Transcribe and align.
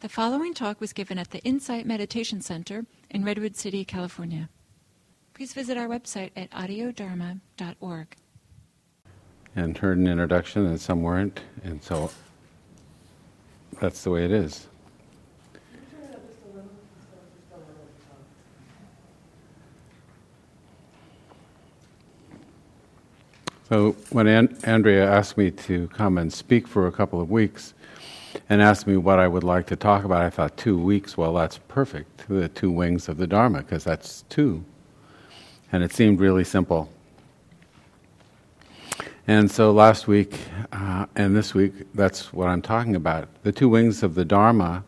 The 0.00 0.08
following 0.08 0.54
talk 0.54 0.80
was 0.80 0.94
given 0.94 1.18
at 1.18 1.30
the 1.30 1.40
Insight 1.40 1.84
Meditation 1.84 2.40
Center 2.40 2.86
in 3.10 3.22
Redwood 3.22 3.54
City, 3.54 3.84
California. 3.84 4.48
Please 5.34 5.52
visit 5.52 5.76
our 5.76 5.88
website 5.88 6.30
at 6.34 6.50
audiodharma.org. 6.52 8.16
And 9.54 9.76
heard 9.76 9.98
an 9.98 10.06
introduction, 10.06 10.64
and 10.64 10.80
some 10.80 11.02
weren't, 11.02 11.40
and 11.62 11.82
so 11.82 12.10
that's 13.78 14.02
the 14.02 14.10
way 14.10 14.24
it 14.24 14.30
is. 14.30 14.68
So 23.68 23.92
when 24.08 24.26
An- 24.26 24.56
Andrea 24.64 25.06
asked 25.12 25.36
me 25.36 25.50
to 25.50 25.88
come 25.88 26.16
and 26.16 26.32
speak 26.32 26.66
for 26.66 26.86
a 26.86 26.92
couple 26.92 27.20
of 27.20 27.30
weeks 27.30 27.74
and 28.50 28.60
asked 28.60 28.84
me 28.88 28.96
what 28.96 29.20
I 29.20 29.28
would 29.28 29.44
like 29.44 29.68
to 29.68 29.76
talk 29.76 30.04
about, 30.04 30.22
I 30.22 30.28
thought 30.28 30.56
two 30.56 30.76
weeks, 30.76 31.16
well, 31.16 31.32
that's 31.34 31.58
perfect. 31.68 32.26
The 32.28 32.48
two 32.48 32.72
wings 32.72 33.08
of 33.08 33.16
the 33.16 33.26
Dharma, 33.28 33.58
because 33.62 33.84
that's 33.84 34.22
two. 34.28 34.64
And 35.70 35.84
it 35.84 35.92
seemed 35.92 36.18
really 36.18 36.42
simple. 36.42 36.90
And 39.28 39.48
so 39.48 39.70
last 39.70 40.08
week 40.08 40.36
uh, 40.72 41.06
and 41.14 41.36
this 41.36 41.54
week, 41.54 41.72
that's 41.94 42.32
what 42.32 42.48
I'm 42.48 42.60
talking 42.60 42.96
about. 42.96 43.28
The 43.44 43.52
two 43.52 43.68
wings 43.68 44.02
of 44.02 44.16
the 44.16 44.24
Dharma 44.24 44.82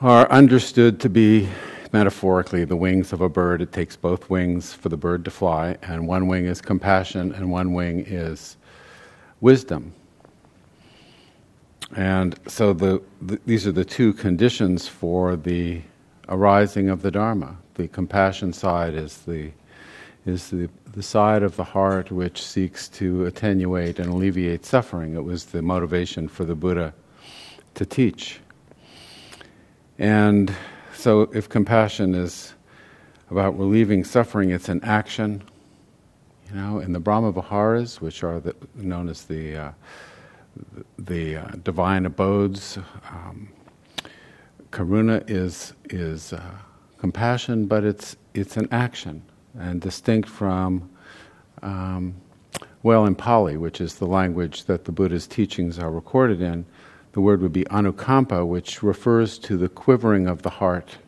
are 0.00 0.30
understood 0.30 1.00
to 1.00 1.08
be 1.08 1.48
metaphorically 1.92 2.64
the 2.64 2.76
wings 2.76 3.12
of 3.12 3.22
a 3.22 3.28
bird. 3.28 3.60
It 3.60 3.72
takes 3.72 3.96
both 3.96 4.30
wings 4.30 4.72
for 4.72 4.88
the 4.88 4.96
bird 4.96 5.24
to 5.24 5.32
fly, 5.32 5.78
and 5.82 6.06
one 6.06 6.28
wing 6.28 6.46
is 6.46 6.60
compassion, 6.60 7.32
and 7.32 7.50
one 7.50 7.72
wing 7.72 8.04
is 8.06 8.56
wisdom. 9.40 9.92
And 11.96 12.38
so 12.48 12.72
the, 12.72 13.02
the, 13.22 13.40
these 13.46 13.66
are 13.66 13.72
the 13.72 13.84
two 13.84 14.12
conditions 14.12 14.88
for 14.88 15.36
the 15.36 15.82
arising 16.28 16.88
of 16.88 17.02
the 17.02 17.10
Dharma. 17.10 17.56
The 17.74 17.88
compassion 17.88 18.52
side 18.52 18.94
is 18.94 19.18
the 19.18 19.52
is 20.26 20.48
the, 20.48 20.70
the 20.92 21.02
side 21.02 21.42
of 21.42 21.56
the 21.56 21.64
heart 21.64 22.10
which 22.10 22.42
seeks 22.42 22.88
to 22.88 23.26
attenuate 23.26 23.98
and 23.98 24.08
alleviate 24.08 24.64
suffering. 24.64 25.14
It 25.14 25.22
was 25.22 25.44
the 25.44 25.60
motivation 25.60 26.28
for 26.28 26.44
the 26.44 26.54
Buddha 26.54 26.94
to 27.74 27.84
teach. 27.84 28.40
And 29.98 30.54
so, 30.94 31.22
if 31.34 31.48
compassion 31.48 32.14
is 32.14 32.54
about 33.30 33.58
relieving 33.58 34.02
suffering, 34.04 34.50
it's 34.50 34.68
an 34.68 34.82
action. 34.82 35.42
You 36.48 36.56
know, 36.56 36.78
in 36.78 36.92
the 36.92 37.00
Brahma 37.00 37.32
Viharas, 37.32 38.00
which 38.00 38.22
are 38.22 38.40
the, 38.40 38.54
known 38.74 39.08
as 39.08 39.24
the 39.24 39.56
uh, 39.56 39.70
the 40.98 41.36
uh, 41.36 41.48
divine 41.62 42.06
abodes, 42.06 42.78
um, 43.10 43.48
karuna 44.70 45.28
is 45.28 45.74
is 45.90 46.32
uh, 46.32 46.40
compassion, 46.98 47.66
but 47.66 47.84
it's 47.84 48.16
it's 48.34 48.56
an 48.56 48.68
action 48.70 49.22
and 49.58 49.80
distinct 49.80 50.28
from. 50.28 50.88
Um, 51.62 52.14
well, 52.82 53.06
in 53.06 53.14
Pali, 53.14 53.56
which 53.56 53.80
is 53.80 53.94
the 53.94 54.06
language 54.06 54.64
that 54.64 54.84
the 54.84 54.92
Buddha's 54.92 55.26
teachings 55.26 55.78
are 55.78 55.90
recorded 55.90 56.42
in, 56.42 56.66
the 57.12 57.20
word 57.22 57.40
would 57.40 57.52
be 57.52 57.64
anukampa, 57.64 58.46
which 58.46 58.82
refers 58.82 59.38
to 59.38 59.56
the 59.56 59.70
quivering 59.70 60.26
of 60.26 60.42
the 60.42 60.50
heart 60.50 60.98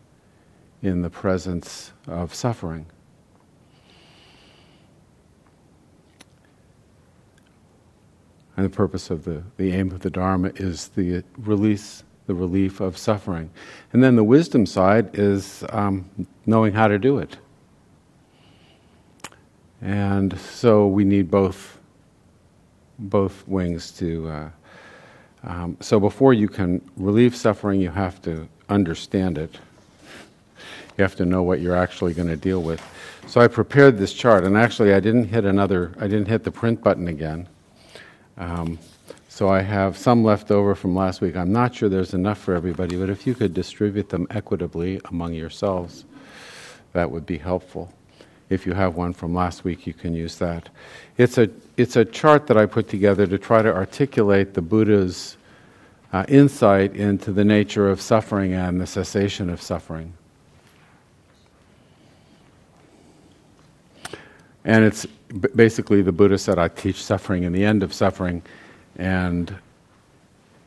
in 0.82 1.02
the 1.02 1.10
presence 1.10 1.92
of 2.06 2.34
suffering. 2.34 2.86
And 8.56 8.64
the 8.64 8.70
purpose 8.70 9.10
of 9.10 9.24
the, 9.24 9.42
the 9.58 9.72
aim 9.72 9.90
of 9.92 10.00
the 10.00 10.10
Dharma 10.10 10.50
is 10.56 10.88
the 10.88 11.22
release, 11.36 12.04
the 12.26 12.34
relief 12.34 12.80
of 12.80 12.96
suffering. 12.96 13.50
And 13.92 14.02
then 14.02 14.16
the 14.16 14.24
wisdom 14.24 14.64
side 14.64 15.10
is 15.12 15.62
um, 15.70 16.08
knowing 16.46 16.72
how 16.72 16.88
to 16.88 16.98
do 16.98 17.18
it. 17.18 17.36
And 19.82 20.38
so 20.40 20.86
we 20.86 21.04
need 21.04 21.30
both, 21.30 21.78
both 22.98 23.46
wings 23.46 23.90
to. 23.92 24.28
Uh, 24.28 24.50
um, 25.44 25.76
so 25.80 26.00
before 26.00 26.32
you 26.32 26.48
can 26.48 26.80
relieve 26.96 27.36
suffering, 27.36 27.80
you 27.80 27.90
have 27.90 28.22
to 28.22 28.48
understand 28.70 29.36
it. 29.36 29.58
You 30.96 31.02
have 31.02 31.14
to 31.16 31.26
know 31.26 31.42
what 31.42 31.60
you're 31.60 31.76
actually 31.76 32.14
going 32.14 32.28
to 32.28 32.36
deal 32.36 32.62
with. 32.62 32.82
So 33.26 33.40
I 33.40 33.48
prepared 33.48 33.98
this 33.98 34.14
chart, 34.14 34.44
and 34.44 34.56
actually 34.56 34.94
I 34.94 35.00
didn't 35.00 35.24
hit 35.28 35.44
another. 35.44 35.92
I 36.00 36.08
didn't 36.08 36.28
hit 36.28 36.42
the 36.42 36.50
print 36.50 36.82
button 36.82 37.06
again. 37.06 37.48
Um, 38.36 38.78
so 39.28 39.48
I 39.48 39.60
have 39.60 39.96
some 39.96 40.24
left 40.24 40.50
over 40.50 40.74
from 40.74 40.94
last 40.94 41.20
week. 41.20 41.36
I'm 41.36 41.52
not 41.52 41.74
sure 41.74 41.88
there's 41.88 42.14
enough 42.14 42.38
for 42.38 42.54
everybody, 42.54 42.96
but 42.96 43.10
if 43.10 43.26
you 43.26 43.34
could 43.34 43.52
distribute 43.52 44.08
them 44.08 44.26
equitably 44.30 45.00
among 45.06 45.34
yourselves, 45.34 46.04
that 46.92 47.10
would 47.10 47.26
be 47.26 47.38
helpful. 47.38 47.92
If 48.48 48.64
you 48.64 48.72
have 48.72 48.96
one 48.96 49.12
from 49.12 49.34
last 49.34 49.64
week, 49.64 49.86
you 49.86 49.92
can 49.92 50.14
use 50.14 50.36
that. 50.38 50.68
It's 51.18 51.36
a, 51.36 51.50
it's 51.76 51.96
a 51.96 52.04
chart 52.04 52.46
that 52.46 52.56
I 52.56 52.64
put 52.66 52.88
together 52.88 53.26
to 53.26 53.38
try 53.38 53.60
to 53.60 53.74
articulate 53.74 54.54
the 54.54 54.62
Buddha's 54.62 55.36
uh, 56.12 56.24
insight 56.28 56.94
into 56.94 57.32
the 57.32 57.44
nature 57.44 57.90
of 57.90 58.00
suffering 58.00 58.54
and 58.54 58.80
the 58.80 58.86
cessation 58.86 59.50
of 59.50 59.60
suffering. 59.60 60.12
And 64.64 64.84
it's 64.84 65.06
basically 65.54 66.02
the 66.02 66.12
Buddha 66.12 66.38
said, 66.38 66.58
I 66.58 66.68
teach 66.68 67.02
suffering 67.02 67.44
and 67.44 67.54
the 67.54 67.64
end 67.64 67.82
of 67.82 67.92
suffering. 67.92 68.42
And 68.96 69.54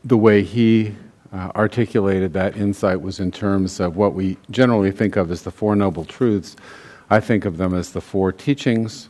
the 0.04 0.16
way 0.16 0.42
he 0.42 0.94
uh, 1.32 1.50
articulated 1.54 2.32
that 2.32 2.56
insight 2.56 3.00
was 3.00 3.20
in 3.20 3.30
terms 3.30 3.80
of 3.80 3.96
what 3.96 4.14
we 4.14 4.36
generally 4.50 4.90
think 4.90 5.16
of 5.16 5.30
as 5.30 5.42
the 5.42 5.50
Four 5.50 5.76
Noble 5.76 6.04
Truths 6.04 6.56
I 7.12 7.18
think 7.18 7.44
of 7.44 7.56
them 7.56 7.74
as 7.74 7.90
the 7.90 8.00
four 8.00 8.30
teachings. 8.30 9.08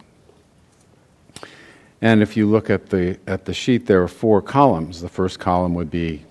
And 2.00 2.22
if 2.22 2.34
you 2.34 2.46
look 2.46 2.70
at 2.70 2.88
the, 2.88 3.18
at 3.26 3.44
the 3.44 3.52
sheet, 3.52 3.84
there 3.84 4.02
are 4.02 4.08
four 4.08 4.40
columns. 4.40 5.02
The 5.02 5.08
first 5.10 5.38
column 5.38 5.74
would 5.74 5.90
be 5.90 6.24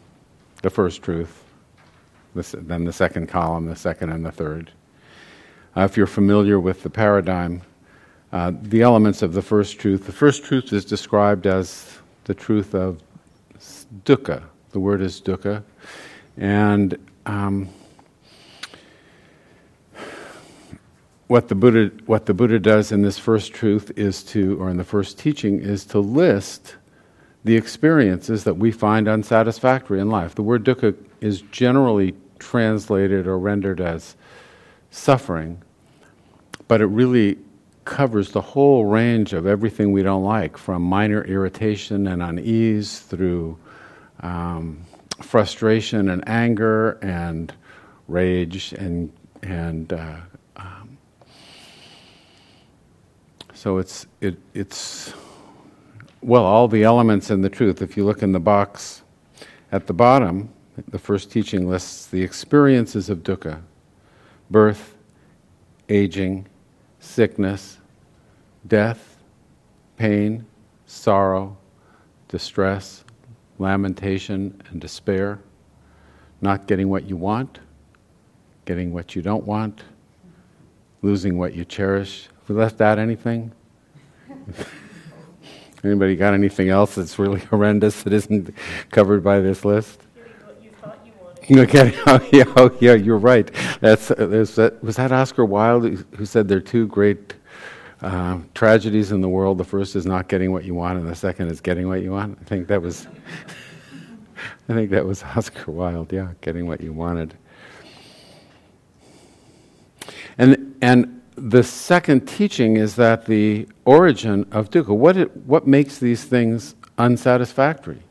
the 0.63 0.71
first 0.71 1.03
truth, 1.03 1.43
then 2.33 2.85
the 2.85 2.91
second 2.91 3.27
column, 3.27 3.67
the 3.67 3.75
second 3.75 4.09
and 4.09 4.25
the 4.25 4.31
third. 4.31 4.71
Uh, 5.77 5.81
if 5.81 5.95
you're 5.95 6.07
familiar 6.07 6.59
with 6.59 6.81
the 6.81 6.89
paradigm, 6.89 7.61
uh, 8.31 8.51
the 8.61 8.81
elements 8.81 9.21
of 9.21 9.33
the 9.33 9.41
first 9.41 9.79
truth, 9.79 10.05
the 10.05 10.11
first 10.11 10.43
truth 10.43 10.71
is 10.71 10.85
described 10.85 11.47
as 11.47 11.97
the 12.25 12.33
truth 12.33 12.75
of 12.75 13.01
dukkha. 14.05 14.43
The 14.71 14.79
word 14.79 15.01
is 15.01 15.19
dukkha. 15.19 15.63
And 16.37 16.97
um, 17.25 17.69
what 21.27 21.47
the 21.47 21.55
Buddha 21.55 21.91
what 22.05 22.27
the 22.27 22.33
Buddha 22.33 22.59
does 22.59 22.91
in 22.91 23.01
this 23.01 23.17
first 23.17 23.53
truth 23.53 23.91
is 23.95 24.23
to, 24.25 24.61
or 24.61 24.69
in 24.69 24.77
the 24.77 24.83
first 24.83 25.17
teaching, 25.17 25.59
is 25.59 25.85
to 25.85 25.99
list 25.99 26.75
the 27.43 27.55
experiences 27.55 28.43
that 28.43 28.55
we 28.55 28.71
find 28.71 29.07
unsatisfactory 29.07 29.99
in 29.99 30.09
life. 30.09 30.35
The 30.35 30.43
word 30.43 30.63
dukkha 30.63 30.95
is 31.21 31.41
generally 31.51 32.13
translated 32.37 33.27
or 33.27 33.39
rendered 33.39 33.81
as 33.81 34.15
suffering, 34.91 35.61
but 36.67 36.81
it 36.81 36.87
really 36.87 37.37
covers 37.89 38.31
the 38.31 38.41
whole 38.41 38.85
range 38.85 39.33
of 39.33 39.45
everything 39.45 39.91
we 39.91 40.03
don't 40.03 40.23
like, 40.23 40.57
from 40.57 40.81
minor 40.81 41.23
irritation 41.23 42.07
and 42.07 42.21
unease 42.21 42.99
through 42.99 43.57
um, 44.21 44.85
frustration 45.21 46.09
and 46.09 46.27
anger 46.27 46.91
and 47.01 47.53
rage 48.07 48.73
and 48.73 49.11
and 49.41 49.93
uh, 49.93 50.17
So 53.59 53.77
it's, 53.77 54.07
it, 54.21 54.37
it's, 54.53 55.13
well, 56.21 56.45
all 56.45 56.69
the 56.69 56.83
elements 56.83 57.29
in 57.29 57.41
the 57.41 57.49
truth. 57.49 57.81
If 57.81 57.97
you 57.97 58.05
look 58.05 58.23
in 58.23 58.31
the 58.31 58.39
box 58.39 59.01
at 59.73 59.85
the 59.85 59.91
bottom, 59.91 60.47
the 60.87 60.97
first 60.97 61.29
teaching 61.29 61.67
lists 61.67 62.05
the 62.05 62.21
experiences 62.21 63.09
of 63.09 63.17
dukkha 63.17 63.59
birth, 64.49 64.95
aging, 65.89 66.47
sickness, 67.01 67.78
death, 68.67 69.17
pain, 69.97 70.45
sorrow, 70.85 71.57
distress, 72.27 73.03
lamentation, 73.57 74.61
and 74.69 74.79
despair, 74.79 75.39
not 76.41 76.67
getting 76.67 76.89
what 76.89 77.05
you 77.05 77.17
want, 77.17 77.59
getting 78.65 78.93
what 78.93 79.15
you 79.15 79.21
don't 79.21 79.45
want, 79.45 79.83
losing 81.01 81.37
what 81.37 81.53
you 81.53 81.65
cherish, 81.65 82.29
we 82.49 82.55
left 82.55 82.81
out 82.81 82.99
anything? 82.99 83.51
Anybody 85.83 86.15
got 86.15 86.33
anything 86.33 86.69
else 86.69 86.95
that's 86.95 87.17
really 87.17 87.39
horrendous 87.51 88.03
that 88.03 88.11
isn't 88.11 88.53
covered 88.91 89.23
by 89.23 89.39
this 89.39 89.63
list? 89.63 90.01
Okay. 91.51 91.99
Oh, 92.05 92.29
yeah. 92.31 92.43
Oh, 92.57 92.77
yeah. 92.79 92.93
You're 92.93 93.17
right. 93.17 93.49
That's, 93.81 94.11
uh, 94.11 94.13
that, 94.17 94.83
was 94.83 94.97
that 94.97 95.11
Oscar 95.11 95.43
Wilde 95.43 96.05
who 96.15 96.23
said 96.23 96.47
there 96.47 96.59
are 96.59 96.61
two 96.61 96.85
great 96.85 97.33
uh, 98.01 98.39
tragedies 98.53 99.11
in 99.11 99.21
the 99.21 99.29
world. 99.29 99.57
The 99.57 99.63
first 99.65 99.95
is 99.95 100.05
not 100.05 100.27
getting 100.27 100.51
what 100.51 100.63
you 100.63 100.75
want, 100.75 100.99
and 100.99 101.07
the 101.07 101.15
second 101.15 101.49
is 101.49 101.61
getting 101.61 101.87
what 101.87 102.01
you 102.01 102.11
want. 102.11 102.37
I 102.41 102.43
think 102.45 102.67
that 102.67 102.81
was. 102.81 103.07
I 104.69 104.73
think 104.73 104.91
that 104.91 105.05
was 105.05 105.23
Oscar 105.23 105.71
Wilde, 105.71 106.13
yeah, 106.13 106.29
getting 106.41 106.67
what 106.67 106.79
you 106.79 106.93
wanted. 106.93 107.33
And, 110.37 110.77
and 110.81 111.21
the 111.35 111.63
second 111.63 112.27
teaching 112.27 112.77
is 112.77 112.95
that 112.95 113.25
the 113.25 113.67
origin 113.85 114.47
of 114.51 114.69
dukkha, 114.69 114.95
what, 114.95 115.17
it, 115.17 115.35
what 115.37 115.67
makes 115.67 115.97
these 115.97 116.23
things 116.23 116.75
unsatisfactory? 116.97 118.01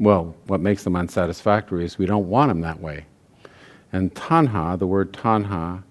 Well, 0.00 0.34
what 0.46 0.60
makes 0.60 0.82
them 0.82 0.96
unsatisfactory 0.96 1.84
is 1.84 1.98
we 1.98 2.06
don't 2.06 2.28
want 2.28 2.48
them 2.48 2.62
that 2.62 2.80
way. 2.80 3.06
And 3.92 4.12
tanha, 4.14 4.78
the 4.78 4.86
word 4.86 5.12
tanha, 5.12 5.84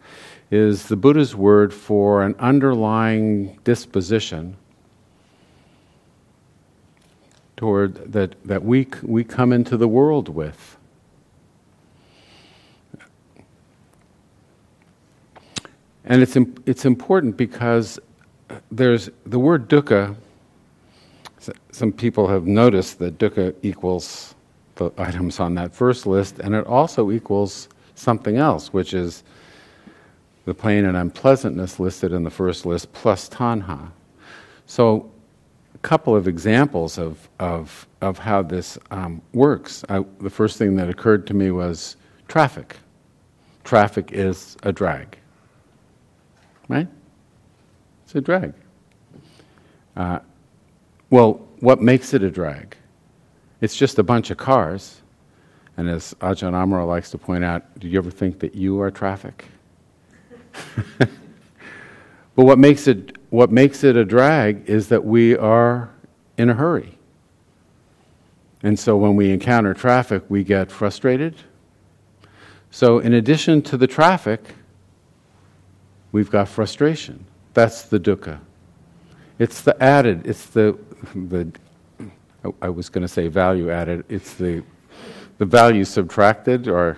is 0.51 0.87
the 0.87 0.97
Buddha's 0.97 1.33
word 1.33 1.73
for 1.73 2.23
an 2.23 2.35
underlying 2.37 3.57
disposition 3.63 4.57
toward 7.55 8.11
that, 8.11 8.35
that 8.43 8.63
we, 8.63 8.85
we 9.01 9.23
come 9.23 9.53
into 9.53 9.77
the 9.77 9.87
world 9.87 10.27
with. 10.27 10.77
And 16.03 16.21
it's, 16.21 16.35
it's 16.65 16.83
important 16.83 17.37
because 17.37 17.97
there's 18.69 19.09
the 19.25 19.39
word 19.39 19.69
dukkha. 19.69 20.15
Some 21.71 21.93
people 21.93 22.27
have 22.27 22.45
noticed 22.45 22.99
that 22.99 23.17
dukkha 23.17 23.55
equals 23.61 24.35
the 24.75 24.91
items 24.97 25.39
on 25.39 25.55
that 25.55 25.73
first 25.73 26.05
list, 26.05 26.39
and 26.39 26.55
it 26.55 26.65
also 26.65 27.11
equals 27.11 27.69
something 27.95 28.35
else, 28.35 28.73
which 28.73 28.93
is 28.93 29.23
the 30.45 30.53
pain 30.53 30.85
and 30.85 30.97
unpleasantness 30.97 31.79
listed 31.79 32.11
in 32.11 32.23
the 32.23 32.29
first 32.29 32.65
list 32.65 32.91
plus 32.93 33.29
tanha. 33.29 33.91
So, 34.65 35.11
a 35.75 35.77
couple 35.79 36.15
of 36.15 36.27
examples 36.27 36.97
of, 36.97 37.29
of, 37.39 37.87
of 38.01 38.17
how 38.17 38.41
this 38.41 38.77
um, 38.91 39.21
works. 39.33 39.83
I, 39.89 40.03
the 40.19 40.29
first 40.29 40.57
thing 40.57 40.75
that 40.75 40.89
occurred 40.89 41.25
to 41.27 41.33
me 41.33 41.51
was 41.51 41.95
traffic. 42.27 42.77
Traffic 43.63 44.11
is 44.11 44.57
a 44.63 44.71
drag 44.71 45.17
right? 46.71 46.87
It's 48.05 48.15
a 48.15 48.21
drag. 48.21 48.53
Uh, 49.95 50.19
well, 51.09 51.45
what 51.59 51.81
makes 51.81 52.13
it 52.13 52.23
a 52.23 52.31
drag? 52.31 52.77
It's 53.59 53.75
just 53.75 53.99
a 53.99 54.03
bunch 54.03 54.31
of 54.31 54.37
cars. 54.37 55.01
And 55.77 55.89
as 55.89 56.15
Ajahn 56.21 56.53
Amaro 56.53 56.87
likes 56.87 57.11
to 57.11 57.17
point 57.17 57.43
out, 57.43 57.77
do 57.79 57.87
you 57.87 57.97
ever 57.97 58.09
think 58.09 58.39
that 58.39 58.55
you 58.55 58.79
are 58.81 58.89
traffic? 58.89 59.45
but 60.97 61.09
what 62.35 62.59
makes 62.59 62.87
it 62.87 63.17
what 63.29 63.49
makes 63.51 63.83
it 63.83 63.95
a 63.95 64.03
drag 64.03 64.69
is 64.69 64.89
that 64.89 65.05
we 65.05 65.37
are 65.37 65.89
in 66.37 66.49
a 66.49 66.53
hurry. 66.53 66.97
And 68.63 68.77
so 68.77 68.97
when 68.97 69.15
we 69.15 69.31
encounter 69.31 69.73
traffic, 69.73 70.23
we 70.27 70.43
get 70.43 70.71
frustrated. 70.71 71.35
So 72.69 72.99
in 72.99 73.13
addition 73.13 73.61
to 73.63 73.77
the 73.77 73.87
traffic, 73.87 74.41
we've 76.11 76.29
got 76.29 76.47
frustration. 76.47 77.25
That's 77.53 77.83
the 77.83 77.99
dukkha. 77.99 78.39
It's 79.39 79.61
the 79.61 79.81
added, 79.81 80.27
it's 80.27 80.45
the, 80.47 80.77
the 81.15 81.51
I 82.61 82.69
was 82.69 82.89
going 82.89 83.01
to 83.01 83.07
say 83.07 83.27
value 83.27 83.71
added, 83.71 84.05
it's 84.07 84.35
the, 84.35 84.63
the 85.37 85.45
value 85.45 85.83
subtracted, 85.83 86.67
or 86.67 86.97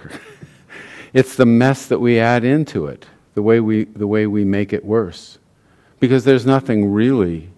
it's 1.14 1.36
the 1.36 1.46
mess 1.46 1.86
that 1.88 2.00
we 2.00 2.20
add 2.20 2.44
into 2.44 2.88
it, 2.88 3.06
the 3.34 3.42
way 3.42 3.60
we, 3.60 3.86
the 3.86 4.08
way 4.08 4.28
we 4.28 4.46
make 4.46 4.74
it 4.74 4.86
worse. 4.86 5.40
Because 6.00 6.24
there's 6.24 6.46
nothing 6.46 6.92
really 6.92 7.50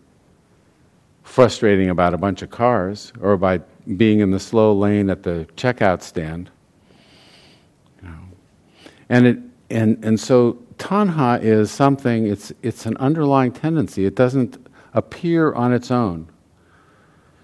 frustrating 1.24 1.90
about 1.90 2.14
a 2.14 2.18
bunch 2.18 2.42
of 2.42 2.50
cars 2.50 3.12
or 3.20 3.38
by 3.38 3.60
being 3.98 4.20
in 4.20 4.32
the 4.32 4.40
slow 4.40 4.74
lane 4.74 5.10
at 5.10 5.24
the 5.24 5.48
checkout 5.56 6.02
stand. 6.02 6.50
And, 9.10 9.28
it, 9.28 9.40
and, 9.70 10.04
and 10.04 10.20
so 10.20 10.54
tanha 10.78 11.42
is 11.44 11.72
something, 11.72 12.28
it's, 12.28 12.52
it's 12.64 12.86
an 12.86 12.98
underlying 12.98 13.52
tendency. 13.52 14.06
It 14.06 14.16
doesn't 14.16 14.58
appear 14.94 15.54
on 15.54 15.74
its 15.74 15.92
own. 15.92 16.28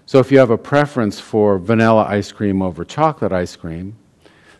So 0.06 0.18
if 0.18 0.32
you 0.32 0.38
have 0.38 0.50
a 0.50 0.58
preference 0.58 1.20
for 1.20 1.58
vanilla 1.58 2.04
ice 2.04 2.32
cream 2.32 2.62
over 2.62 2.84
chocolate 2.84 3.32
ice 3.32 3.54
cream, 3.56 3.96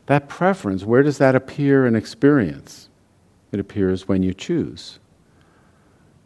that 0.06 0.28
preference, 0.28 0.84
where 0.84 1.02
does 1.02 1.18
that 1.18 1.34
appear 1.34 1.86
in 1.86 1.96
experience? 1.96 2.88
It 3.52 3.60
appears 3.60 4.08
when 4.08 4.22
you 4.22 4.34
choose. 4.34 4.98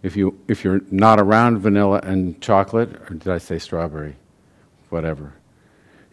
If, 0.03 0.17
you, 0.17 0.39
if 0.47 0.63
you're 0.63 0.81
not 0.91 1.19
around 1.19 1.59
vanilla 1.59 2.01
and 2.05 2.41
chocolate, 2.41 2.95
or 3.11 3.15
did 3.15 3.29
I 3.29 3.39
say 3.39 3.59
strawberry? 3.59 4.15
Whatever. 4.91 5.35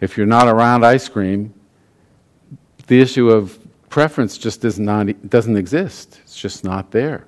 If 0.01 0.17
you're 0.17 0.25
not 0.25 0.47
around 0.47 0.83
ice 0.83 1.07
cream, 1.07 1.53
the 2.87 2.99
issue 2.99 3.29
of 3.29 3.59
preference 3.89 4.37
just 4.37 4.61
does 4.61 4.79
not, 4.79 5.29
doesn't 5.29 5.55
exist. 5.55 6.19
It's 6.23 6.35
just 6.35 6.63
not 6.63 6.91
there. 6.91 7.27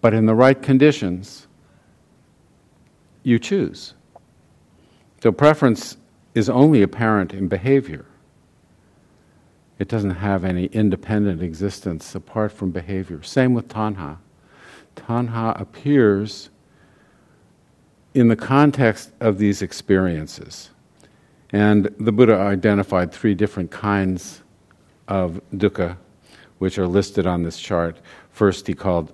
But 0.00 0.14
in 0.14 0.24
the 0.24 0.34
right 0.34 0.60
conditions, 0.60 1.46
you 3.22 3.38
choose. 3.38 3.92
So 5.22 5.32
preference 5.32 5.98
is 6.34 6.48
only 6.48 6.82
apparent 6.82 7.34
in 7.34 7.48
behavior. 7.48 8.06
It 9.78 9.88
doesn't 9.88 10.16
have 10.16 10.44
any 10.44 10.66
independent 10.66 11.42
existence 11.42 12.14
apart 12.14 12.52
from 12.52 12.70
behavior. 12.70 13.22
Same 13.22 13.52
with 13.54 13.68
tanha. 13.68 14.18
Tanha 14.94 15.60
appears 15.60 16.48
in 18.14 18.28
the 18.28 18.36
context 18.36 19.10
of 19.20 19.38
these 19.38 19.60
experiences. 19.60 20.70
And 21.50 21.94
the 22.00 22.12
Buddha 22.12 22.34
identified 22.34 23.12
three 23.12 23.34
different 23.34 23.70
kinds 23.70 24.42
of 25.08 25.40
dukkha 25.54 25.96
which 26.58 26.78
are 26.78 26.86
listed 26.86 27.26
on 27.26 27.42
this 27.42 27.58
chart. 27.58 27.98
First, 28.30 28.66
he 28.66 28.74
called 28.74 29.12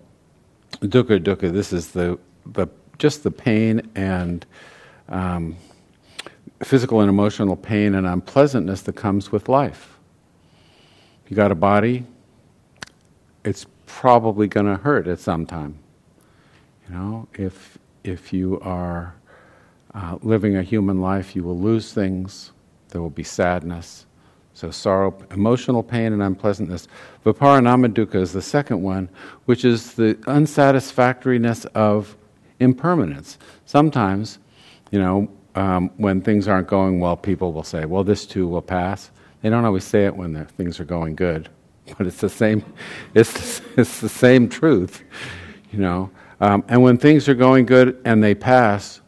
dukkha 0.81 1.21
dukkha. 1.21 1.53
This 1.53 1.73
is 1.73 1.91
the, 1.91 2.19
the 2.47 2.69
just 2.99 3.25
the 3.25 3.31
pain 3.31 3.91
and 3.97 4.47
um, 5.09 5.57
physical 6.63 7.01
and 7.01 7.09
emotional 7.09 7.57
pain 7.57 7.97
and 7.97 8.07
unpleasantness 8.07 8.83
that 8.83 8.95
comes 8.95 9.33
with 9.33 9.49
life. 9.49 9.92
You 11.33 11.37
got 11.37 11.51
a 11.51 11.55
body, 11.55 12.05
it's 13.43 13.65
probably 13.87 14.49
going 14.49 14.67
to 14.67 14.77
hurt 14.77 15.07
at 15.09 15.19
some 15.19 15.47
time. 15.47 15.79
You 16.87 16.95
know, 16.95 17.29
if 17.33 17.79
if 18.05 18.35
you 18.35 18.61
are 18.61 19.15
uh, 19.95 20.19
living 20.21 20.57
a 20.57 20.63
human 20.63 21.01
life, 21.01 21.35
you 21.35 21.43
will 21.43 21.59
lose 21.59 21.95
things. 21.95 22.53
There 22.91 23.01
will 23.01 23.09
be 23.09 23.23
sadness. 23.23 24.05
So, 24.53 24.71
sorrow, 24.71 25.17
emotional 25.31 25.83
pain, 25.83 26.13
and 26.13 26.23
unpleasantness. 26.23 26.87
Dukkha 27.25 28.15
is 28.17 28.33
the 28.35 28.43
second 28.43 28.83
one, 28.83 29.09
which 29.47 29.65
is 29.65 29.95
the 29.95 30.19
unsatisfactoriness 30.27 31.65
of 31.75 32.15
impermanence. 32.61 33.39
Sometimes, 33.65 34.39
you 34.91 34.99
know, 34.99 35.31
um, 35.55 35.91
when 35.97 36.21
things 36.21 36.47
aren't 36.47 36.69
going 36.69 37.01
well, 37.01 37.17
people 37.17 37.55
will 37.55 37.63
say, 37.63 37.87
well, 37.87 38.05
this 38.05 38.27
too 38.27 38.47
will 38.47 38.61
pass. 38.61 39.11
They 39.43 39.51
don't 39.51 39.65
always 39.65 39.85
say 39.85 40.07
it 40.07 40.17
when 40.17 40.45
things 40.47 40.81
are 40.81 40.85
going 40.85 41.17
good, 41.17 41.49
but 41.99 42.07
it's 42.07 42.21
the 42.21 42.29
same, 42.29 42.65
it's, 43.15 43.61
it's 43.77 44.01
the 44.01 44.09
same 44.09 44.49
truth, 44.49 45.03
you 45.73 45.81
know. 45.81 46.11
Um, 46.41 46.65
and 46.69 46.83
when 46.83 46.97
things 46.97 47.29
are 47.29 47.35
going 47.35 47.67
good 47.67 48.01
and 48.05 48.23
they 48.23 48.35
pass, 48.35 49.03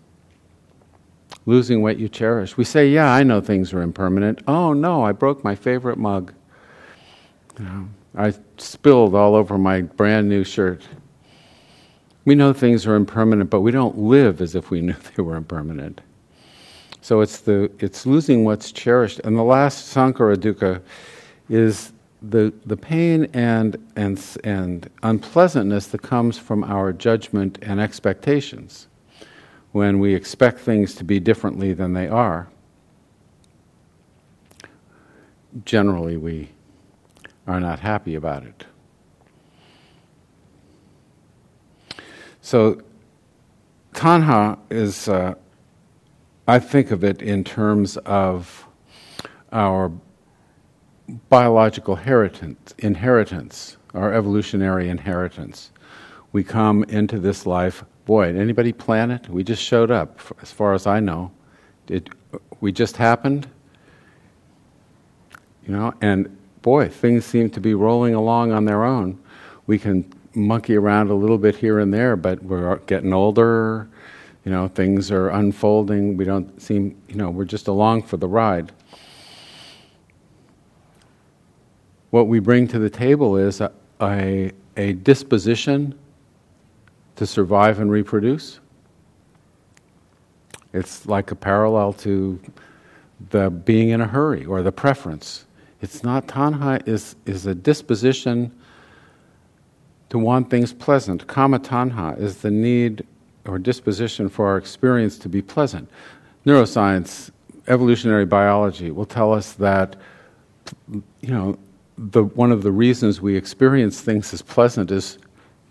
losing 1.47 1.83
what 1.83 1.99
you 1.99 2.09
cherish. 2.09 2.57
We 2.57 2.65
say, 2.65 2.89
yeah, 2.89 3.13
I 3.13 3.23
know 3.23 3.41
things 3.41 3.73
are 3.73 3.83
impermanent. 3.83 4.41
Oh, 4.47 4.73
no, 4.73 5.03
I 5.05 5.13
broke 5.13 5.45
my 5.45 5.55
favorite 5.55 5.99
mug. 5.99 6.33
You 7.59 7.65
know, 7.65 7.89
I 8.17 8.35
spilled 8.57 9.15
all 9.15 9.35
over 9.35 9.59
my 9.59 9.83
brand 9.83 10.29
new 10.29 10.45
shirt. 10.45 10.87
We 12.25 12.35
know 12.35 12.53
things 12.53 12.87
are 12.87 12.95
impermanent, 12.95 13.51
but 13.51 13.61
we 13.61 13.71
don't 13.71 13.99
live 13.99 14.41
as 14.41 14.55
if 14.55 14.71
we 14.71 14.81
knew 14.83 14.97
they 15.17 15.23
were 15.23 15.37
impermanent. 15.37 16.01
So 17.05 17.21
it's, 17.21 17.41
the, 17.41 17.71
it's 17.81 18.07
losing 18.07 18.45
what's 18.45 18.73
cherished. 18.73 19.21
And 19.25 19.37
the 19.37 19.43
last 19.43 19.95
sankhara 19.95 20.37
dukkha 20.39 20.81
is 21.51 21.93
the, 22.23 22.51
the 22.65 22.79
pain 22.79 23.29
and, 23.35 23.77
and, 23.95 24.19
and 24.43 24.89
unpleasantness 25.03 25.89
that 25.89 26.01
comes 26.01 26.39
from 26.39 26.65
our 26.65 26.95
judgment 26.95 27.59
and 27.61 27.79
expectations 27.79 28.87
when 29.73 29.99
we 29.99 30.15
expect 30.15 30.61
things 30.61 30.95
to 30.95 31.05
be 31.05 31.21
differently 31.21 31.75
than 31.75 31.93
they 31.93 32.09
are, 32.09 32.49
generally 35.67 36.17
we 36.17 36.49
are 37.47 37.61
not 37.61 37.81
happy 37.81 38.15
about 38.15 38.45
it. 38.45 38.65
So, 42.41 42.81
tanha 43.93 44.59
is, 44.71 45.07
uh, 45.07 45.35
I 46.47 46.59
think 46.59 46.91
of 46.91 47.05
it 47.05 47.23
in 47.23 47.45
terms 47.45 47.97
of 47.99 48.67
our 49.53 49.91
biological 51.29 51.97
inheritance, 51.97 52.75
inheritance, 52.79 53.77
our 53.95 54.13
evolutionary 54.13 54.89
inheritance. 54.89 55.71
We 56.33 56.45
come 56.45 56.85
into 56.85 57.19
this 57.19 57.47
life 57.47 57.85
boy, 58.05 58.27
did 58.33 58.41
anybody 58.41 58.73
plan 58.73 59.11
it? 59.11 59.29
We 59.29 59.45
just 59.45 59.63
showed 59.63 59.91
up, 59.91 60.21
as 60.43 60.53
far 60.53 60.75
as 60.75 60.87
I 60.87 61.01
know. 61.01 61.31
It, 61.89 62.11
we 62.61 62.73
just 62.73 62.97
happened. 62.97 63.49
You 65.67 65.75
know, 65.75 65.95
and 66.01 66.37
boy, 66.63 66.89
things 66.89 67.25
seem 67.25 67.51
to 67.51 67.61
be 67.61 67.75
rolling 67.75 68.15
along 68.15 68.53
on 68.53 68.65
their 68.65 68.85
own. 68.85 69.19
We 69.67 69.79
can 69.79 70.13
monkey 70.35 70.77
around 70.77 71.11
a 71.11 71.15
little 71.15 71.39
bit 71.39 71.57
here 71.57 71.79
and 71.79 71.93
there, 71.95 72.17
but 72.17 72.43
we're 72.43 72.77
getting 72.81 73.13
older. 73.13 73.89
You 74.45 74.51
know, 74.51 74.69
things 74.69 75.11
are 75.11 75.31
unfolding. 75.31 76.17
We 76.17 76.25
don't 76.25 76.61
seem, 76.61 77.01
you 77.09 77.17
know, 77.17 77.31
we're 77.31 77.47
just 77.47 77.67
along 77.67 78.03
for 78.03 78.19
the 78.19 78.29
ride. 78.29 78.73
What 82.11 82.29
we 82.29 82.39
bring 82.39 82.69
to 82.69 82.79
the 82.79 82.91
table 82.91 83.37
is 83.37 83.61
a, 83.61 83.73
a, 84.01 84.53
a 84.77 84.93
disposition 84.93 85.99
to 87.17 87.27
survive 87.27 87.81
and 87.81 87.91
reproduce. 87.91 88.61
It's 90.73 91.07
like 91.07 91.31
a 91.31 91.37
parallel 91.37 91.93
to 91.95 92.41
the 93.31 93.49
being 93.49 93.91
in 93.91 94.01
a 94.01 94.07
hurry 94.07 94.45
or 94.45 94.63
the 94.63 94.73
preference. 94.73 95.47
It's 95.81 96.03
not 96.03 96.27
tanha 96.27 96.87
is 96.89 97.15
is 97.27 97.47
a 97.47 97.55
disposition 97.55 98.53
to 100.09 100.19
want 100.19 100.51
things 100.51 100.73
pleasant. 100.73 101.27
Kama 101.27 101.61
tanha 101.61 102.19
is 102.19 102.39
the 102.39 102.51
need 102.51 103.07
or 103.47 103.59
disposition 103.59 104.29
for 104.29 104.47
our 104.47 104.57
experience 104.57 105.19
to 105.19 105.29
be 105.29 105.43
pleasant. 105.43 105.89
Neuroscience, 106.47 107.31
evolutionary 107.69 108.27
biology 108.27 108.91
will 108.91 109.07
tell 109.07 109.33
us 109.33 109.53
that 109.55 109.97
you 111.21 111.29
know 111.29 111.59
the 111.97 112.25
one 112.25 112.51
of 112.51 112.63
the 112.63 112.73
reasons 112.73 113.21
we 113.21 113.37
experience 113.37 114.01
things 114.01 114.33
as 114.33 114.43
pleasant 114.43 114.91
is 114.91 115.19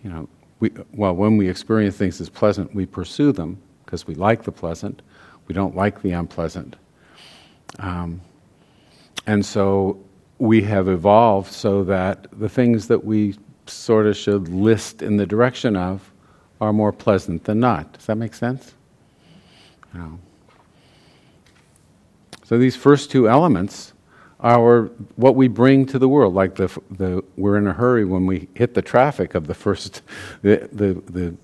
you 0.03 0.09
know 0.09 0.29
we, 0.59 0.71
well 0.93 1.13
when 1.13 1.37
we 1.37 1.49
experience 1.49 1.95
things 1.97 2.21
as 2.21 2.29
pleasant 2.29 2.73
we 2.73 2.85
pursue 2.85 3.31
them 3.31 3.57
because 3.93 4.07
we 4.07 4.15
like 4.15 4.41
the 4.41 4.51
pleasant, 4.51 5.03
we 5.47 5.53
don't 5.53 5.75
like 5.75 6.01
the 6.01 6.09
unpleasant. 6.13 6.75
Um, 7.77 8.21
and 9.27 9.45
so 9.45 10.03
we 10.39 10.63
have 10.63 10.87
evolved 10.87 11.53
so 11.53 11.83
that 11.83 12.25
the 12.39 12.49
things 12.49 12.87
that 12.87 13.05
we 13.05 13.35
sort 13.67 14.07
of 14.07 14.17
should 14.17 14.47
list 14.47 15.03
in 15.03 15.17
the 15.17 15.27
direction 15.27 15.75
of 15.75 16.11
are 16.63 16.73
more 16.73 16.91
pleasant 16.93 17.43
than 17.43 17.59
not. 17.59 17.93
Does 17.93 18.05
that 18.05 18.15
make 18.15 18.33
sense? 18.33 18.73
No. 19.93 20.19
So 22.45 22.57
these 22.57 22.75
first 22.75 23.11
two 23.11 23.29
elements 23.29 23.93
are 24.39 24.83
what 25.15 25.35
we 25.35 25.47
bring 25.47 25.85
to 25.87 25.99
the 25.99 26.07
world. 26.07 26.33
Like 26.33 26.55
the, 26.55 26.67
the 26.91 27.23
we're 27.37 27.57
in 27.57 27.67
a 27.67 27.73
hurry 27.73 28.05
when 28.05 28.25
we 28.25 28.47
hit 28.55 28.73
the 28.73 28.81
traffic 28.81 29.35
of 29.35 29.47
the 29.47 29.53
first 29.53 30.01
the, 30.41 30.69
the, 30.71 30.93
the 31.11 31.35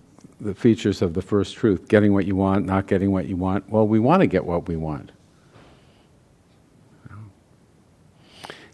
the 0.42 0.56
features 0.56 1.02
of 1.02 1.14
the 1.14 1.22
first 1.22 1.56
truth 1.56 1.90
getting 1.90 2.14
what 2.14 2.26
you 2.26 2.36
want, 2.36 2.66
not 2.66 2.88
getting 2.88 3.12
what 3.12 3.26
you 3.28 3.36
want. 3.36 3.70
Well, 3.70 3.86
we 3.86 4.00
want 4.00 4.22
to 4.22 4.28
get 4.28 4.46
what 4.46 4.70
we 4.70 4.78
want. 4.78 5.12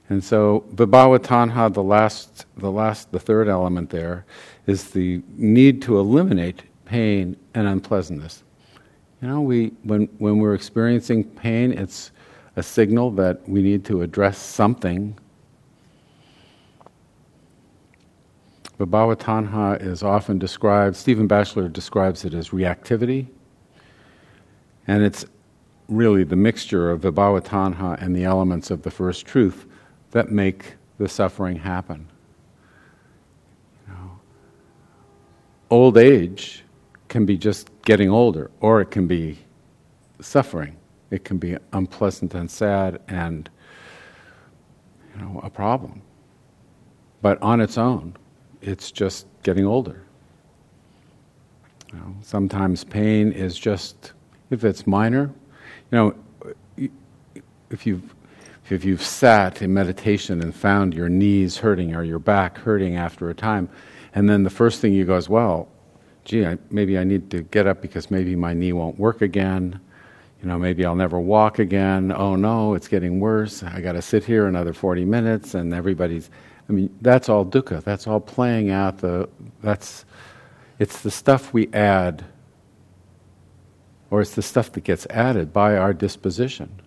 And 0.07 0.23
so, 0.23 0.63
Vibhava 0.75 1.17
Tanha, 1.17 1.73
the 1.73 1.81
last, 1.81 2.45
the 2.55 2.71
last, 2.71 3.11
the 3.11 3.19
third 3.19 3.47
element 3.47 3.89
there, 3.89 4.25
is 4.67 4.91
the 4.91 5.21
need 5.35 5.81
to 5.83 5.99
eliminate 5.99 6.63
pain 6.85 7.35
and 7.53 7.67
unpleasantness. 7.67 8.43
You 9.21 9.27
know, 9.27 9.41
we, 9.41 9.67
when, 9.83 10.07
when 10.17 10.37
we're 10.37 10.55
experiencing 10.55 11.23
pain, 11.23 11.71
it's 11.71 12.11
a 12.55 12.63
signal 12.63 13.11
that 13.11 13.47
we 13.47 13.61
need 13.61 13.85
to 13.85 14.01
address 14.01 14.37
something 14.37 15.17
Vibhava 18.79 19.15
Tanha 19.15 19.81
is 19.81 20.03
often 20.03 20.37
described, 20.37 20.95
Stephen 20.95 21.27
Batchelor 21.27 21.69
describes 21.69 22.25
it 22.25 22.33
as 22.33 22.49
reactivity. 22.49 23.27
And 24.87 25.01
it's 25.03 25.25
really 25.87 26.23
the 26.23 26.35
mixture 26.35 26.91
of 26.91 27.01
Vibhava 27.01 27.41
Tanha 27.41 28.01
and 28.01 28.15
the 28.15 28.25
elements 28.25 28.71
of 28.71 28.81
the 28.81 28.91
first 28.91 29.25
truth 29.25 29.65
that 30.11 30.29
make 30.31 30.75
the 30.97 31.07
suffering 31.07 31.55
happen. 31.55 32.07
You 33.87 33.93
know, 33.93 34.19
old 35.69 35.97
age 35.97 36.63
can 37.07 37.25
be 37.25 37.37
just 37.37 37.69
getting 37.83 38.09
older, 38.09 38.51
or 38.59 38.81
it 38.81 38.91
can 38.91 39.07
be 39.07 39.37
suffering. 40.19 40.77
It 41.11 41.23
can 41.23 41.37
be 41.37 41.57
unpleasant 41.73 42.33
and 42.33 42.49
sad 42.49 43.01
and 43.07 43.49
you 45.13 45.21
know, 45.21 45.39
a 45.43 45.49
problem. 45.49 46.01
But 47.21 47.41
on 47.41 47.61
its 47.61 47.77
own, 47.77 48.15
it's 48.61 48.91
just 48.91 49.27
getting 49.43 49.65
older. 49.65 50.01
You 51.91 51.99
know, 51.99 52.15
sometimes 52.21 52.83
pain 52.83 53.31
is 53.31 53.57
just, 53.57 54.13
if 54.49 54.63
it's 54.63 54.85
minor, 54.87 55.31
you 55.91 55.91
know, 55.91 56.15
if 57.69 57.85
you've, 57.85 58.14
if 58.69 58.83
you've 58.83 59.01
sat 59.01 59.61
in 59.61 59.73
meditation 59.73 60.41
and 60.41 60.55
found 60.55 60.93
your 60.93 61.09
knees 61.09 61.57
hurting 61.57 61.95
or 61.95 62.03
your 62.03 62.19
back 62.19 62.57
hurting 62.57 62.95
after 62.95 63.29
a 63.29 63.33
time, 63.33 63.69
and 64.13 64.29
then 64.29 64.43
the 64.43 64.49
first 64.49 64.81
thing 64.81 64.93
you 64.93 65.05
go 65.05 65.17
is, 65.17 65.29
well, 65.29 65.67
gee, 66.23 66.45
I, 66.45 66.57
maybe 66.69 66.97
I 66.97 67.03
need 67.03 67.29
to 67.31 67.43
get 67.43 67.67
up 67.67 67.81
because 67.81 68.09
maybe 68.09 68.35
my 68.35 68.53
knee 68.53 68.73
won't 68.73 68.97
work 68.97 69.21
again. 69.21 69.79
You 70.41 70.47
know, 70.47 70.57
maybe 70.57 70.85
I'll 70.85 70.95
never 70.95 71.19
walk 71.19 71.59
again. 71.59 72.11
Oh 72.11 72.35
no, 72.35 72.73
it's 72.73 72.87
getting 72.87 73.19
worse. 73.19 73.63
I 73.63 73.81
got 73.81 73.93
to 73.93 74.01
sit 74.01 74.23
here 74.23 74.47
another 74.47 74.73
40 74.73 75.05
minutes, 75.05 75.53
and 75.53 75.73
everybody's 75.73 76.29
I 76.67 76.73
mean, 76.73 76.95
that's 77.01 77.29
all 77.29 77.45
dukkha. 77.45 77.83
That's 77.83 78.07
all 78.07 78.19
playing 78.19 78.71
out 78.71 78.99
the. 78.99 79.29
That's, 79.61 80.05
it's 80.79 81.01
the 81.01 81.11
stuff 81.11 81.53
we 81.53 81.69
add, 81.73 82.25
or 84.09 84.21
it's 84.21 84.35
the 84.35 84.41
stuff 84.41 84.71
that 84.73 84.83
gets 84.83 85.05
added 85.07 85.53
by 85.53 85.77
our 85.77 85.93
disposition. 85.93 86.81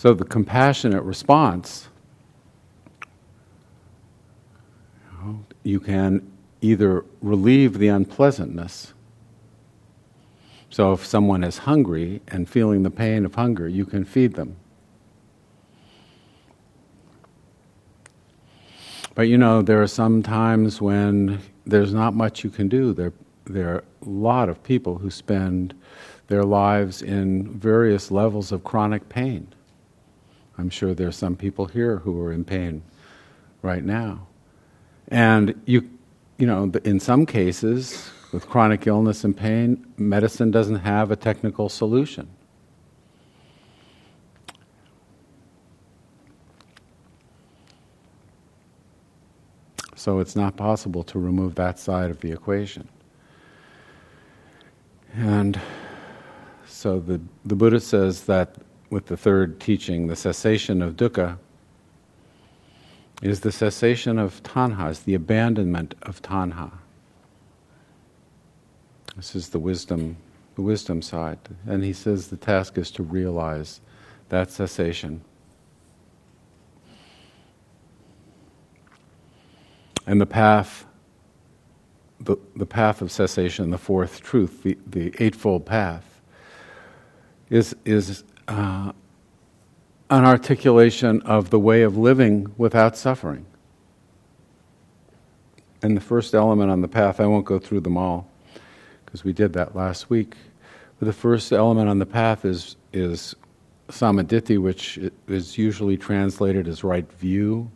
So 0.00 0.14
the 0.14 0.24
compassionate 0.24 1.02
response, 1.02 1.90
you, 5.62 5.78
can 5.78 6.26
either 6.62 7.04
relieve 7.20 7.76
the 7.76 7.88
unpleasantness. 7.88 8.94
So 10.70 10.94
if 10.94 11.04
someone 11.04 11.44
is 11.44 11.58
hungry 11.58 12.22
and 12.28 12.48
feeling 12.48 12.82
the 12.82 12.90
pain 12.90 13.26
of 13.26 13.34
hunger, 13.34 13.68
you 13.68 13.84
can 13.84 14.06
feed 14.06 14.36
them. 14.36 14.56
But 19.14 19.28
you 19.28 19.36
know, 19.36 19.60
there 19.60 19.82
are 19.82 19.86
some 19.86 20.22
times 20.22 20.80
when 20.80 21.40
there's 21.66 21.92
not 21.92 22.14
much 22.14 22.42
you 22.42 22.48
can 22.48 22.68
do. 22.68 22.94
There, 22.94 23.12
there 23.44 23.74
are 23.74 23.84
a 24.00 24.08
lot 24.08 24.48
of 24.48 24.62
people 24.62 24.96
who 24.96 25.10
spend 25.10 25.74
their 26.28 26.44
lives 26.44 27.02
in 27.02 27.46
various 27.58 28.10
levels 28.10 28.50
of 28.50 28.64
chronic 28.64 29.06
pain. 29.10 29.52
I'm 30.60 30.68
sure 30.68 30.94
there's 30.94 31.16
some 31.16 31.36
people 31.36 31.64
here 31.64 31.96
who 31.96 32.20
are 32.20 32.30
in 32.30 32.44
pain 32.44 32.82
right 33.62 33.82
now. 33.82 34.26
And 35.08 35.58
you, 35.64 35.88
you 36.36 36.46
know, 36.46 36.70
in 36.84 37.00
some 37.00 37.24
cases, 37.24 38.10
with 38.30 38.46
chronic 38.46 38.86
illness 38.86 39.24
and 39.24 39.34
pain, 39.34 39.86
medicine 39.96 40.50
doesn't 40.50 40.80
have 40.80 41.10
a 41.10 41.16
technical 41.16 41.70
solution. 41.70 42.28
So 49.96 50.18
it's 50.18 50.36
not 50.36 50.56
possible 50.56 51.02
to 51.04 51.18
remove 51.18 51.54
that 51.54 51.78
side 51.78 52.10
of 52.10 52.20
the 52.20 52.32
equation. 52.32 52.86
And 55.14 55.58
so 56.66 57.00
the, 57.00 57.20
the 57.46 57.56
Buddha 57.56 57.80
says 57.80 58.24
that 58.24 58.56
with 58.90 59.06
the 59.06 59.16
third 59.16 59.60
teaching, 59.60 60.08
the 60.08 60.16
cessation 60.16 60.82
of 60.82 60.96
dukkha 60.96 61.38
is 63.22 63.40
the 63.40 63.52
cessation 63.52 64.18
of 64.18 64.42
tanha, 64.42 64.90
is 64.90 65.00
the 65.00 65.14
abandonment 65.14 65.94
of 66.02 66.20
tanha. 66.22 66.72
This 69.16 69.36
is 69.36 69.50
the 69.50 69.58
wisdom, 69.58 70.16
the 70.56 70.62
wisdom 70.62 71.02
side. 71.02 71.38
And 71.66 71.84
he 71.84 71.92
says 71.92 72.28
the 72.28 72.36
task 72.36 72.78
is 72.78 72.90
to 72.92 73.02
realize 73.02 73.80
that 74.30 74.50
cessation. 74.50 75.22
And 80.06 80.20
the 80.20 80.26
path, 80.26 80.86
the, 82.18 82.36
the 82.56 82.66
path 82.66 83.02
of 83.02 83.12
cessation, 83.12 83.70
the 83.70 83.78
fourth 83.78 84.22
truth, 84.22 84.62
the, 84.62 84.78
the 84.86 85.14
Eightfold 85.22 85.66
Path, 85.66 86.22
is, 87.50 87.76
is 87.84 88.24
uh, 88.50 88.92
an 90.10 90.24
articulation 90.24 91.22
of 91.22 91.50
the 91.50 91.58
way 91.58 91.82
of 91.82 91.96
living 91.96 92.52
without 92.58 92.96
suffering. 92.96 93.46
And 95.82 95.96
the 95.96 96.00
first 96.00 96.34
element 96.34 96.70
on 96.70 96.82
the 96.82 96.88
path, 96.88 97.20
I 97.20 97.26
won't 97.26 97.46
go 97.46 97.58
through 97.58 97.80
them 97.80 97.96
all 97.96 98.28
because 99.06 99.24
we 99.24 99.32
did 99.32 99.54
that 99.54 99.74
last 99.74 100.10
week. 100.10 100.34
But 100.98 101.06
the 101.06 101.12
first 101.14 101.52
element 101.52 101.88
on 101.88 101.98
the 101.98 102.06
path 102.06 102.44
is, 102.44 102.76
is 102.92 103.34
samaditi, 103.88 104.58
which 104.58 104.98
is 105.26 105.56
usually 105.56 105.96
translated 105.96 106.68
as 106.68 106.84
right 106.84 107.10
view 107.12 107.70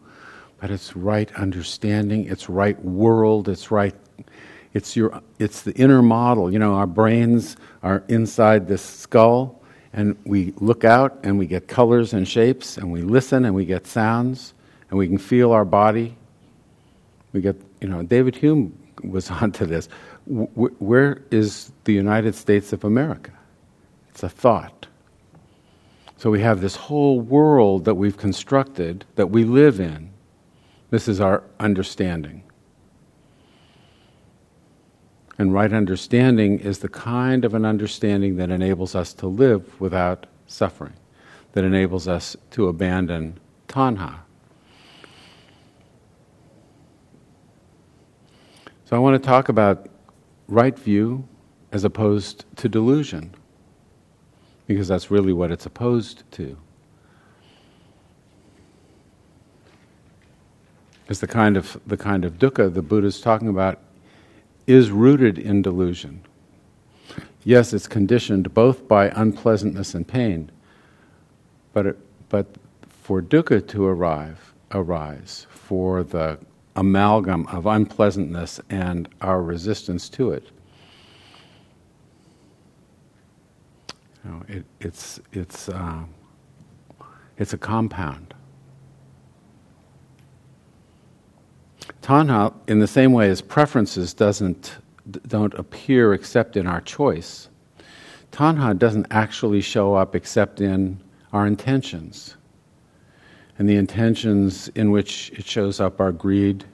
but 0.65 0.71
it's 0.71 0.97
right 0.97 1.31
understanding, 1.35 2.25
it's 2.25 2.49
right 2.49 2.83
world, 2.83 3.51
it's 3.51 3.71
right 3.71 3.95
it's 4.73 4.97
your 4.97 5.21
it's 5.39 5.61
the 5.61 5.75
inner 5.75 6.01
model. 6.01 6.51
You 6.51 6.59
know, 6.59 6.73
our 6.73 6.87
brains 6.87 7.59
are 7.83 8.03
inside 8.09 8.67
this 8.67 8.81
skull 8.81 9.63
And 9.95 10.17
we 10.25 10.53
look 10.57 10.85
out 10.85 11.21
and 11.23 11.39
we 11.39 11.47
get 11.47 11.69
colors 11.69 12.13
and 12.13 12.27
shapes, 12.27 12.77
and 12.77 12.91
we 12.91 13.01
listen 13.01 13.45
and 13.45 13.55
we 13.55 13.65
get 13.65 13.87
sounds, 13.87 14.53
and 14.91 14.99
we 14.99 15.07
can 15.07 15.19
feel 15.19 15.53
our 15.53 15.65
body. 15.65 16.17
We 17.33 17.41
get, 17.41 17.57
you 17.81 17.89
know, 17.89 18.03
David 18.03 18.35
Hume 18.35 18.77
was 19.05 19.31
onto 19.43 19.65
this. 19.65 19.89
Where 20.27 21.23
is 21.31 21.71
the 21.85 21.93
United 21.93 22.35
States 22.35 22.73
of 22.73 22.85
America? 22.85 23.33
It's 24.11 24.23
a 24.23 24.29
thought. 24.29 24.87
So 26.17 26.31
we 26.31 26.41
have 26.41 26.61
this 26.61 26.77
whole 26.77 27.21
world 27.21 27.85
that 27.85 27.95
we've 27.95 28.17
constructed 28.17 29.05
that 29.17 29.27
we 29.31 29.45
live 29.45 29.79
in. 29.81 30.11
This 30.91 31.07
is 31.09 31.21
our 31.21 31.43
understanding. 31.61 32.44
And 35.39 35.53
right 35.53 35.73
understanding 35.73 36.61
is 36.61 36.79
the 36.79 36.89
kind 36.89 37.45
of 37.45 37.55
an 37.55 37.65
understanding 37.65 38.37
that 38.37 38.51
enables 38.51 38.95
us 38.95 39.13
to 39.15 39.27
live 39.27 39.81
without 39.81 40.27
suffering, 40.47 40.95
that 41.53 41.65
enables 41.65 42.07
us 42.07 42.37
to 42.53 42.69
abandon 42.69 43.39
tanha. 43.67 44.19
So 48.85 48.95
I 48.95 48.99
want 48.99 49.21
to 49.21 49.27
talk 49.27 49.49
about 49.49 49.89
right 50.47 50.79
view 50.79 51.27
as 51.73 51.85
opposed 51.85 52.45
to 52.57 52.69
delusion, 52.69 53.35
because 54.69 54.87
that's 54.87 55.11
really 55.11 55.33
what 55.33 55.51
it's 55.51 55.67
opposed 55.67 56.23
to. 56.33 56.57
Is 61.09 61.19
the 61.21 61.27
kind 61.27 61.57
of 61.57 61.81
the 61.87 61.97
kind 61.97 62.25
of 62.25 62.39
dukkha 62.39 62.73
the 62.73 62.83
Buddha 62.83 63.09
is 63.09 63.21
talking 63.21 63.49
about 63.49 63.81
is 64.67 64.91
rooted 64.91 65.39
in 65.39 65.63
delusion. 65.63 66.23
Yes, 67.45 67.73
it's 67.73 67.87
conditioned 67.87 68.55
both 68.55 68.89
by 68.89 69.11
unpleasantness 69.11 69.95
and 69.95 70.09
pain, 70.09 70.51
but, 71.73 71.87
it, 71.87 71.99
but 72.31 72.47
for 72.89 73.21
dukkha 73.21 73.67
to 73.69 73.85
arrive, 73.85 74.55
arise, 74.71 75.47
for 75.51 76.03
the 76.03 76.39
amalgam 76.77 77.47
of 77.49 77.67
unpleasantness 77.67 78.61
and 78.71 79.09
our 79.21 79.43
resistance 79.43 80.09
to 80.09 80.33
it, 80.33 80.49
you 84.25 84.31
know, 84.31 84.43
it, 84.49 84.65
it's, 84.81 85.21
it's, 85.33 85.69
uh, 85.69 86.05
it's 87.37 87.53
a 87.53 87.59
compound. 87.59 88.33
Tanha, 92.05 92.53
in 92.69 92.81
the 92.81 92.87
same 92.87 93.15
way 93.15 93.31
as 93.31 93.41
preferences 93.41 94.13
doesn't, 94.13 94.77
don't 95.27 95.55
appear 95.55 96.13
except 96.13 96.55
in 96.55 96.67
our 96.67 96.83
choice, 96.83 97.49
tanha 98.31 98.79
doesn't 98.79 99.07
actually 99.11 99.63
show 99.63 99.95
up 99.95 100.15
except 100.15 100.61
in 100.61 101.01
our 101.33 101.47
intentions. 101.47 102.37
And 103.59 103.67
the 103.67 103.77
intentions 103.77 104.69
in 104.75 104.91
which 104.91 105.31
it 105.31 105.47
shows 105.47 105.81
up 105.81 105.99
are 105.99 106.13
greed, 106.13 106.67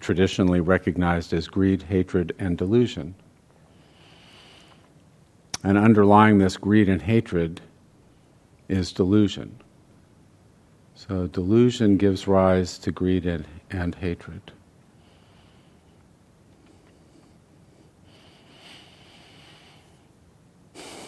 traditionally 0.00 0.60
recognized 0.60 1.34
as 1.34 1.46
greed, 1.46 1.82
hatred, 1.82 2.34
and 2.38 2.56
delusion. 2.56 3.14
And 5.62 5.76
underlying 5.76 6.38
this 6.38 6.56
greed 6.56 6.88
and 6.88 7.02
hatred 7.02 7.60
is 8.70 8.92
delusion. 8.92 9.60
So 11.06 11.26
delusion 11.26 11.98
gives 11.98 12.26
rise 12.26 12.78
to 12.78 12.90
greed 12.90 13.26
and, 13.26 13.44
and 13.70 13.94
hatred. 13.94 14.40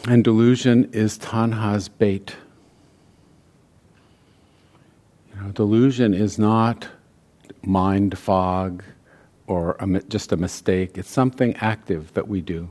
And 0.07 0.23
delusion 0.23 0.91
is 0.93 1.17
tanha's 1.17 1.89
bait. 1.89 2.37
You 5.35 5.41
know, 5.41 5.51
delusion 5.53 6.13
is 6.13 6.39
not 6.39 6.89
mind 7.63 8.19
fog 8.19 8.85
or 9.47 9.77
a, 9.81 10.03
just 10.03 10.31
a 10.31 10.37
mistake. 10.37 10.99
It's 10.99 11.11
something 11.11 11.57
active 11.57 12.13
that 12.13 12.29
we 12.29 12.43
do, 12.43 12.69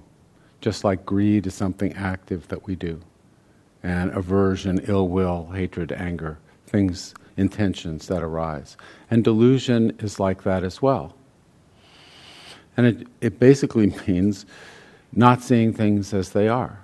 just 0.62 0.84
like 0.84 1.06
greed 1.08 1.48
is 1.48 1.56
something 1.56 1.92
active 1.94 2.48
that 2.50 2.68
we 2.68 2.76
do, 2.76 3.02
and 3.82 4.12
aversion, 4.12 4.80
ill 4.88 5.10
will, 5.10 5.48
hatred, 5.48 5.92
anger, 5.92 6.38
things, 6.76 7.14
intentions 7.38 8.08
that 8.08 8.22
arise. 8.22 8.76
And 9.10 9.24
delusion 9.24 9.96
is 10.00 10.20
like 10.20 10.44
that 10.44 10.64
as 10.64 10.82
well. 10.82 11.16
And 12.76 12.86
it, 12.86 13.08
it 13.22 13.40
basically 13.40 13.88
means 14.08 14.46
not 15.14 15.42
seeing 15.42 15.72
things 15.72 16.14
as 16.14 16.32
they 16.32 16.50
are. 16.50 16.80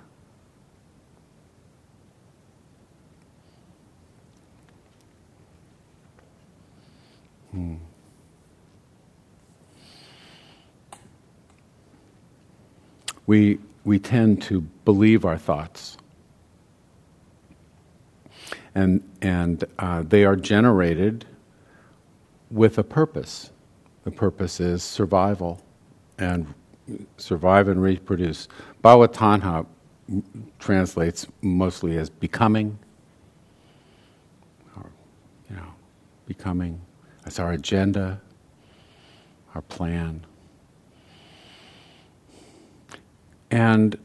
Hmm. 7.50 7.74
We, 13.26 13.58
we 13.84 13.98
tend 13.98 14.40
to 14.42 14.62
believe 14.86 15.26
our 15.26 15.36
thoughts. 15.36 15.98
And, 18.74 19.02
and 19.20 19.64
uh, 19.78 20.02
they 20.02 20.24
are 20.24 20.36
generated 20.36 21.26
with 22.50 22.78
a 22.78 22.84
purpose. 22.84 23.50
The 24.04 24.10
purpose 24.10 24.60
is 24.60 24.82
survival 24.82 25.62
and 26.18 26.52
survive 27.16 27.68
and 27.68 27.82
reproduce. 27.82 28.48
Bhavatanha 28.82 29.66
translates 30.58 31.26
mostly 31.40 31.96
as 31.98 32.10
becoming, 32.10 32.78
or, 34.76 34.90
you 35.48 35.56
know, 35.56 35.72
becoming. 36.26 36.80
That's 37.24 37.38
our 37.38 37.52
agenda, 37.52 38.20
our 39.54 39.62
plan. 39.62 40.24
And 43.50 43.98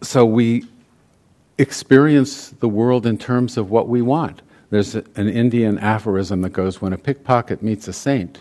so 0.00 0.24
we 0.24 0.64
experience 1.58 2.50
the 2.50 2.68
world 2.68 3.06
in 3.06 3.18
terms 3.18 3.56
of 3.56 3.70
what 3.70 3.88
we 3.88 4.02
want. 4.02 4.42
There's 4.70 4.94
an 4.94 5.28
Indian 5.28 5.78
aphorism 5.78 6.42
that 6.42 6.50
goes 6.50 6.80
when 6.80 6.92
a 6.92 6.98
pickpocket 6.98 7.62
meets 7.62 7.88
a 7.88 7.92
saint, 7.92 8.40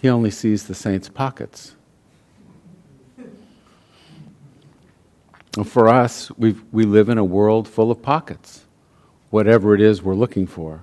he 0.00 0.08
only 0.08 0.30
sees 0.30 0.66
the 0.66 0.74
saint's 0.74 1.08
pockets. 1.08 1.74
For 5.64 5.88
us, 5.88 6.30
we 6.38 6.54
we 6.70 6.84
live 6.84 7.08
in 7.08 7.18
a 7.18 7.24
world 7.24 7.66
full 7.66 7.90
of 7.90 8.00
pockets, 8.00 8.64
whatever 9.30 9.74
it 9.74 9.80
is 9.80 10.00
we're 10.00 10.14
looking 10.14 10.46
for 10.46 10.82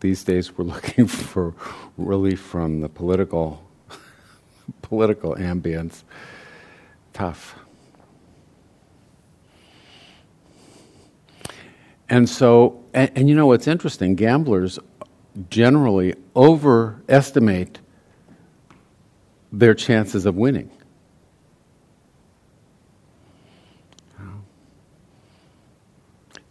these 0.00 0.24
days 0.24 0.56
we're 0.56 0.64
looking 0.64 1.06
for 1.06 1.54
relief 1.96 2.40
from 2.40 2.80
the 2.80 2.88
political 2.88 3.62
political 4.82 5.34
ambience. 5.36 6.02
Tough. 7.12 7.56
And 12.10 12.28
so, 12.28 12.84
and, 12.92 13.10
and, 13.14 13.28
you 13.28 13.36
know 13.36 13.46
what's 13.46 13.68
interesting? 13.68 14.16
Gamblers 14.16 14.78
generally 15.48 16.14
overestimate 16.34 17.78
their 19.52 19.74
chances 19.74 20.26
of 20.26 20.34
winning. 20.34 20.70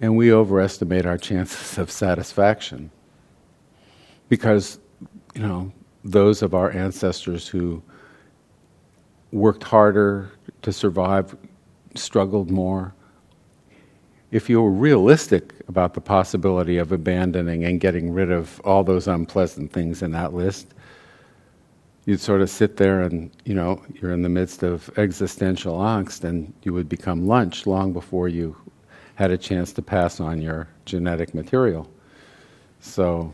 And 0.02 0.16
we 0.16 0.32
overestimate 0.32 1.06
our 1.06 1.18
chances 1.18 1.78
of 1.78 1.92
satisfaction 1.92 2.90
because, 4.30 4.80
you 5.36 5.42
know, 5.42 5.74
those 6.06 6.42
of 6.42 6.54
our 6.54 6.72
ancestors 6.72 7.50
who 7.50 7.84
worked 9.34 9.64
harder 9.64 10.32
to 10.62 10.72
survive 10.72 11.36
struggled 11.96 12.50
more. 12.50 12.94
If 14.32 14.48
you 14.50 14.62
were 14.62 14.72
realistic 14.72 15.54
about 15.68 15.96
the 15.96 16.02
possibility 16.02 16.78
of 16.78 16.92
abandoning 16.92 17.64
and 17.64 17.80
getting 17.80 18.12
rid 18.12 18.32
of 18.32 18.62
all 18.64 18.84
those 18.84 19.08
unpleasant 19.08 19.72
things 19.72 20.04
in 20.04 20.12
that 20.12 20.34
list, 20.34 20.68
you'd 22.06 22.20
sort 22.20 22.42
of 22.42 22.50
sit 22.50 22.78
there 22.78 23.02
and, 23.02 23.32
you 23.46 23.56
know, 23.56 23.84
you're 23.94 24.14
in 24.14 24.22
the 24.22 24.30
midst 24.30 24.62
of 24.62 24.90
existential 24.98 25.80
angst 25.80 26.24
and 26.24 26.54
you 26.64 26.74
would 26.74 26.88
become 26.88 27.28
lunch 27.28 27.66
long 27.66 27.92
before 27.92 28.28
you 28.28 28.56
had 29.16 29.32
a 29.32 29.38
chance 29.38 29.74
to 29.74 29.82
pass 29.82 30.20
on 30.20 30.42
your 30.42 30.68
genetic 30.86 31.34
material. 31.34 31.90
So, 32.82 33.34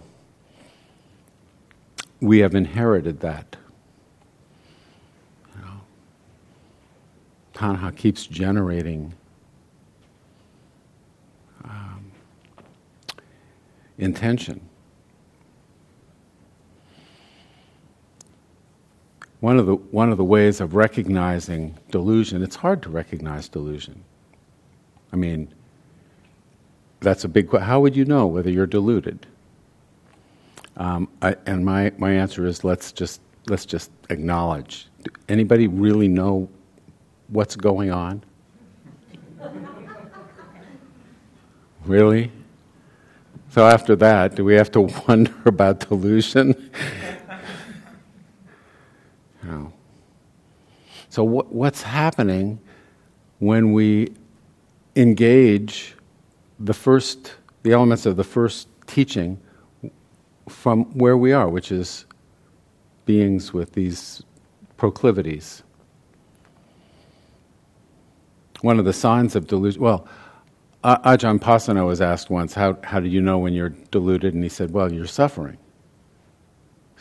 we 2.21 2.39
have 2.39 2.55
inherited 2.55 3.19
that. 3.19 3.55
You 5.55 5.61
know, 5.61 5.81
Tanha 7.53 7.95
keeps 7.95 8.25
generating 8.25 9.13
intention. 13.97 14.61
one 19.45 19.59
of 19.59 19.67
the 19.67 19.75
one 19.75 20.11
of 20.11 20.17
the 20.17 20.23
ways 20.23 20.59
of 20.59 20.73
recognizing 20.73 21.77
delusion. 21.91 22.41
It's 22.41 22.55
hard 22.55 22.81
to 22.81 22.89
recognize 22.89 23.47
delusion. 23.47 24.03
I 25.13 25.17
mean, 25.17 25.53
that's 26.99 27.25
a 27.25 27.27
big. 27.27 27.55
How 27.55 27.79
would 27.79 27.95
you 27.95 28.05
know 28.05 28.25
whether 28.25 28.49
you're 28.49 28.65
deluded? 28.65 29.27
Um, 30.77 31.07
I, 31.21 31.35
and 31.45 31.63
my, 31.63 31.91
my 31.99 32.11
answer 32.11 32.47
is 32.47 32.63
let's 32.63 32.91
just 32.91 33.21
let's 33.47 33.67
just 33.67 33.91
acknowledge. 34.09 34.87
Anybody 35.29 35.67
really 35.67 36.07
know 36.07 36.49
what's 37.27 37.55
going 37.55 37.91
on? 37.91 38.23
really? 41.85 42.31
So 43.49 43.65
after 43.65 43.95
that, 43.97 44.35
do 44.35 44.43
we 44.43 44.55
have 44.55 44.71
to 44.71 44.81
wonder 45.07 45.33
about 45.45 45.87
delusion? 45.87 46.71
no. 49.43 49.71
So 51.09 51.23
what, 51.23 51.53
what's 51.53 51.81
happening 51.81 52.59
when 53.39 53.71
we 53.71 54.13
engage 54.95 55.95
the 56.59 56.73
first, 56.73 57.35
the 57.63 57.71
elements 57.71 58.05
of 58.05 58.15
the 58.15 58.23
first 58.23 58.67
teaching 58.87 59.39
from 60.49 60.85
where 60.97 61.17
we 61.17 61.31
are, 61.31 61.49
which 61.49 61.71
is 61.71 62.05
beings 63.05 63.53
with 63.53 63.73
these 63.73 64.23
proclivities. 64.77 65.63
One 68.61 68.79
of 68.79 68.85
the 68.85 68.93
signs 68.93 69.35
of 69.35 69.47
delusion, 69.47 69.81
well, 69.81 70.07
Ajahn 70.85 71.39
Pasanno 71.39 71.87
was 71.87 71.99
asked 71.99 72.29
once, 72.29 72.53
how, 72.53 72.77
how 72.83 72.99
do 72.99 73.07
you 73.07 73.21
know 73.21 73.39
when 73.39 73.53
you're 73.53 73.69
deluded? 73.69 74.33
And 74.33 74.43
he 74.43 74.49
said, 74.49 74.71
Well, 74.71 74.91
you're 74.93 75.07
suffering. 75.07 75.57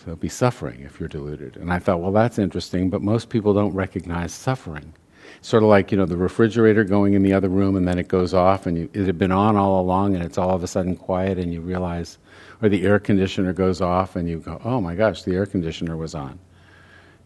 So 0.04 0.14
be 0.16 0.28
suffering 0.28 0.80
if 0.82 1.00
you're 1.00 1.08
deluded. 1.08 1.56
And 1.56 1.72
I 1.72 1.78
thought, 1.78 2.00
well, 2.00 2.12
that's 2.12 2.38
interesting, 2.38 2.90
but 2.90 3.00
most 3.00 3.30
people 3.30 3.54
don't 3.54 3.72
recognize 3.72 4.32
suffering. 4.32 4.92
Sort 5.40 5.62
of 5.62 5.70
like, 5.70 5.90
you 5.90 5.96
know, 5.96 6.04
the 6.04 6.16
refrigerator 6.16 6.84
going 6.84 7.14
in 7.14 7.22
the 7.22 7.32
other 7.32 7.48
room 7.48 7.76
and 7.76 7.88
then 7.88 7.98
it 7.98 8.08
goes 8.08 8.34
off 8.34 8.66
and 8.66 8.76
you, 8.76 8.90
it 8.92 9.06
had 9.06 9.18
been 9.18 9.32
on 9.32 9.56
all 9.56 9.80
along 9.80 10.14
and 10.14 10.22
it's 10.22 10.36
all 10.36 10.50
of 10.50 10.62
a 10.62 10.66
sudden 10.66 10.94
quiet 10.94 11.38
and 11.38 11.52
you 11.52 11.60
realize, 11.62 12.18
or 12.60 12.68
the 12.68 12.84
air 12.84 12.98
conditioner 12.98 13.54
goes 13.54 13.80
off 13.80 14.16
and 14.16 14.28
you 14.28 14.40
go, 14.40 14.60
oh 14.64 14.80
my 14.80 14.94
gosh, 14.94 15.22
the 15.22 15.34
air 15.34 15.46
conditioner 15.46 15.96
was 15.96 16.14
on. 16.14 16.38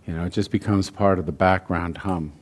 You 0.07 0.15
know, 0.15 0.25
it 0.25 0.33
just 0.33 0.53
becomes 0.53 0.89
part 0.89 1.19
of 1.19 1.27
the 1.27 1.33
background 1.33 1.99
hum. 1.99 2.33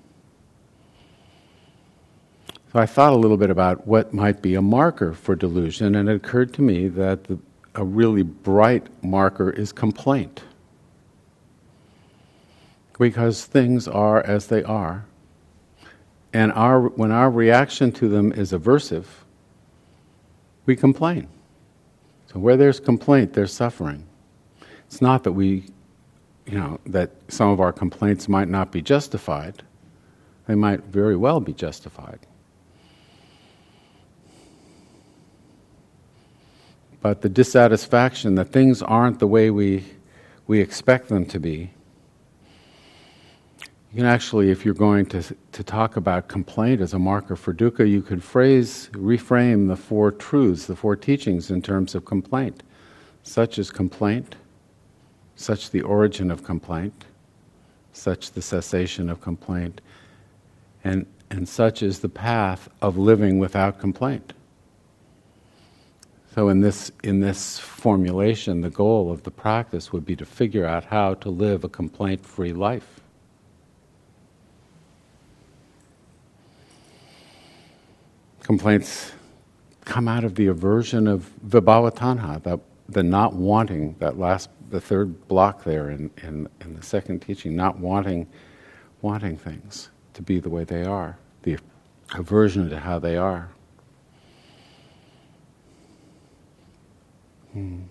So 2.72 2.80
I 2.80 2.86
thought 2.86 3.12
a 3.12 3.16
little 3.16 3.36
bit 3.36 3.50
about 3.50 3.86
what 3.86 4.12
might 4.12 4.42
be 4.42 4.54
a 4.54 4.62
marker 4.62 5.12
for 5.12 5.34
delusion, 5.34 5.94
and 5.94 6.08
it 6.08 6.16
occurred 6.16 6.52
to 6.54 6.62
me 6.62 6.88
that 6.88 7.24
the, 7.24 7.38
a 7.74 7.84
really 7.84 8.22
bright 8.22 8.86
marker 9.02 9.50
is 9.50 9.72
complaint. 9.72 10.42
Because 12.98 13.44
things 13.44 13.86
are 13.86 14.22
as 14.22 14.48
they 14.48 14.62
are, 14.64 15.04
and 16.32 16.52
our, 16.52 16.88
when 16.88 17.12
our 17.12 17.30
reaction 17.30 17.92
to 17.92 18.08
them 18.08 18.32
is 18.32 18.52
aversive, 18.52 19.06
we 20.66 20.74
complain. 20.74 21.28
So 22.32 22.40
where 22.40 22.56
there's 22.56 22.80
complaint, 22.80 23.32
there's 23.32 23.52
suffering. 23.52 24.04
It's 24.86 25.00
not 25.00 25.24
that 25.24 25.32
we, 25.32 25.64
you 26.46 26.58
know, 26.58 26.80
that 26.86 27.12
some 27.28 27.48
of 27.50 27.60
our 27.60 27.72
complaints 27.72 28.28
might 28.28 28.48
not 28.48 28.72
be 28.72 28.82
justified. 28.82 29.62
They 30.46 30.54
might 30.54 30.84
very 30.84 31.16
well 31.16 31.40
be 31.40 31.52
justified. 31.52 32.18
But 37.06 37.20
the 37.20 37.28
dissatisfaction 37.28 38.34
that 38.34 38.46
things 38.46 38.82
aren't 38.82 39.20
the 39.20 39.28
way 39.28 39.48
we, 39.48 39.84
we 40.48 40.58
expect 40.58 41.08
them 41.08 41.24
to 41.26 41.38
be, 41.38 41.70
you 43.60 43.98
can 43.98 44.06
actually, 44.06 44.50
if 44.50 44.64
you're 44.64 44.74
going 44.74 45.06
to, 45.10 45.22
to 45.52 45.62
talk 45.62 45.94
about 45.94 46.26
complaint 46.26 46.80
as 46.80 46.94
a 46.94 46.98
marker 46.98 47.36
for 47.36 47.54
dukkha, 47.54 47.88
you 47.88 48.02
could 48.02 48.24
phrase, 48.24 48.90
reframe 48.92 49.68
the 49.68 49.76
four 49.76 50.10
truths, 50.10 50.66
the 50.66 50.74
four 50.74 50.96
teachings 50.96 51.48
in 51.48 51.62
terms 51.62 51.94
of 51.94 52.04
complaint. 52.04 52.64
Such 53.22 53.56
is 53.60 53.70
complaint, 53.70 54.34
such 55.36 55.70
the 55.70 55.82
origin 55.82 56.28
of 56.28 56.42
complaint, 56.42 57.04
such 57.92 58.32
the 58.32 58.42
cessation 58.42 59.08
of 59.08 59.20
complaint, 59.20 59.80
and, 60.82 61.06
and 61.30 61.48
such 61.48 61.84
is 61.84 62.00
the 62.00 62.08
path 62.08 62.68
of 62.82 62.98
living 62.98 63.38
without 63.38 63.78
complaint. 63.78 64.32
So, 66.36 66.50
in 66.50 66.60
this, 66.60 66.92
in 67.02 67.20
this 67.20 67.58
formulation, 67.58 68.60
the 68.60 68.70
goal 68.70 69.10
of 69.10 69.24
the 69.24 69.30
practice 69.30 69.90
would 69.92 70.04
be 70.04 70.14
to 70.16 70.24
figure 70.24 70.66
out 70.66 70.84
how 70.84 71.14
to 71.14 71.30
live 71.30 71.64
a 71.64 71.68
complaint 71.68 72.24
free 72.24 72.52
life. 72.52 73.00
complaints 78.46 79.10
come 79.84 80.06
out 80.06 80.22
of 80.22 80.36
the 80.36 80.46
aversion 80.46 81.08
of 81.08 81.28
vibhava 81.44 81.92
tanha, 81.92 82.60
the 82.88 83.02
not 83.02 83.34
wanting, 83.34 83.96
that 83.98 84.16
last, 84.18 84.48
the 84.70 84.80
third 84.80 85.26
block 85.26 85.64
there 85.64 85.90
in, 85.90 86.08
in, 86.22 86.48
in 86.60 86.76
the 86.76 86.82
second 86.82 87.18
teaching, 87.18 87.56
not 87.56 87.76
wanting, 87.80 88.24
wanting 89.02 89.36
things 89.36 89.90
to 90.14 90.22
be 90.22 90.38
the 90.38 90.48
way 90.48 90.62
they 90.62 90.84
are, 90.84 91.18
the 91.42 91.58
aversion 92.14 92.70
to 92.70 92.78
how 92.78 93.00
they 93.00 93.16
are. 93.16 93.48
Hmm. 97.56 97.84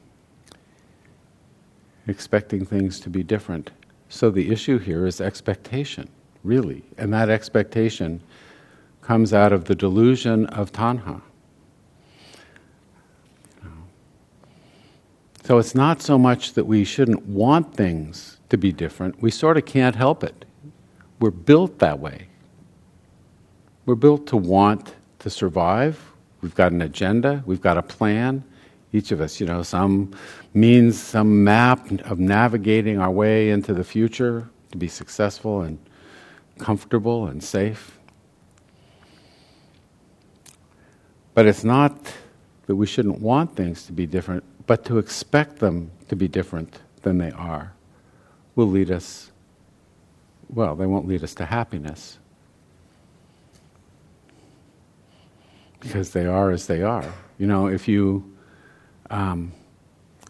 Expecting 2.05 2.67
things 2.67 2.99
to 2.99 3.09
be 3.09 3.23
different. 3.23 3.71
So 4.09 4.29
the 4.29 4.51
issue 4.51 4.77
here 4.77 5.07
is 5.07 5.19
expectation, 5.19 6.07
really. 6.43 6.83
And 6.99 7.11
that 7.15 7.29
expectation 7.29 8.21
comes 9.01 9.33
out 9.33 9.51
of 9.51 9.65
the 9.65 9.73
delusion 9.73 10.45
of 10.47 10.71
tanha. 10.71 11.19
So 15.45 15.57
it's 15.57 15.73
not 15.73 15.99
so 15.99 16.19
much 16.19 16.53
that 16.53 16.65
we 16.65 16.83
shouldn't 16.83 17.25
want 17.25 17.73
things 17.73 18.37
to 18.49 18.59
be 18.59 18.71
different, 18.71 19.19
we 19.19 19.31
sort 19.31 19.57
of 19.57 19.65
can't 19.65 19.95
help 19.95 20.23
it. 20.23 20.45
We're 21.19 21.31
built 21.31 21.79
that 21.79 21.97
way. 21.97 22.27
We're 23.87 23.95
built 23.95 24.27
to 24.27 24.37
want 24.37 24.93
to 25.19 25.31
survive. 25.31 25.99
We've 26.41 26.53
got 26.53 26.71
an 26.71 26.83
agenda, 26.83 27.41
we've 27.47 27.61
got 27.61 27.79
a 27.79 27.81
plan. 27.81 28.43
Each 28.93 29.11
of 29.11 29.19
us, 29.19 29.39
you 29.39 29.45
know, 29.45 29.61
some 29.63 30.11
means, 30.53 31.01
some 31.01 31.43
map 31.43 31.91
of 32.05 32.19
navigating 32.19 32.99
our 32.99 33.11
way 33.11 33.49
into 33.49 33.73
the 33.73 33.83
future 33.83 34.49
to 34.71 34.77
be 34.77 34.87
successful 34.87 35.61
and 35.61 35.77
comfortable 36.57 37.27
and 37.27 37.43
safe. 37.43 37.99
But 41.33 41.45
it's 41.45 41.63
not 41.63 42.13
that 42.67 42.75
we 42.75 42.85
shouldn't 42.85 43.19
want 43.19 43.55
things 43.55 43.85
to 43.85 43.91
be 43.91 44.05
different, 44.05 44.43
but 44.65 44.85
to 44.85 44.97
expect 44.97 45.59
them 45.59 45.91
to 46.07 46.15
be 46.15 46.27
different 46.27 46.79
than 47.01 47.17
they 47.17 47.31
are 47.31 47.73
will 48.55 48.67
lead 48.67 48.89
us, 48.89 49.31
well, 50.49 50.75
they 50.75 50.85
won't 50.85 51.07
lead 51.07 51.23
us 51.23 51.35
to 51.35 51.45
happiness. 51.45 52.17
Because 55.79 56.11
they 56.11 56.25
are 56.25 56.51
as 56.51 56.67
they 56.67 56.81
are. 56.81 57.13
You 57.37 57.47
know, 57.47 57.67
if 57.67 57.87
you, 57.87 58.34
um, 59.09 59.51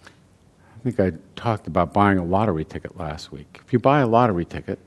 I 0.05 0.83
think 0.83 0.99
I 0.99 1.13
talked 1.35 1.67
about 1.67 1.93
buying 1.93 2.17
a 2.17 2.23
lottery 2.23 2.65
ticket 2.65 2.97
last 2.97 3.31
week. 3.31 3.61
If 3.65 3.73
you 3.73 3.79
buy 3.79 4.01
a 4.01 4.07
lottery 4.07 4.45
ticket 4.45 4.79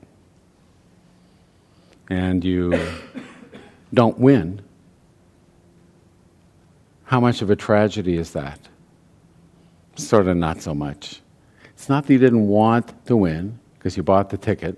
and 2.09 2.43
you 2.43 2.79
don't 3.93 4.17
win, 4.19 4.61
how 7.03 7.19
much 7.19 7.41
of 7.41 7.49
a 7.49 7.55
tragedy 7.55 8.17
is 8.17 8.31
that? 8.33 8.59
Sort 9.95 10.27
of 10.27 10.37
not 10.37 10.61
so 10.61 10.73
much. 10.73 11.21
It's 11.73 11.89
not 11.89 12.05
that 12.05 12.13
you 12.13 12.19
didn't 12.19 12.47
want 12.47 13.05
to 13.07 13.15
win 13.15 13.59
because 13.77 13.97
you 13.97 14.03
bought 14.03 14.29
the 14.29 14.37
ticket. 14.37 14.77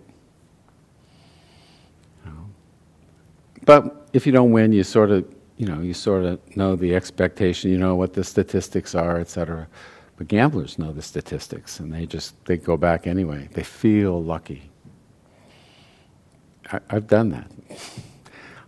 But 3.65 4.09
if 4.13 4.25
you 4.25 4.31
don't 4.31 4.51
win, 4.51 4.73
you 4.73 4.83
sort 4.83 5.11
of, 5.11 5.25
you 5.61 5.67
know, 5.67 5.79
you 5.79 5.93
sort 5.93 6.25
of 6.25 6.57
know 6.57 6.75
the 6.75 6.95
expectation, 6.95 7.69
you 7.69 7.77
know 7.77 7.93
what 7.93 8.13
the 8.13 8.23
statistics 8.23 8.95
are, 8.95 9.19
et 9.19 9.29
cetera. 9.29 9.67
But 10.17 10.27
gamblers 10.27 10.79
know 10.79 10.91
the 10.91 11.03
statistics, 11.03 11.79
and 11.79 11.93
they 11.93 12.07
just 12.07 12.33
they 12.45 12.57
go 12.57 12.77
back 12.77 13.05
anyway. 13.05 13.47
They 13.53 13.61
feel 13.61 14.23
lucky. 14.23 14.71
I, 16.71 16.79
I've 16.89 17.05
done 17.05 17.29
that. 17.29 17.51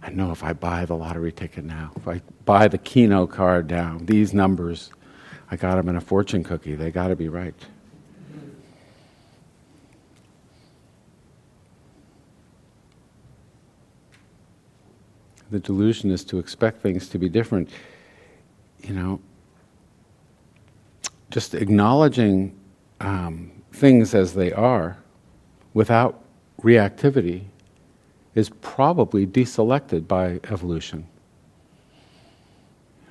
I 0.03 0.12
know 0.12 0.29
if 0.29 0.43
I 0.43 0.53
buy 0.53 0.86
the 0.86 0.93
lottery 0.93 1.32
ticket 1.32 1.63
now, 1.63 1.89
if 1.95 2.08
I 2.08 2.21
buy 2.45 2.67
the 2.67 2.77
Keno 2.77 3.25
card 3.25 3.71
now, 3.71 3.97
these 3.99 4.32
numbers, 4.32 4.91
I 5.49 5.56
got 5.56 5.77
them 5.77 5.89
in 5.89 5.95
a 5.95 6.01
fortune 6.01 6.43
cookie. 6.43 6.75
They 6.75 6.91
got 6.91 7.08
to 7.08 7.15
be 7.15 7.27
right. 7.27 7.56
The 15.54 15.60
delusion 15.60 16.10
is 16.10 16.24
to 16.26 16.39
expect 16.39 16.82
things 16.82 17.08
to 17.10 17.20
be 17.20 17.30
different. 17.30 17.70
You 18.82 18.96
know, 18.96 19.22
just 21.30 21.54
acknowledging 21.54 22.60
um, 23.00 23.52
things 23.72 24.16
as 24.16 24.34
they 24.34 24.52
are 24.52 24.98
without 25.76 26.24
reactivity 26.63 27.44
is 28.34 28.50
probably 28.62 29.28
deselected 29.28 30.08
by 30.08 30.39
evolution. 30.50 31.06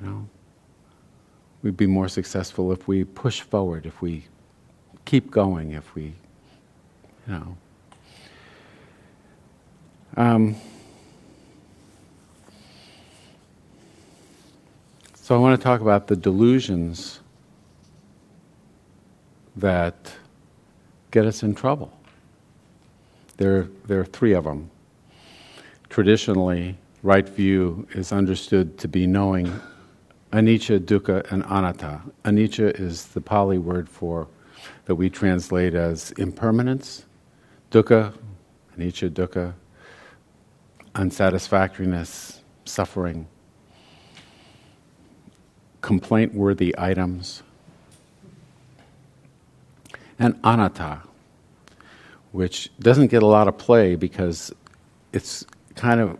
You 0.01 0.07
know, 0.09 0.29
we'd 1.63 1.77
be 1.77 1.87
more 1.87 2.09
successful 2.09 2.73
if 2.73 2.89
we 2.89 3.05
push 3.05 3.41
forward, 3.41 3.87
if 3.87 4.03
we 4.03 4.25
keep 5.05 5.31
going, 5.31 5.75
if 5.75 5.95
we, 5.95 6.03
you 6.03 6.13
know. 7.29 7.57
Um, 10.17 10.57
so 15.33 15.37
I 15.37 15.40
want 15.40 15.59
to 15.59 15.64
talk 15.64 15.81
about 15.81 16.09
the 16.09 16.14
delusions 16.14 17.21
that 19.57 20.12
get 21.11 21.25
us 21.25 21.42
in 21.42 21.55
trouble. 21.55 21.90
There, 23.38 23.66
there 23.87 23.99
are 23.99 24.05
three 24.05 24.35
of 24.35 24.45
them. 24.45 24.71
Traditionally, 25.88 26.77
right 27.03 27.27
view 27.27 27.88
is 27.95 28.12
understood 28.12 28.77
to 28.77 28.88
be 28.88 29.07
knowing 29.07 29.59
anicca, 30.35 30.81
dukkha, 30.81 31.33
and 31.33 31.45
anatta. 31.45 32.03
Anicca 32.27 32.79
is 32.79 33.07
the 33.07 33.23
Pali 33.23 33.57
word 33.57 33.88
for 33.88 34.29
that 34.85 34.97
we 34.97 35.09
translate 35.09 35.73
as 35.73 36.11
impermanence. 36.18 37.07
Dukkha, 37.71 38.12
anicca, 38.77 39.09
dukkha, 39.09 39.55
unsatisfactoriness, 40.95 42.42
suffering, 42.66 43.27
complaint 45.83 46.35
worthy 46.35 46.75
items, 46.79 47.42
and 50.18 50.38
anatta, 50.42 51.03
which 52.33 52.71
doesn't 52.81 53.09
get 53.09 53.23
a 53.23 53.27
lot 53.27 53.49
of 53.49 53.59
play 53.59 53.95
because 53.95 54.53
it's 55.12 55.45
kind 55.77 56.01
of 56.01 56.18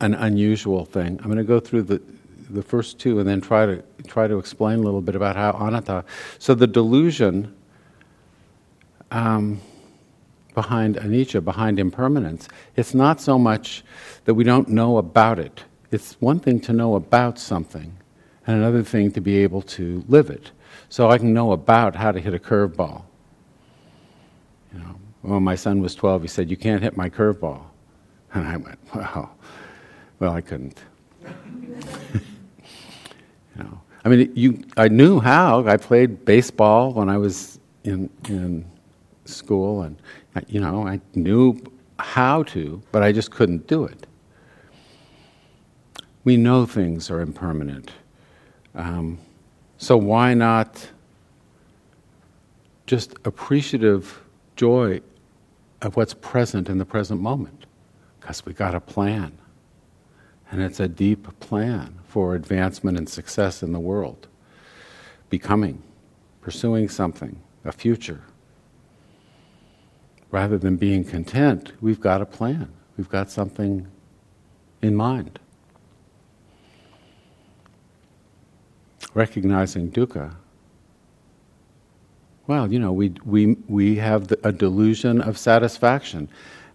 an 0.00 0.14
unusual 0.14 0.84
thing. 0.84 1.18
I'm 1.20 1.26
going 1.26 1.36
to 1.36 1.44
go 1.44 1.60
through 1.60 1.82
the 1.82 2.00
the 2.50 2.62
first 2.62 2.98
two 2.98 3.18
and 3.18 3.28
then 3.28 3.40
try 3.40 3.66
to 3.66 3.82
try 4.06 4.26
to 4.26 4.38
explain 4.38 4.78
a 4.78 4.82
little 4.82 5.00
bit 5.00 5.16
about 5.16 5.36
how 5.36 5.52
anatta. 5.52 6.04
So 6.38 6.54
the 6.54 6.66
delusion 6.66 7.54
um, 9.10 9.60
behind 10.54 10.96
anicca, 10.96 11.44
behind 11.44 11.78
impermanence, 11.78 12.48
it's 12.76 12.94
not 12.94 13.20
so 13.20 13.38
much 13.38 13.84
that 14.24 14.34
we 14.34 14.44
don't 14.44 14.68
know 14.68 14.98
about 14.98 15.38
it. 15.38 15.64
It's 15.90 16.20
one 16.20 16.38
thing 16.40 16.60
to 16.60 16.72
know 16.72 16.96
about 16.96 17.38
something, 17.38 17.96
and 18.46 18.56
another 18.56 18.82
thing 18.82 19.10
to 19.12 19.20
be 19.20 19.38
able 19.38 19.62
to 19.62 20.04
live 20.08 20.30
it. 20.30 20.50
So 20.88 21.10
I 21.10 21.18
can 21.18 21.32
know 21.32 21.52
about 21.52 21.96
how 21.96 22.12
to 22.12 22.20
hit 22.20 22.34
a 22.34 22.38
curveball. 22.38 23.02
You 24.72 24.80
know, 24.80 24.96
when 25.22 25.42
my 25.42 25.54
son 25.54 25.80
was 25.80 25.94
12, 25.94 26.22
he 26.22 26.28
said, 26.28 26.50
"You 26.50 26.56
can't 26.56 26.82
hit 26.82 26.96
my 26.96 27.08
curveball," 27.08 27.62
and 28.32 28.46
I 28.46 28.56
went, 28.56 28.78
"Wow." 28.94 29.30
Well, 30.18 30.32
I 30.32 30.40
couldn't. 30.40 30.82
You 33.56 33.62
know, 33.62 33.80
I 34.04 34.08
mean, 34.08 34.32
you, 34.34 34.64
I 34.76 34.88
knew 34.88 35.20
how. 35.20 35.66
I 35.66 35.76
played 35.76 36.24
baseball 36.24 36.92
when 36.92 37.08
I 37.08 37.16
was 37.16 37.60
in, 37.84 38.10
in 38.28 38.64
school, 39.24 39.82
and, 39.82 39.96
uh, 40.34 40.40
you 40.48 40.60
know, 40.60 40.86
I 40.86 41.00
knew 41.14 41.60
how 41.98 42.42
to, 42.44 42.82
but 42.90 43.02
I 43.02 43.12
just 43.12 43.30
couldn't 43.30 43.66
do 43.66 43.84
it. 43.84 44.06
We 46.24 46.36
know 46.36 46.66
things 46.66 47.10
are 47.10 47.20
impermanent. 47.20 47.92
Um, 48.74 49.18
so 49.78 49.96
why 49.96 50.34
not 50.34 50.88
just 52.86 53.14
appreciative 53.24 54.22
joy 54.56 55.00
of 55.82 55.96
what's 55.96 56.14
present 56.14 56.68
in 56.68 56.78
the 56.78 56.84
present 56.84 57.20
moment? 57.20 57.66
Because 58.20 58.44
we 58.44 58.52
got 58.52 58.74
a 58.74 58.80
plan. 58.80 59.38
And 60.50 60.62
it's 60.62 60.80
a 60.80 60.88
deep 60.88 61.40
plan 61.40 61.98
for 62.06 62.34
advancement 62.34 62.96
and 62.96 63.08
success 63.08 63.62
in 63.62 63.72
the 63.72 63.80
world. 63.80 64.28
Becoming, 65.30 65.82
pursuing 66.40 66.88
something, 66.88 67.40
a 67.64 67.72
future. 67.72 68.22
Rather 70.30 70.58
than 70.58 70.76
being 70.76 71.04
content, 71.04 71.72
we've 71.80 72.00
got 72.00 72.20
a 72.20 72.26
plan. 72.26 72.72
We've 72.96 73.08
got 73.08 73.30
something 73.30 73.86
in 74.82 74.94
mind. 74.94 75.38
Recognizing 79.14 79.90
dukkha. 79.90 80.34
Well, 82.46 82.70
you 82.70 82.78
know, 82.78 82.92
we, 82.92 83.14
we, 83.24 83.56
we 83.68 83.96
have 83.96 84.28
the, 84.28 84.38
a 84.46 84.52
delusion 84.52 85.20
of 85.20 85.38
satisfaction. 85.38 86.28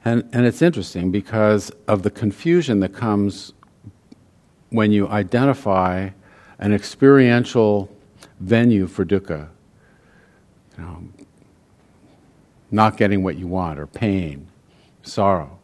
And, 0.03 0.27
and 0.33 0.45
it's 0.45 0.61
interesting 0.61 1.11
because 1.11 1.71
of 1.87 2.03
the 2.03 2.09
confusion 2.09 2.79
that 2.79 2.93
comes 2.93 3.53
when 4.69 4.91
you 4.91 5.07
identify 5.09 6.09
an 6.59 6.73
experiential 6.73 7.89
venue 8.39 8.87
for 8.87 9.05
dukkha, 9.05 9.49
you 10.77 10.83
know, 10.83 11.03
not 12.71 12.97
getting 12.97 13.23
what 13.23 13.35
you 13.37 13.47
want, 13.47 13.79
or 13.79 13.87
pain, 13.87 14.47
sorrow. 15.01 15.59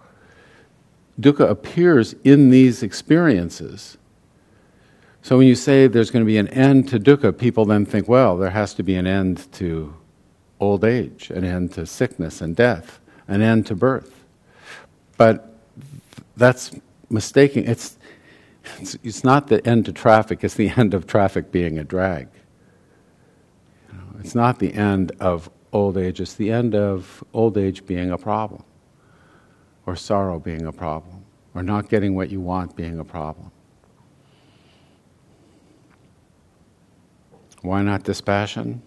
Dukkha 1.19 1.49
appears 1.49 2.13
in 2.23 2.49
these 2.49 2.83
experiences. 2.83 3.97
So 5.25 5.39
when 5.39 5.47
you 5.47 5.55
say 5.55 5.87
there's 5.87 6.11
going 6.11 6.23
to 6.23 6.27
be 6.27 6.37
an 6.37 6.49
end 6.49 6.87
to 6.89 6.99
dukkha, 6.99 7.35
people 7.35 7.65
then 7.65 7.83
think, 7.83 8.07
well, 8.07 8.37
there 8.37 8.51
has 8.51 8.75
to 8.75 8.83
be 8.83 8.93
an 8.93 9.07
end 9.07 9.51
to 9.53 9.91
old 10.59 10.85
age, 10.85 11.31
an 11.31 11.43
end 11.43 11.73
to 11.73 11.87
sickness 11.87 12.41
and 12.41 12.55
death, 12.55 12.99
an 13.27 13.41
end 13.41 13.65
to 13.65 13.75
birth. 13.75 14.23
But 15.17 15.57
that's 16.37 16.75
mistaken. 17.09 17.67
It's, 17.67 17.97
it's, 18.77 18.99
it's, 19.03 19.23
not 19.23 19.47
the 19.47 19.67
end 19.67 19.85
to 19.87 19.93
traffic, 19.93 20.43
it's 20.43 20.53
the 20.53 20.69
end 20.77 20.93
of 20.93 21.07
traffic 21.07 21.51
being 21.51 21.79
a 21.79 21.83
drag. 21.83 22.27
It's 24.19 24.35
not 24.35 24.59
the 24.59 24.75
end 24.75 25.11
of 25.19 25.49
old 25.73 25.97
age, 25.97 26.21
it's 26.21 26.35
the 26.35 26.51
end 26.51 26.75
of 26.75 27.23
old 27.33 27.57
age 27.57 27.87
being 27.87 28.11
a 28.11 28.17
problem, 28.19 28.63
or 29.87 29.95
sorrow 29.95 30.37
being 30.37 30.67
a 30.67 30.71
problem, 30.71 31.25
or 31.55 31.63
not 31.63 31.89
getting 31.89 32.13
what 32.13 32.29
you 32.29 32.41
want 32.41 32.75
being 32.75 32.99
a 32.99 33.03
problem. 33.03 33.49
Why 37.65 37.81
not 37.81 38.03
dispassion? 38.03 38.81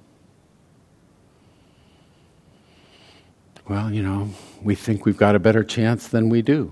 Well, 3.68 3.92
you 3.92 4.02
know, 4.02 4.30
we 4.62 4.74
think 4.74 5.04
we've 5.04 5.16
got 5.16 5.34
a 5.34 5.38
better 5.38 5.62
chance 5.62 6.08
than 6.08 6.28
we 6.28 6.42
do 6.42 6.70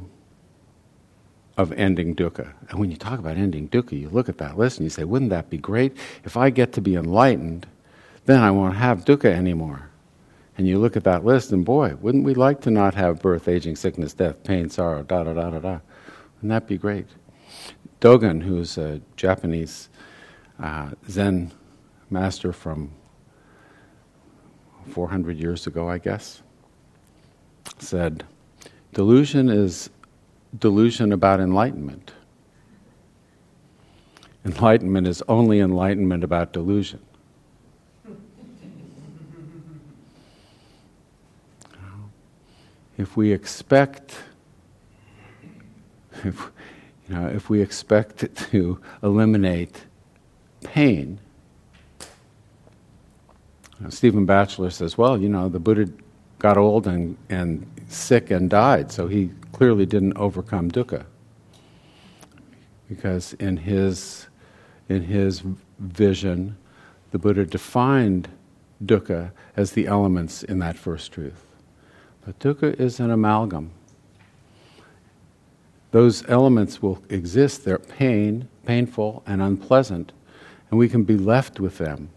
of 1.57 1.73
ending 1.73 2.15
dukkha. 2.15 2.53
And 2.69 2.79
when 2.79 2.91
you 2.91 2.97
talk 2.97 3.19
about 3.19 3.37
ending 3.37 3.69
dukkha, 3.69 3.99
you 3.99 4.09
look 4.09 4.29
at 4.29 4.39
that 4.39 4.57
list 4.57 4.79
and 4.79 4.85
you 4.85 4.91
say, 4.91 5.05
wouldn't 5.05 5.31
that 5.31 5.51
be 5.51 5.59
great? 5.59 5.97
If 6.25 6.37
I 6.37 6.51
get 6.51 6.73
to 6.75 6.81
be 6.81 6.95
enlightened, 6.95 7.67
then 8.27 8.41
I 8.41 8.51
won't 8.51 8.77
have 8.77 9.05
dukkha 9.05 9.33
anymore. 9.33 9.91
And 10.59 10.67
you 10.67 10.79
look 10.79 10.97
at 10.97 11.05
that 11.05 11.25
list 11.25 11.53
and 11.53 11.65
boy, 11.65 11.97
wouldn't 12.01 12.25
we 12.25 12.35
like 12.35 12.61
to 12.63 12.71
not 12.71 12.95
have 12.95 13.21
birth, 13.21 13.49
aging, 13.49 13.77
sickness, 13.77 14.15
death, 14.15 14.43
pain, 14.43 14.71
sorrow, 14.71 15.03
da 15.03 15.25
da 15.25 15.35
da 15.35 15.51
da 15.51 15.59
da. 15.59 15.79
Wouldn't 16.37 16.51
that 16.51 16.67
be 16.67 16.79
great? 16.79 17.07
Dogen, 18.01 18.43
who's 18.43 18.79
a 18.79 19.01
Japanese 19.17 19.89
uh, 20.59 20.91
Zen 21.09 21.53
master 22.11 22.53
from 22.53 22.93
400 24.91 25.37
years 25.37 25.67
ago, 25.67 25.89
I 25.89 25.99
guess, 25.99 26.43
said, 27.79 28.25
Delusion 28.93 29.49
is 29.51 29.91
delusion 30.59 31.13
about 31.13 31.41
enlightenment. 31.41 32.13
Enlightenment 34.45 35.07
is 35.07 35.23
only 35.29 35.61
enlightenment 35.61 36.25
about 36.25 36.53
delusion. 36.53 37.01
If 42.97 43.17
we 43.17 43.33
expect, 43.33 44.15
if, 46.25 46.51
you 47.09 47.15
know, 47.15 47.27
if 47.27 47.51
we 47.51 47.61
expect 47.61 48.35
to 48.51 48.81
eliminate 49.03 49.85
pain, 50.63 51.19
Uh, 53.85 53.91
Stephen 53.91 54.25
Batchelor 54.25 54.71
says, 54.71 54.97
well, 54.97 55.19
you 55.19 55.29
know, 55.29 55.49
the 55.49 55.59
Buddha 55.59 55.91
got 56.39 56.57
old 56.57 56.87
and, 56.87 57.17
and 57.29 57.67
sick 57.89 58.31
and 58.31 58.49
died, 58.49 58.91
so 58.91 59.07
he 59.07 59.31
clearly 59.53 59.87
didn't 59.87 60.17
overcome 60.17 60.71
dukkha. 60.71 61.05
Because 62.89 63.35
in 63.35 63.59
his, 63.59 64.27
in 64.89 65.03
his 65.03 65.43
vision, 65.79 66.57
the 67.11 67.19
Buddha 67.19 67.45
defined 67.45 68.29
dukkha 68.85 69.33
as 69.57 69.73
the 69.73 69.87
elements 69.87 70.43
in 70.43 70.59
that 70.61 70.77
first 70.77 71.13
truth. 71.13 71.45
But 72.25 72.39
dukkha 72.39 72.79
is 72.81 73.01
an 73.01 73.11
amalgam. 73.11 73.71
Those 75.91 76.29
elements 76.29 76.83
will 76.83 77.03
exist, 77.09 77.65
they're 77.65 77.79
pain, 77.79 78.49
painful, 78.65 79.23
and 79.27 79.41
unpleasant, 79.41 80.13
and 80.71 80.79
we 80.79 80.89
can 80.89 81.05
be 81.05 81.17
left 81.17 81.61
with 81.61 81.79
them 81.79 82.11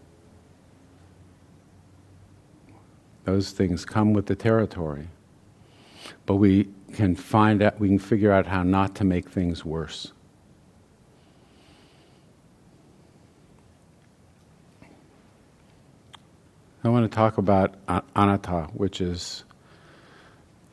Those 3.30 3.52
things 3.52 3.84
come 3.84 4.12
with 4.12 4.26
the 4.26 4.34
territory. 4.34 5.06
But 6.26 6.34
we 6.34 6.68
can 6.94 7.14
find 7.14 7.62
out, 7.62 7.78
we 7.78 7.86
can 7.86 8.00
figure 8.00 8.32
out 8.32 8.44
how 8.44 8.64
not 8.64 8.96
to 8.96 9.04
make 9.04 9.30
things 9.30 9.64
worse. 9.64 10.10
I 16.82 16.88
want 16.88 17.08
to 17.08 17.14
talk 17.14 17.38
about 17.38 17.76
anatta, 18.16 18.70
which 18.74 19.00
is 19.00 19.44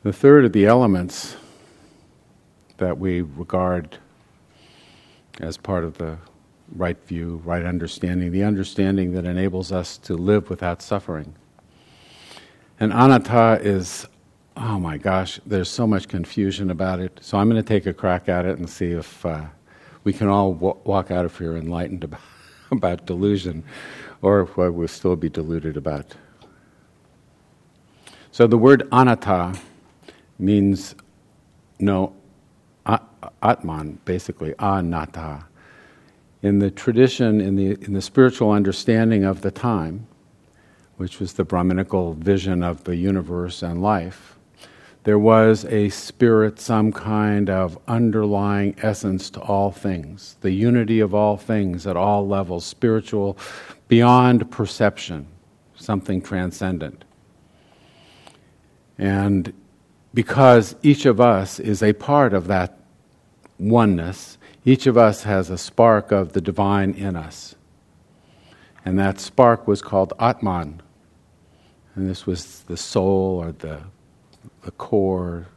the 0.02 0.12
third 0.12 0.44
of 0.44 0.52
the 0.52 0.66
elements 0.66 1.36
that 2.78 2.98
we 2.98 3.20
regard 3.20 3.98
as 5.38 5.56
part 5.56 5.84
of 5.84 5.98
the 5.98 6.18
right 6.74 7.00
view, 7.06 7.40
right 7.44 7.64
understanding, 7.64 8.32
the 8.32 8.42
understanding 8.42 9.12
that 9.12 9.26
enables 9.26 9.70
us 9.70 9.96
to 9.98 10.14
live 10.16 10.50
without 10.50 10.82
suffering. 10.82 11.36
And 12.80 12.92
anatta 12.92 13.60
is, 13.60 14.06
oh 14.56 14.78
my 14.78 14.98
gosh, 14.98 15.40
there's 15.46 15.68
so 15.68 15.86
much 15.86 16.08
confusion 16.08 16.70
about 16.70 17.00
it. 17.00 17.18
So 17.22 17.38
I'm 17.38 17.48
going 17.48 17.62
to 17.62 17.68
take 17.68 17.86
a 17.86 17.92
crack 17.92 18.28
at 18.28 18.44
it 18.44 18.58
and 18.58 18.68
see 18.68 18.92
if 18.92 19.24
uh, 19.26 19.46
we 20.04 20.12
can 20.12 20.28
all 20.28 20.54
w- 20.54 20.76
walk 20.84 21.10
out 21.10 21.24
of 21.24 21.36
here 21.36 21.56
enlightened 21.56 22.04
about, 22.04 22.20
about 22.70 23.06
delusion 23.06 23.64
or 24.22 24.40
if 24.40 24.56
we'll 24.56 24.88
still 24.88 25.16
be 25.16 25.28
deluded 25.28 25.76
about. 25.76 26.14
So 28.32 28.46
the 28.46 28.58
word 28.58 28.86
anatta 28.92 29.58
means 30.38 30.94
no 31.80 32.14
atman, 33.42 33.98
basically, 34.04 34.54
anatta. 34.58 35.44
In 36.42 36.58
the 36.58 36.70
tradition, 36.70 37.40
in 37.40 37.56
the, 37.56 37.72
in 37.84 37.92
the 37.92 38.02
spiritual 38.02 38.50
understanding 38.50 39.24
of 39.24 39.42
the 39.42 39.50
time, 39.50 40.06
which 40.98 41.18
was 41.18 41.32
the 41.32 41.44
Brahminical 41.44 42.12
vision 42.14 42.62
of 42.62 42.84
the 42.84 42.96
universe 42.96 43.62
and 43.62 43.80
life, 43.80 44.36
there 45.04 45.18
was 45.18 45.64
a 45.66 45.88
spirit, 45.88 46.60
some 46.60 46.92
kind 46.92 47.48
of 47.48 47.78
underlying 47.88 48.74
essence 48.82 49.30
to 49.30 49.40
all 49.40 49.70
things, 49.70 50.36
the 50.42 50.50
unity 50.50 51.00
of 51.00 51.14
all 51.14 51.36
things 51.36 51.86
at 51.86 51.96
all 51.96 52.26
levels, 52.26 52.66
spiritual, 52.66 53.38
beyond 53.86 54.50
perception, 54.50 55.26
something 55.76 56.20
transcendent. 56.20 57.04
And 58.98 59.52
because 60.12 60.74
each 60.82 61.06
of 61.06 61.20
us 61.20 61.60
is 61.60 61.82
a 61.82 61.92
part 61.92 62.34
of 62.34 62.48
that 62.48 62.78
oneness, 63.58 64.36
each 64.64 64.86
of 64.86 64.98
us 64.98 65.22
has 65.22 65.48
a 65.48 65.56
spark 65.56 66.12
of 66.12 66.32
the 66.32 66.40
divine 66.40 66.92
in 66.92 67.16
us. 67.16 67.54
And 68.84 68.98
that 68.98 69.20
spark 69.20 69.66
was 69.66 69.80
called 69.80 70.12
Atman. 70.18 70.82
And 71.98 72.08
this 72.08 72.26
was 72.26 72.60
the 72.68 72.76
soul 72.76 73.42
or 73.42 73.50
the, 73.50 73.80
the 74.62 74.70
core 74.70 75.48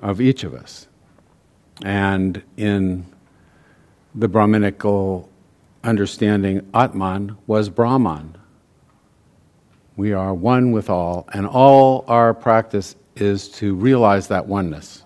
of 0.00 0.20
each 0.20 0.42
of 0.42 0.54
us. 0.54 0.88
And 1.84 2.42
in 2.56 3.06
the 4.12 4.26
Brahminical 4.26 5.30
understanding, 5.84 6.68
Atman 6.74 7.36
was 7.46 7.68
Brahman. 7.68 8.36
We 9.94 10.12
are 10.14 10.34
one 10.34 10.72
with 10.72 10.90
all, 10.90 11.28
and 11.32 11.46
all 11.46 12.04
our 12.08 12.34
practice 12.34 12.96
is 13.14 13.48
to 13.50 13.76
realize 13.76 14.26
that 14.26 14.48
oneness. 14.48 15.04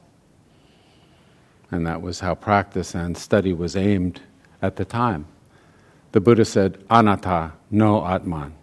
And 1.70 1.86
that 1.86 2.00
was 2.00 2.20
how 2.20 2.34
practice 2.34 2.94
and 2.94 3.14
study 3.14 3.52
was 3.52 3.76
aimed 3.76 4.22
at 4.62 4.76
the 4.76 4.86
time. 4.86 5.26
The 6.12 6.20
Buddha 6.22 6.46
said, 6.46 6.82
Anatta, 6.88 7.52
no 7.70 8.06
Atman. 8.06 8.54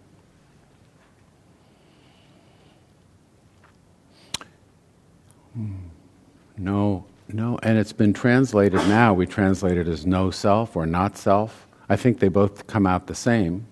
No, 6.56 7.04
no, 7.28 7.58
and 7.62 7.78
it's 7.78 7.92
been 7.92 8.12
translated 8.12 8.80
now. 8.80 9.12
We 9.14 9.26
translate 9.26 9.76
it 9.76 9.88
as 9.88 10.06
no 10.06 10.30
self 10.30 10.76
or 10.76 10.86
not 10.86 11.16
self. 11.16 11.66
I 11.88 11.96
think 11.96 12.20
they 12.20 12.28
both 12.28 12.66
come 12.66 12.86
out 12.86 13.06
the 13.06 13.14
same, 13.14 13.66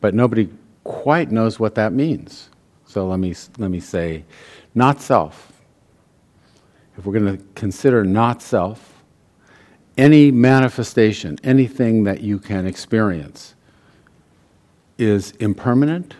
but 0.00 0.14
nobody 0.14 0.48
quite 0.84 1.30
knows 1.30 1.60
what 1.60 1.74
that 1.74 1.92
means. 1.92 2.50
So 2.86 3.06
let 3.06 3.18
me, 3.18 3.34
let 3.58 3.70
me 3.70 3.80
say, 3.80 4.24
not 4.74 5.00
self. 5.00 5.52
If 6.96 7.06
we're 7.06 7.18
going 7.18 7.38
to 7.38 7.44
consider 7.54 8.04
not 8.04 8.42
self, 8.42 9.02
any 9.96 10.30
manifestation, 10.30 11.38
anything 11.44 12.04
that 12.04 12.20
you 12.22 12.38
can 12.38 12.66
experience, 12.66 13.54
is 14.98 15.32
impermanent, 15.32 16.14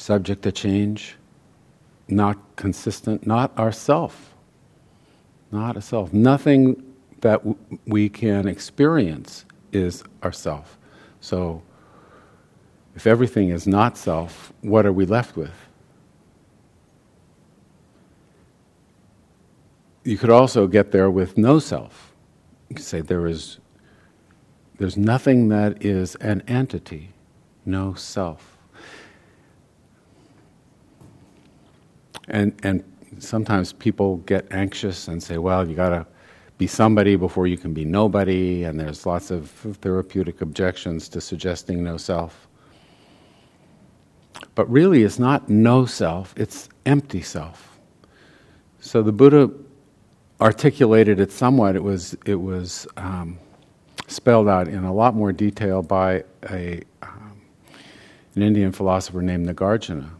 subject 0.00 0.42
to 0.42 0.52
change, 0.52 1.16
not 2.08 2.38
consistent, 2.56 3.26
not 3.26 3.56
ourself. 3.58 4.34
Not 5.52 5.76
a 5.76 5.82
self. 5.82 6.12
Nothing 6.12 6.82
that 7.20 7.38
w- 7.44 7.56
we 7.86 8.08
can 8.08 8.48
experience 8.48 9.44
is 9.72 10.02
ourself. 10.22 10.78
So, 11.20 11.62
if 12.96 13.06
everything 13.06 13.50
is 13.50 13.66
not 13.66 13.96
self, 13.96 14.52
what 14.62 14.86
are 14.86 14.92
we 14.92 15.04
left 15.06 15.36
with? 15.36 15.54
You 20.04 20.16
could 20.16 20.30
also 20.30 20.66
get 20.66 20.92
there 20.92 21.10
with 21.10 21.36
no 21.36 21.58
self. 21.58 22.14
You 22.68 22.76
could 22.76 22.84
say 22.84 23.00
there 23.00 23.26
is 23.26 23.58
there's 24.78 24.96
nothing 24.96 25.48
that 25.50 25.84
is 25.84 26.14
an 26.16 26.42
entity, 26.48 27.10
no 27.66 27.92
self. 27.94 28.49
And 32.30 32.58
and 32.62 32.84
sometimes 33.18 33.72
people 33.72 34.18
get 34.18 34.46
anxious 34.52 35.08
and 35.08 35.22
say, 35.22 35.38
well, 35.38 35.68
you 35.68 35.74
got 35.74 35.90
to 35.90 36.06
be 36.58 36.66
somebody 36.66 37.16
before 37.16 37.46
you 37.46 37.56
can 37.56 37.72
be 37.72 37.84
nobody, 37.84 38.64
and 38.64 38.78
there's 38.78 39.06
lots 39.06 39.30
of 39.30 39.50
therapeutic 39.50 40.40
objections 40.42 41.08
to 41.08 41.20
suggesting 41.20 41.82
no 41.82 41.96
self. 41.96 42.46
But 44.54 44.70
really, 44.70 45.02
it's 45.02 45.18
not 45.18 45.48
no 45.48 45.86
self, 45.86 46.34
it's 46.36 46.68
empty 46.86 47.22
self. 47.22 47.78
So 48.80 49.02
the 49.02 49.12
Buddha 49.12 49.50
articulated 50.40 51.18
it 51.20 51.32
somewhat. 51.32 51.76
It 51.76 51.82
was, 51.82 52.16
it 52.26 52.34
was 52.34 52.86
um, 52.96 53.38
spelled 54.06 54.48
out 54.48 54.68
in 54.68 54.84
a 54.84 54.92
lot 54.92 55.14
more 55.14 55.32
detail 55.32 55.82
by 55.82 56.24
a, 56.50 56.82
um, 57.02 57.40
an 58.34 58.42
Indian 58.42 58.72
philosopher 58.72 59.22
named 59.22 59.46
Nagarjuna. 59.46 60.10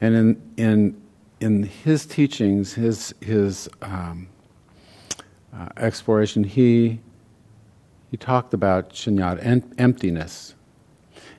And 0.00 0.14
in, 0.14 0.52
in, 0.56 1.02
in 1.40 1.62
his 1.62 2.06
teachings, 2.06 2.74
his, 2.74 3.14
his 3.20 3.68
um, 3.82 4.28
uh, 5.54 5.68
exploration, 5.76 6.44
he, 6.44 7.00
he 8.10 8.16
talked 8.16 8.52
about 8.52 8.90
shunyata, 8.90 9.44
en- 9.44 9.74
emptiness. 9.78 10.54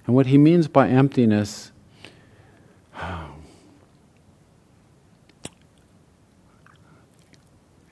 And 0.05 0.15
what 0.15 0.25
he 0.25 0.37
means 0.37 0.67
by 0.67 0.87
emptiness, 0.87 1.71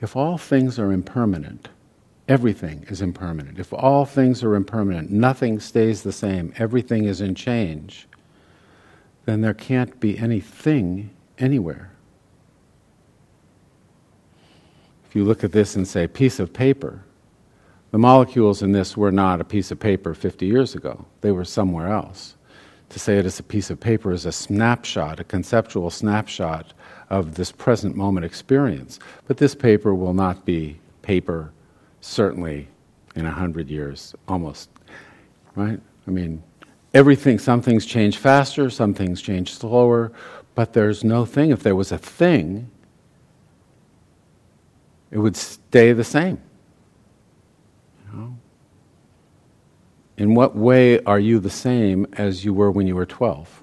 if 0.00 0.16
all 0.16 0.38
things 0.38 0.78
are 0.78 0.92
impermanent, 0.92 1.68
everything 2.28 2.84
is 2.88 3.02
impermanent. 3.02 3.58
If 3.58 3.72
all 3.72 4.04
things 4.04 4.42
are 4.42 4.54
impermanent, 4.54 5.10
nothing 5.10 5.60
stays 5.60 6.02
the 6.02 6.12
same, 6.12 6.52
everything 6.58 7.04
is 7.04 7.20
in 7.20 7.34
change, 7.34 8.08
then 9.26 9.40
there 9.42 9.54
can't 9.54 10.00
be 10.00 10.18
anything 10.18 11.10
anywhere. 11.38 11.90
If 15.08 15.14
you 15.14 15.24
look 15.24 15.44
at 15.44 15.52
this 15.52 15.76
and 15.76 15.86
say, 15.86 16.06
piece 16.06 16.40
of 16.40 16.52
paper, 16.52 17.02
the 17.90 17.98
molecules 17.98 18.62
in 18.62 18.72
this 18.72 18.96
were 18.96 19.12
not 19.12 19.40
a 19.40 19.44
piece 19.44 19.70
of 19.70 19.78
paper 19.78 20.14
50 20.14 20.46
years 20.46 20.74
ago, 20.74 21.04
they 21.20 21.32
were 21.32 21.44
somewhere 21.44 21.88
else. 21.88 22.36
To 22.90 23.00
say 23.00 23.18
it 23.18 23.26
is 23.26 23.40
a 23.40 23.42
piece 23.42 23.68
of 23.68 23.80
paper 23.80 24.12
is 24.12 24.26
a 24.26 24.32
snapshot, 24.32 25.18
a 25.18 25.24
conceptual 25.24 25.90
snapshot 25.90 26.72
of 27.10 27.34
this 27.34 27.50
present 27.50 27.96
moment 27.96 28.24
experience. 28.24 29.00
But 29.26 29.38
this 29.38 29.54
paper 29.54 29.92
will 29.94 30.14
not 30.14 30.44
be 30.44 30.78
paper, 31.02 31.52
certainly 32.00 32.68
in 33.16 33.26
a 33.26 33.30
hundred 33.30 33.68
years, 33.68 34.14
almost. 34.28 34.70
Right? 35.56 35.80
I 36.06 36.10
mean, 36.10 36.42
everything, 36.94 37.38
some 37.38 37.62
things 37.62 37.84
change 37.84 38.16
faster, 38.16 38.70
some 38.70 38.94
things 38.94 39.20
change 39.20 39.54
slower, 39.54 40.12
but 40.54 40.72
there's 40.72 41.04
no 41.04 41.24
thing. 41.24 41.50
If 41.50 41.62
there 41.62 41.76
was 41.76 41.92
a 41.92 41.98
thing, 41.98 42.70
it 45.10 45.18
would 45.18 45.36
stay 45.36 45.92
the 45.92 46.04
same. 46.04 46.40
You 48.06 48.18
know? 48.18 48.36
In 50.16 50.34
what 50.34 50.56
way 50.56 51.02
are 51.04 51.20
you 51.20 51.38
the 51.38 51.50
same 51.50 52.06
as 52.14 52.44
you 52.44 52.54
were 52.54 52.70
when 52.70 52.86
you 52.86 52.96
were 52.96 53.06
12? 53.06 53.62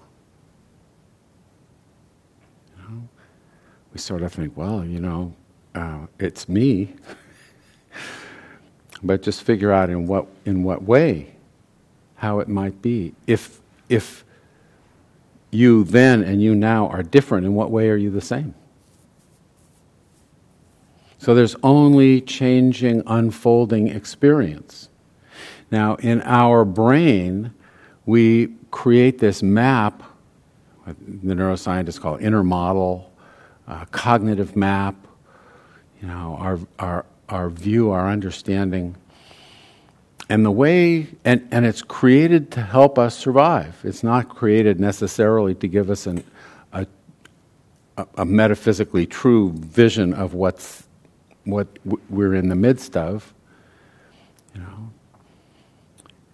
You 2.78 2.84
know? 2.84 3.09
We 3.91 3.99
sort 3.99 4.21
of 4.21 4.34
think, 4.34 4.55
well, 4.55 4.86
you 4.86 4.99
know, 4.99 5.34
uh, 5.74 6.05
it's 6.19 6.47
me. 6.47 6.93
but 9.03 9.21
just 9.21 9.43
figure 9.43 9.71
out 9.71 9.89
in 9.89 10.05
what, 10.05 10.28
in 10.45 10.63
what 10.63 10.84
way, 10.84 11.32
how 12.24 12.39
it 12.39 12.47
might 12.47 12.82
be. 12.82 13.13
If, 13.28 13.59
if 13.89 14.24
you 15.51 15.84
then 15.84 16.24
and 16.24 16.41
you 16.41 16.55
now 16.55 16.88
are 16.88 17.03
different, 17.03 17.45
in 17.45 17.53
what 17.53 17.69
way 17.69 17.89
are 17.89 17.97
you 17.97 18.09
the 18.09 18.21
same? 18.21 18.55
So 21.17 21.36
there's 21.36 21.57
only 21.63 22.21
changing, 22.21 23.03
unfolding 23.07 23.89
experience. 23.89 24.88
Now, 25.69 25.95
in 25.95 26.21
our 26.21 26.63
brain, 26.63 27.53
we 28.05 28.55
create 28.71 29.19
this 29.19 29.43
map, 29.43 30.01
the 30.86 31.36
neuroscientists 31.36 31.99
call 31.99 32.15
it 32.15 32.24
inner 32.24 32.43
model, 32.43 33.11
uh, 33.67 33.84
cognitive 33.91 34.55
map, 34.55 34.95
you 36.01 36.07
know, 36.07 36.38
our, 36.39 36.57
our, 36.80 37.05
our 37.28 37.49
view, 37.49 37.91
our 37.91 38.09
understanding. 38.09 38.95
And 40.30 40.45
the 40.45 40.51
way, 40.51 41.07
and, 41.26 41.47
and 41.51 41.65
it's 41.65 41.82
created 41.82 42.51
to 42.51 42.61
help 42.61 42.97
us 42.97 43.17
survive. 43.17 43.80
It's 43.84 44.03
not 44.03 44.30
created 44.30 44.80
necessarily 44.80 45.53
to 45.55 45.67
give 45.67 45.89
us 45.89 46.07
an, 46.07 46.24
a, 47.97 48.07
a 48.15 48.26
metaphysically 48.26 49.05
true 49.05 49.51
vision 49.53 50.13
of 50.13 50.34
what's, 50.34 50.88
what 51.43 51.67
we're 52.09 52.34
in 52.34 52.49
the 52.49 52.55
midst 52.55 52.97
of. 52.97 53.34
You 54.55 54.61
know. 54.61 54.89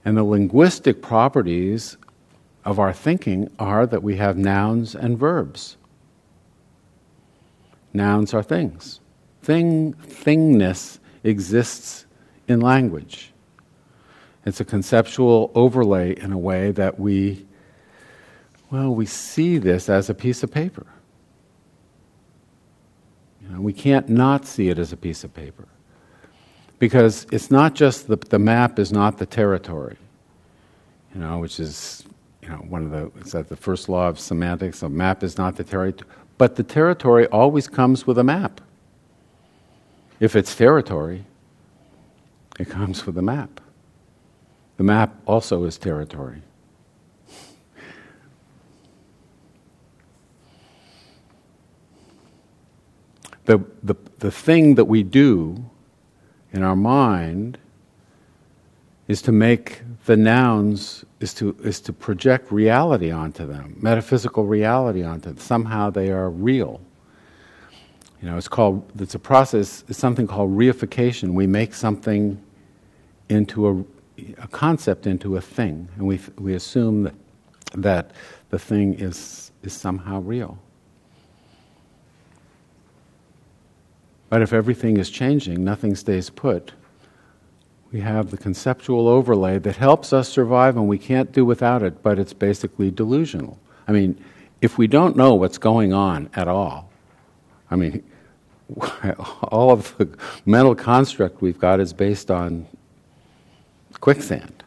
And 0.06 0.18
the 0.18 0.24
linguistic 0.24 1.02
properties 1.02 1.98
of 2.64 2.80
our 2.80 2.94
thinking 2.94 3.50
are 3.60 3.86
that 3.86 4.04
we 4.04 4.18
have 4.18 4.38
nouns 4.38 4.96
and 4.96 5.18
verbs. 5.18 5.78
Nouns 7.94 8.34
are 8.34 8.44
things. 8.44 9.00
Thing, 9.42 9.94
thingness 9.94 11.00
exists 11.24 12.06
in 12.48 12.62
language. 12.62 13.34
It's 14.46 14.60
a 14.60 14.66
conceptual 14.66 15.52
overlay 15.54 16.14
in 16.20 16.32
a 16.32 16.38
way 16.38 16.72
that 16.72 17.00
we, 17.00 17.46
well, 18.72 18.94
we 18.94 19.06
see 19.06 19.58
this 19.58 19.90
as 19.90 20.10
a 20.10 20.14
piece 20.14 20.44
of 20.44 20.52
paper. 20.52 20.86
You 23.42 23.50
know, 23.50 23.62
we 23.62 23.74
can't 23.74 24.08
not 24.10 24.46
see 24.46 24.70
it 24.70 24.80
as 24.80 24.94
a 24.94 24.98
piece 24.98 25.24
of 25.24 25.34
paper. 25.34 25.68
Because 26.78 27.28
it's 27.32 27.52
not 27.52 27.76
just 27.76 28.08
the, 28.08 28.16
the 28.16 28.40
map 28.40 28.80
is 28.80 28.92
not 28.92 29.18
the 29.18 29.26
territory, 29.26 29.98
you 31.14 31.20
know, 31.20 31.40
which 31.40 31.60
is, 31.60 32.06
you 32.42 32.48
know, 32.48 32.56
one 32.56 32.86
of 32.86 32.92
the, 32.92 33.12
is 33.22 33.34
that 33.34 33.50
the 33.50 33.58
first 33.58 33.90
law 33.90 34.08
of 34.08 34.18
semantics? 34.18 34.82
A 34.84 34.90
map 34.90 35.22
is 35.22 35.38
not 35.38 35.58
the 35.58 35.64
territory. 35.64 36.10
But 36.38 36.56
the 36.56 36.64
territory 36.64 37.28
always 37.28 37.68
comes 37.68 38.08
with 38.08 38.18
a 38.18 38.24
map. 38.24 38.62
If 40.22 40.38
it's 40.38 40.56
territory, 40.56 41.26
it 42.58 42.70
comes 42.70 43.06
with 43.06 43.18
a 43.18 43.22
map. 43.22 43.60
The 44.80 44.86
map 44.86 45.14
also 45.28 45.66
is 45.66 45.78
territory. 45.78 46.42
The, 53.44 53.58
the, 53.84 53.96
the 54.20 54.32
thing 54.32 54.76
that 54.76 54.86
we 54.86 55.04
do 55.04 55.66
in 56.54 56.64
our 56.64 56.78
mind 56.78 57.58
is 59.10 59.22
to 59.24 59.34
make 59.34 59.82
the 60.06 60.16
nouns 60.16 61.04
is 61.20 61.34
to 61.34 61.58
is 61.62 61.82
to 61.82 61.92
project 61.92 62.50
reality 62.50 63.12
onto 63.12 63.46
them, 63.46 63.76
metaphysical 63.82 64.46
reality 64.46 65.04
onto 65.04 65.32
them. 65.32 65.40
Somehow 65.40 65.90
they 65.90 66.10
are 66.10 66.30
real. 66.30 66.80
You 68.22 68.30
know, 68.30 68.38
it's 68.38 68.48
called 68.48 68.90
it's 68.98 69.16
a 69.16 69.20
process. 69.20 69.84
It's 69.90 70.00
something 70.00 70.26
called 70.26 70.52
reification. 70.52 71.34
We 71.34 71.48
make 71.48 71.74
something 71.74 72.42
into 73.28 73.68
a, 73.68 73.99
a 74.38 74.48
concept 74.48 75.08
into 75.08 75.38
a 75.38 75.42
thing, 75.42 75.90
and 75.98 76.08
we 76.08 76.20
we 76.38 76.54
assume 76.54 77.04
that 77.04 77.16
that 77.76 78.12
the 78.50 78.60
thing 78.60 78.94
is 78.96 79.52
is 79.64 79.74
somehow 79.74 80.22
real. 80.22 80.58
But 84.30 84.42
if 84.42 84.54
everything 84.54 84.98
is 84.98 85.10
changing, 85.10 85.64
nothing 85.64 85.96
stays 85.96 86.30
put. 86.30 86.74
We 87.92 88.02
have 88.02 88.30
the 88.30 88.38
conceptual 88.38 89.08
overlay 89.08 89.58
that 89.60 89.76
helps 89.76 90.14
us 90.14 90.30
survive, 90.30 90.78
and 90.78 90.88
we 90.88 91.00
can't 91.00 91.32
do 91.32 91.44
without 91.44 91.82
it, 91.82 92.04
but 92.04 92.20
it's 92.20 92.34
basically 92.34 92.92
delusional. 92.92 93.60
I 93.88 93.92
mean, 93.92 94.24
if 94.62 94.78
we 94.78 94.86
don't 94.86 95.16
know 95.16 95.34
what's 95.34 95.58
going 95.58 95.94
on 95.94 96.30
at 96.36 96.48
all, 96.48 96.92
I 97.72 97.76
mean, 97.76 98.04
all 99.44 99.72
of 99.72 99.98
the 99.98 100.08
mental 100.46 100.76
construct 100.76 101.42
we've 101.42 101.60
got 101.60 101.80
is 101.80 101.92
based 101.92 102.30
on 102.30 102.68
quicksand. 104.02 104.64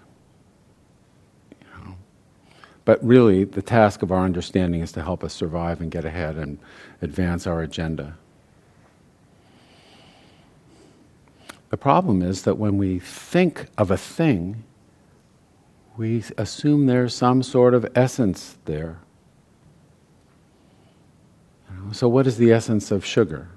But 2.84 3.02
really, 3.04 3.44
the 3.44 3.62
task 3.62 4.02
of 4.02 4.10
our 4.10 4.24
understanding 4.24 4.80
is 4.80 4.92
to 4.92 5.02
help 5.02 5.22
us 5.22 5.32
survive 5.32 5.80
and 5.80 5.90
get 5.90 6.04
ahead 6.04 6.36
and 6.36 6.58
advance 7.00 7.46
our 7.46 7.62
agenda. 7.62 8.16
The 11.70 11.76
problem 11.76 12.22
is 12.22 12.42
that 12.42 12.58
when 12.58 12.76
we 12.76 12.98
think 12.98 13.66
of 13.78 13.90
a 13.90 13.96
thing, 13.96 14.64
we 15.96 16.24
assume 16.36 16.86
there's 16.86 17.14
some 17.14 17.42
sort 17.42 17.74
of 17.74 17.86
essence 17.94 18.58
there. 18.64 18.98
So, 21.92 22.08
what 22.08 22.26
is 22.26 22.36
the 22.36 22.52
essence 22.52 22.90
of 22.90 23.04
sugar? 23.04 23.48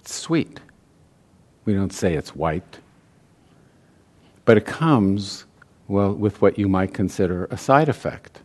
It's 0.00 0.14
sweet. 0.14 0.60
We 1.64 1.74
don't 1.74 1.92
say 1.92 2.14
it's 2.14 2.34
white. 2.34 2.78
But 4.46 4.56
it 4.56 4.64
comes, 4.64 5.44
well, 5.88 6.14
with 6.14 6.40
what 6.40 6.58
you 6.58 6.68
might 6.68 6.94
consider 6.94 7.44
a 7.50 7.58
side 7.58 7.90
effect 7.90 8.40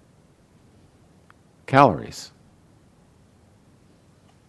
calories. 1.66 2.34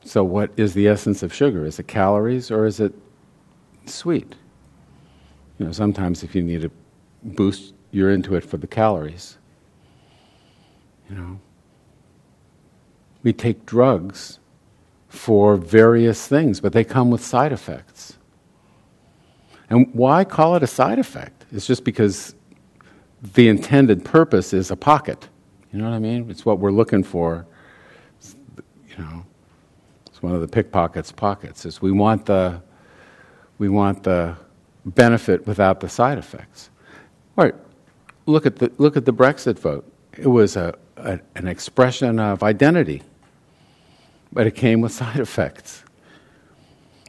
So, 0.05 0.25
what 0.25 0.51
is 0.57 0.75
the 0.75 0.89
essence 0.89 1.23
of 1.23 1.33
sugar? 1.33 1.65
Is 1.65 1.79
it 1.79 1.87
calories 1.87 2.51
or 2.51 2.67
is 2.67 2.81
it 2.81 2.93
sweet. 3.87 4.35
You 5.59 5.67
know, 5.67 5.73
sometimes 5.73 6.23
if 6.23 6.35
you 6.35 6.43
need 6.43 6.65
a 6.65 6.71
boost, 7.23 7.75
you're 7.91 8.11
into 8.11 8.35
it 8.35 8.45
for 8.45 8.57
the 8.57 8.67
calories. 8.67 9.39
You 11.09 11.17
know, 11.17 11.41
we 13.23 13.33
take 13.33 13.67
drugs 13.67 14.39
for 15.09 15.57
various 15.57 16.27
things, 16.27 16.61
but 16.61 16.73
they 16.73 16.85
come 16.85 17.11
with 17.11 17.25
side 17.25 17.53
effects. 17.53 18.19
And 19.69 19.93
why 19.95 20.25
call 20.25 20.57
it 20.57 20.63
a 20.63 20.67
side 20.67 20.99
effect? 20.99 21.42
It's 21.53 21.67
just 21.67 21.85
because 21.85 22.35
the 23.35 23.49
intended 23.49 24.05
purpose 24.05 24.53
is 24.53 24.71
a 24.71 24.77
pocket. 24.77 25.29
You 25.73 25.79
know 25.79 25.89
what 25.89 25.95
I 25.95 25.99
mean? 25.99 26.31
It's 26.31 26.45
what 26.45 26.59
we're 26.59 26.73
looking 26.73 27.03
for. 27.03 27.47
You 28.89 28.99
know, 28.99 29.25
it's 30.07 30.23
one 30.23 30.35
of 30.35 30.41
the 30.41 30.49
pickpockets' 30.49 31.13
pockets. 31.13 31.65
Is 31.65 31.81
we 31.81 31.93
want 31.93 32.27
the 32.27 32.61
we 33.59 33.69
want 33.69 34.03
the 34.03 34.37
benefit 34.85 35.47
without 35.47 35.81
the 35.81 35.89
side 35.89 36.19
effects. 36.19 36.71
All 37.37 37.45
right, 37.45 37.55
look 38.27 38.47
at 38.47 38.57
the, 38.57 38.73
look 38.79 38.97
at 38.97 39.05
the 39.05 39.13
Brexit 39.13 39.59
vote. 39.59 39.91
It 40.19 40.27
was 40.27 40.57
a, 40.57 40.75
a, 40.97 41.21
an 41.37 41.49
expression 41.49 42.19
of 42.19 42.43
identity, 42.43 43.03
but 44.33 44.47
it 44.47 44.55
came 44.55 44.81
with 44.81 44.93
side 44.93 45.21
effects. 45.21 45.85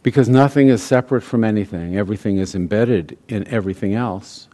Because 0.03 0.27
nothing 0.27 0.67
is 0.67 0.83
separate 0.83 1.21
from 1.21 1.45
anything, 1.45 1.97
everything 1.97 2.37
is 2.37 2.53
embedded 2.53 3.17
in 3.29 3.47
everything 3.47 3.95
else. 3.95 4.49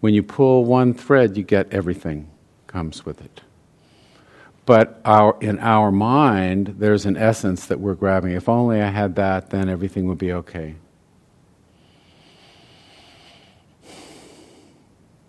When 0.00 0.14
you 0.14 0.22
pull 0.22 0.64
one 0.64 0.94
thread, 0.94 1.36
you 1.36 1.44
get 1.44 1.72
everything 1.72 2.28
comes 2.66 3.06
with 3.06 3.20
it. 3.20 3.40
But 4.66 5.00
our, 5.04 5.36
in 5.40 5.58
our 5.60 5.90
mind, 5.90 6.76
there's 6.78 7.06
an 7.06 7.16
essence 7.16 7.66
that 7.66 7.80
we're 7.80 7.94
grabbing. 7.94 8.32
If 8.32 8.48
only 8.48 8.80
I 8.80 8.88
had 8.88 9.16
that, 9.16 9.50
then 9.50 9.68
everything 9.68 10.06
would 10.06 10.18
be 10.18 10.32
okay. 10.32 10.74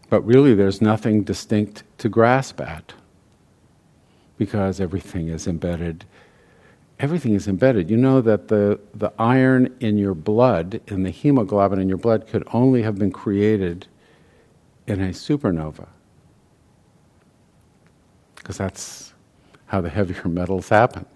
But 0.09 0.21
really, 0.25 0.53
there's 0.53 0.81
nothing 0.81 1.23
distinct 1.23 1.83
to 1.99 2.09
grasp 2.09 2.59
at 2.59 2.93
because 4.37 4.81
everything 4.81 5.29
is 5.29 5.47
embedded. 5.47 6.05
Everything 7.01 7.33
is 7.33 7.47
embedded. 7.47 7.89
You 7.89 7.97
know 7.97 8.21
that 8.21 8.47
the, 8.47 8.79
the 8.93 9.11
iron 9.17 9.75
in 9.79 9.97
your 9.97 10.13
blood, 10.13 10.79
in 10.85 11.01
the 11.01 11.09
hemoglobin 11.09 11.79
in 11.79 11.89
your 11.89 11.97
blood, 11.97 12.27
could 12.27 12.47
only 12.53 12.83
have 12.83 12.95
been 12.99 13.11
created 13.11 13.87
in 14.85 15.01
a 15.01 15.09
supernova. 15.09 15.87
Because 18.35 18.55
that's 18.55 19.13
how 19.65 19.81
the 19.81 19.89
heavier 19.89 20.23
metals 20.25 20.69
happen. 20.69 21.07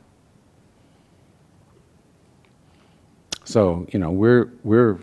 So, 3.44 3.86
you 3.94 4.00
know, 4.00 4.10
we're, 4.10 4.52
we're 4.64 4.98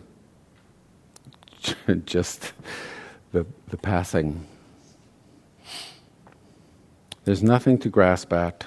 just 2.07 2.55
the, 3.31 3.47
the 3.69 3.77
passing. 3.77 4.45
There's 7.25 7.43
nothing 7.45 7.79
to 7.79 7.89
grasp 7.89 8.33
at, 8.33 8.67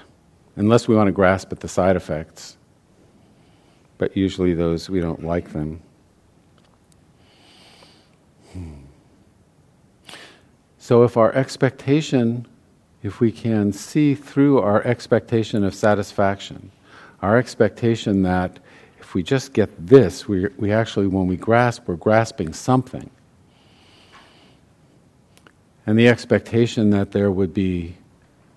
unless 0.56 0.88
we 0.88 0.96
want 0.96 1.08
to 1.08 1.12
grasp 1.12 1.52
at 1.52 1.60
the 1.60 1.68
side 1.68 1.96
effects. 1.96 2.58
But 3.98 4.16
usually, 4.16 4.54
those 4.54 4.90
we 4.90 5.00
don't 5.00 5.24
like 5.24 5.54
them. 5.54 5.82
Hmm. 8.52 8.74
So, 10.78 11.04
if 11.04 11.18
our 11.18 11.34
expectation, 11.34 12.46
if 13.04 13.20
we 13.20 13.32
can 13.32 13.72
see 13.72 14.16
through 14.16 14.60
our 14.60 14.84
expectation 14.84 15.64
of 15.64 15.74
satisfaction, 15.74 16.72
our 17.22 17.38
expectation 17.38 18.24
that 18.24 18.60
if 19.00 19.14
we 19.14 19.24
just 19.24 19.54
get 19.54 19.70
this, 19.88 20.28
we, 20.28 20.48
we 20.58 20.72
actually, 20.72 21.08
when 21.08 21.28
we 21.28 21.38
grasp, 21.38 21.88
we're 21.88 21.96
grasping 21.96 22.54
something. 22.54 23.10
And 25.88 25.98
the 25.98 26.08
expectation 26.08 26.90
that 26.90 27.12
there 27.12 27.32
would 27.32 27.54
be 27.54 27.98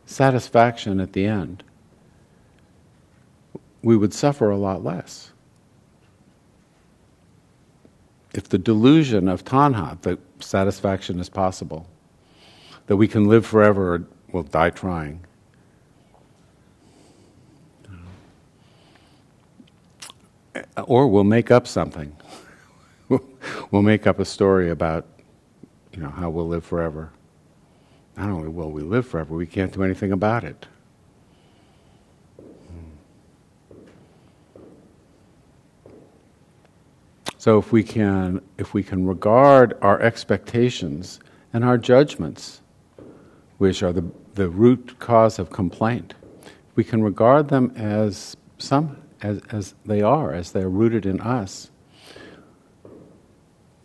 satisfaction 0.06 1.00
at 1.00 1.12
the 1.12 1.26
end 1.26 1.62
we 3.82 3.96
would 3.96 4.12
suffer 4.12 4.50
a 4.50 4.56
lot 4.56 4.84
less. 4.84 5.32
If 8.34 8.48
the 8.48 8.58
delusion 8.58 9.28
of 9.28 9.44
tanha, 9.44 10.00
that 10.02 10.18
satisfaction 10.40 11.18
is 11.18 11.28
possible, 11.28 11.86
that 12.86 12.96
we 12.96 13.08
can 13.08 13.26
live 13.26 13.46
forever 13.46 13.94
or 13.94 14.06
we'll 14.32 14.42
die 14.42 14.70
trying, 14.70 15.24
or 20.84 21.08
we'll 21.08 21.24
make 21.24 21.50
up 21.50 21.66
something. 21.66 22.14
we'll 23.70 23.82
make 23.82 24.06
up 24.06 24.18
a 24.18 24.24
story 24.24 24.70
about, 24.70 25.06
you 25.92 26.00
know, 26.00 26.10
how 26.10 26.30
we'll 26.30 26.48
live 26.48 26.64
forever. 26.64 27.10
Not 28.16 28.30
only 28.30 28.48
will 28.48 28.70
we 28.70 28.82
live 28.82 29.06
forever, 29.06 29.34
we 29.34 29.46
can't 29.46 29.72
do 29.72 29.82
anything 29.82 30.12
about 30.12 30.44
it. 30.44 30.66
So 37.48 37.56
if 37.56 37.72
we 37.72 37.82
can, 37.82 38.42
if 38.58 38.74
we 38.74 38.82
can 38.82 39.06
regard 39.06 39.72
our 39.80 39.98
expectations 40.02 41.18
and 41.54 41.64
our 41.64 41.78
judgments, 41.78 42.60
which 43.56 43.82
are 43.82 43.90
the, 43.90 44.04
the 44.34 44.50
root 44.50 44.98
cause 44.98 45.38
of 45.38 45.48
complaint, 45.48 46.12
we 46.74 46.84
can 46.84 47.02
regard 47.02 47.48
them 47.48 47.72
as 47.74 48.36
some 48.58 48.98
as, 49.22 49.40
as 49.48 49.74
they 49.86 50.02
are, 50.02 50.34
as 50.34 50.52
they're 50.52 50.68
rooted 50.68 51.06
in 51.06 51.22
us, 51.22 51.70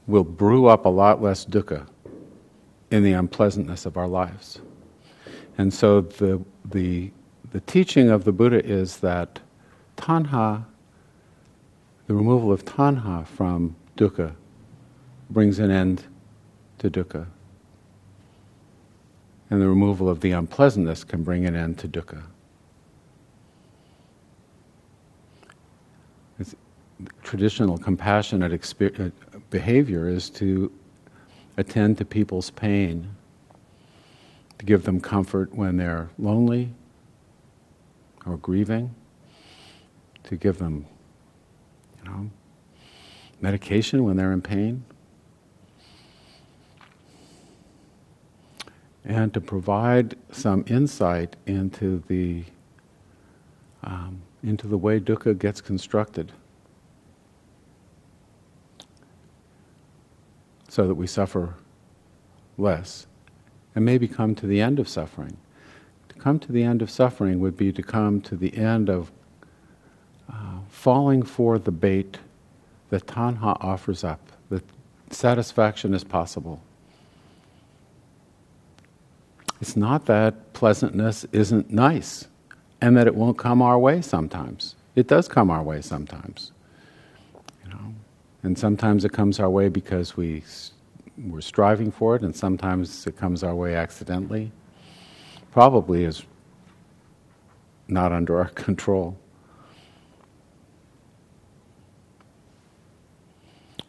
will 0.07 0.25
brew 0.25 0.65
up 0.65 0.83
a 0.83 0.89
lot 0.89 1.21
less 1.21 1.45
dukkha 1.45 1.87
in 2.91 3.01
the 3.01 3.13
unpleasantness 3.13 3.85
of 3.85 3.95
our 3.95 4.09
lives. 4.09 4.59
And 5.57 5.73
so 5.73 6.01
the, 6.01 6.43
the, 6.65 7.11
the 7.53 7.61
teaching 7.61 8.09
of 8.09 8.25
the 8.25 8.33
Buddha 8.33 8.61
is 8.61 8.97
that 8.97 9.39
tanha, 9.95 10.65
the 12.07 12.13
removal 12.13 12.51
of 12.51 12.65
tanha 12.65 13.25
from 13.25 13.75
dukkha, 13.97 14.33
brings 15.29 15.59
an 15.59 15.71
end 15.71 16.05
to 16.79 16.89
dukkha. 16.89 17.25
And 19.49 19.61
the 19.61 19.67
removal 19.67 20.09
of 20.09 20.19
the 20.21 20.31
unpleasantness 20.31 21.03
can 21.03 21.23
bring 21.23 21.45
an 21.45 21.55
end 21.55 21.77
to 21.79 21.87
dukkha. 21.87 22.23
traditional 27.23 27.77
compassionate 27.77 28.51
exper- 28.51 29.07
uh, 29.07 29.39
behavior 29.49 30.07
is 30.07 30.29
to 30.29 30.71
attend 31.57 31.97
to 31.97 32.05
people's 32.05 32.49
pain, 32.49 33.09
to 34.59 34.65
give 34.65 34.83
them 34.83 34.99
comfort 34.99 35.53
when 35.53 35.77
they're 35.77 36.09
lonely 36.17 36.71
or 38.25 38.37
grieving, 38.37 38.93
to 40.23 40.35
give 40.35 40.57
them, 40.57 40.85
you 42.03 42.09
know, 42.09 42.29
medication 43.41 44.03
when 44.03 44.17
they're 44.17 44.31
in 44.31 44.41
pain, 44.41 44.83
and 49.05 49.33
to 49.33 49.41
provide 49.41 50.15
some 50.31 50.63
insight 50.67 51.35
into 51.45 52.03
the 52.07 52.43
um, 53.83 54.21
into 54.43 54.67
the 54.67 54.77
way 54.77 54.99
dukkha 54.99 55.37
gets 55.37 55.61
constructed. 55.61 56.31
so 60.73 60.87
that 60.87 60.95
we 60.95 61.05
suffer 61.05 61.53
less 62.57 63.05
and 63.75 63.85
maybe 63.85 64.07
come 64.07 64.33
to 64.33 64.47
the 64.47 64.59
end 64.59 64.79
of 64.79 64.89
suffering. 64.89 65.37
To 66.09 66.15
come 66.15 66.39
to 66.39 66.51
the 66.51 66.63
end 66.63 66.81
of 66.81 66.89
suffering 66.89 67.39
would 67.41 67.55
be 67.55 67.71
to 67.71 67.83
come 67.83 68.21
to 68.21 68.35
the 68.35 68.57
end 68.57 68.89
of 68.89 69.11
uh, 70.27 70.57
falling 70.73 71.21
for 71.21 71.59
the 71.59 71.71
bait 71.71 72.17
that 72.89 73.05
tanha 73.05 73.55
offers 73.61 74.03
up, 74.03 74.19
that 74.49 74.63
satisfaction 75.11 75.93
is 75.93 76.03
possible. 76.03 76.59
It's 79.61 79.77
not 79.77 80.07
that 80.07 80.51
pleasantness 80.53 81.25
isn't 81.31 81.71
nice 81.71 82.27
and 82.81 82.97
that 82.97 83.07
it 83.07 83.15
won't 83.15 83.37
come 83.37 83.61
our 83.61 83.77
way 83.77 84.01
sometimes. 84.01 84.75
It 84.95 85.07
does 85.07 85.27
come 85.27 85.51
our 85.51 85.63
way 85.63 85.79
sometimes. 85.79 86.51
You 87.63 87.69
know? 87.69 87.93
And 88.41 88.57
sometimes 88.57 89.05
it 89.05 89.13
comes 89.13 89.39
our 89.39 89.49
way 89.49 89.69
because 89.69 90.17
we, 90.17 90.43
we're 91.17 91.41
striving 91.41 91.91
for 91.91 92.15
it, 92.15 92.23
and 92.23 92.35
sometimes 92.35 93.07
it 93.07 93.15
comes 93.15 93.43
our 93.43 93.55
way 93.55 93.75
accidentally. 93.75 94.51
Probably 95.51 96.03
is 96.03 96.23
not 97.87 98.11
under 98.11 98.39
our 98.39 98.49
control. 98.67 99.17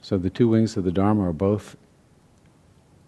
So 0.05 0.19
the 0.19 0.29
two 0.29 0.49
wings 0.49 0.77
of 0.77 0.85
the 0.85 0.93
Dharma 0.93 1.31
are 1.31 1.33
both 1.33 1.79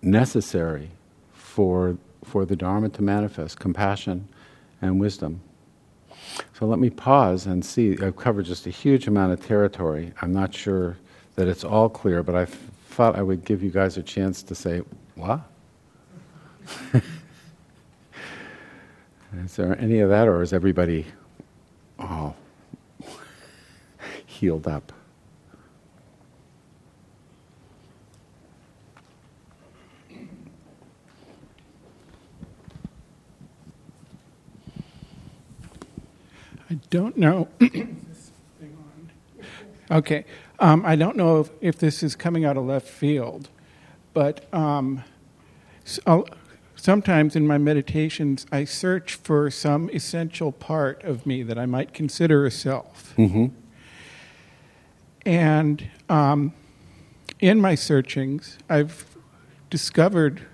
necessary 0.01 0.93
for, 1.35 1.99
for 2.25 2.47
the 2.47 2.57
Dharma 2.57 2.89
to 2.89 3.03
manifest 3.03 3.59
compassion 3.61 4.29
and 4.81 4.99
wisdom. 4.99 5.43
So 6.59 6.65
let 6.65 6.79
me 6.79 6.89
pause 6.89 7.45
and 7.45 7.63
see. 7.63 7.99
I've 8.01 8.17
covered 8.17 8.47
just 8.47 8.67
a 8.67 8.71
huge 8.71 9.07
amount 9.07 9.35
of 9.35 9.45
territory. 9.45 10.15
I'm 10.23 10.33
not 10.33 10.55
sure 10.55 10.97
that 11.35 11.49
it's 11.49 11.65
all 11.65 11.91
clear, 11.91 12.23
but 12.23 12.35
I 12.35 12.43
f- 12.45 12.59
thought 12.89 13.15
I 13.15 13.23
would 13.23 13.45
give 13.45 13.63
you 13.63 13.69
guys 13.71 13.99
a 13.99 14.03
chance 14.03 14.43
to 14.45 14.55
say, 14.55 14.81
What? 15.17 15.43
is 19.45 19.55
there 19.57 19.79
any 19.79 20.01
of 20.01 20.09
that, 20.09 20.29
or 20.29 20.41
is 20.41 20.55
everybody 20.55 21.05
all 21.99 22.37
healed 24.25 24.67
up? 24.67 24.95
Don't 36.91 37.17
know. 37.17 37.49
okay. 39.91 40.25
Um, 40.59 40.85
I 40.87 40.97
don't 40.97 41.17
know 41.17 41.41
if, 41.41 41.51
if, 41.61 41.79
this 41.79 42.03
is 42.03 42.17
coming 42.17 42.45
out 42.45 42.57
of 42.57 42.65
left 42.65 42.89
field, 42.89 43.51
but 44.15 44.53
um, 44.55 45.05
so 45.85 46.27
sometimes 46.75 47.37
in 47.37 47.47
my 47.47 47.59
meditations, 47.59 48.47
I 48.51 48.65
search 48.65 49.15
for 49.15 49.51
some 49.51 49.91
essential 49.91 50.53
part 50.53 51.03
of 51.05 51.27
me 51.27 51.43
that 51.43 51.59
I 51.59 51.67
might 51.67 51.93
consider 51.93 52.47
a 52.47 52.51
self. 52.51 53.15
Mm-hmm. 53.19 53.47
And 55.27 55.91
um, 56.09 56.55
in 57.41 57.61
my 57.61 57.75
searchings, 57.75 58.59
I've 58.71 59.17
discovered 59.69 60.47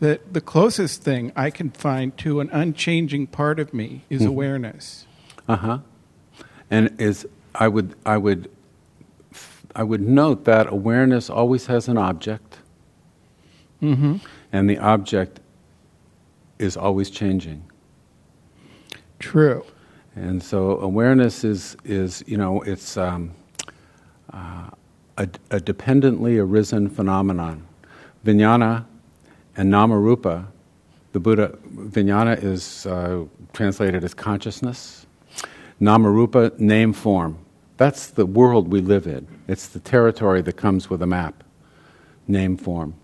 that 0.00 0.32
the 0.32 0.40
closest 0.40 1.02
thing 1.02 1.32
I 1.34 1.50
can 1.50 1.70
find 1.70 2.16
to 2.18 2.40
an 2.40 2.50
unchanging 2.50 3.26
part 3.26 3.58
of 3.58 3.74
me 3.74 4.04
is 4.08 4.20
mm-hmm. 4.20 4.28
awareness. 4.28 5.06
Uh 5.48 5.56
huh. 5.56 5.78
And 6.70 7.00
is 7.00 7.26
I 7.54 7.68
would 7.68 7.94
I 8.04 8.16
would 8.16 8.50
I 9.74 9.82
would 9.82 10.00
note 10.00 10.44
that 10.44 10.72
awareness 10.72 11.28
always 11.28 11.66
has 11.66 11.88
an 11.88 11.98
object, 11.98 12.58
mm-hmm. 13.82 14.16
and 14.52 14.70
the 14.70 14.78
object 14.78 15.40
is 16.58 16.76
always 16.76 17.10
changing. 17.10 17.64
True. 19.18 19.64
And 20.16 20.42
so 20.42 20.78
awareness 20.80 21.44
is, 21.44 21.76
is 21.84 22.22
you 22.26 22.36
know, 22.36 22.62
it's 22.62 22.96
um, 22.96 23.32
uh, 24.32 24.70
a, 25.18 25.28
a, 25.50 25.60
dependently 25.60 26.38
arisen 26.38 26.88
phenomenon. 26.88 27.66
Vijnana 28.24 28.84
and 29.56 29.72
Namarupa, 29.72 30.46
the 31.12 31.20
Buddha, 31.20 31.58
Vijnana 31.74 32.42
is 32.42 32.86
uh, 32.86 33.24
translated 33.52 34.04
as 34.04 34.14
consciousness. 34.14 35.03
Namarupa, 35.80 36.58
name 36.58 36.92
form. 36.92 37.38
That's 37.76 38.06
the 38.08 38.26
world 38.26 38.68
we 38.68 38.80
live 38.80 39.06
in. 39.06 39.26
It's 39.48 39.66
the 39.68 39.80
territory 39.80 40.40
that 40.42 40.56
comes 40.56 40.88
with 40.88 41.02
a 41.02 41.06
map, 41.06 41.42
name 42.28 42.56
form. 42.56 42.94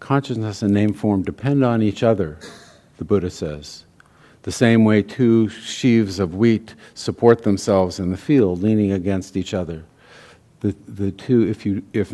Consciousness 0.00 0.62
and 0.62 0.72
name 0.72 0.94
form 0.94 1.22
depend 1.22 1.64
on 1.64 1.82
each 1.82 2.02
other, 2.02 2.38
the 2.96 3.04
Buddha 3.04 3.30
says. 3.30 3.84
The 4.42 4.52
same 4.52 4.84
way 4.84 5.02
two 5.02 5.48
sheaves 5.48 6.18
of 6.18 6.34
wheat 6.34 6.74
support 6.94 7.42
themselves 7.42 7.98
in 7.98 8.10
the 8.10 8.16
field, 8.16 8.62
leaning 8.62 8.92
against 8.92 9.36
each 9.36 9.54
other. 9.54 9.84
The, 10.60 10.74
the 10.86 11.10
two, 11.12 11.48
if, 11.48 11.64
you, 11.64 11.82
if 11.92 12.12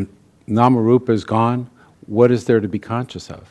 Namarupa 0.49 1.11
is 1.11 1.25
gone, 1.25 1.71
what 2.07 2.31
is 2.31 2.45
there 2.45 2.61
to 2.61 2.69
be 2.69 2.79
conscious 2.79 3.31
of? 3.31 3.49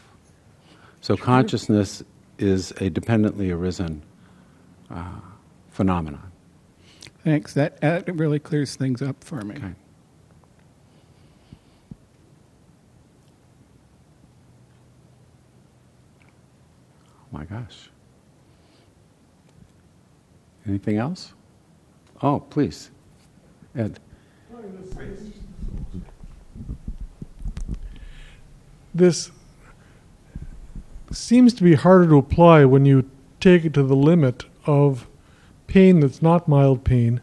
So 1.01 1.15
consciousness 1.15 2.03
is 2.37 2.71
a 2.79 2.89
dependently 2.89 3.51
arisen 3.51 4.01
uh, 4.89 5.19
phenomenon. 5.71 6.28
Thanks. 7.23 7.53
That, 7.53 7.79
that 7.81 8.15
really 8.15 8.39
clears 8.39 8.75
things 8.75 9.01
up 9.01 9.23
for 9.23 9.41
me. 9.41 9.55
Okay. 9.55 9.73
Oh 17.21 17.37
my 17.37 17.45
gosh. 17.45 17.89
Anything 20.67 20.97
else? 20.97 21.33
Oh, 22.21 22.39
please. 22.39 22.91
Ed. 23.75 23.99
This 28.93 29.31
seems 31.11 31.53
to 31.53 31.63
be 31.63 31.75
harder 31.75 32.07
to 32.07 32.17
apply 32.17 32.65
when 32.65 32.85
you 32.85 33.09
take 33.39 33.65
it 33.65 33.73
to 33.73 33.83
the 33.83 33.95
limit 33.95 34.45
of 34.65 35.07
pain 35.69 35.99
that's 36.01 36.21
not 36.21 36.47
mild 36.47 36.83
pain 36.83 37.21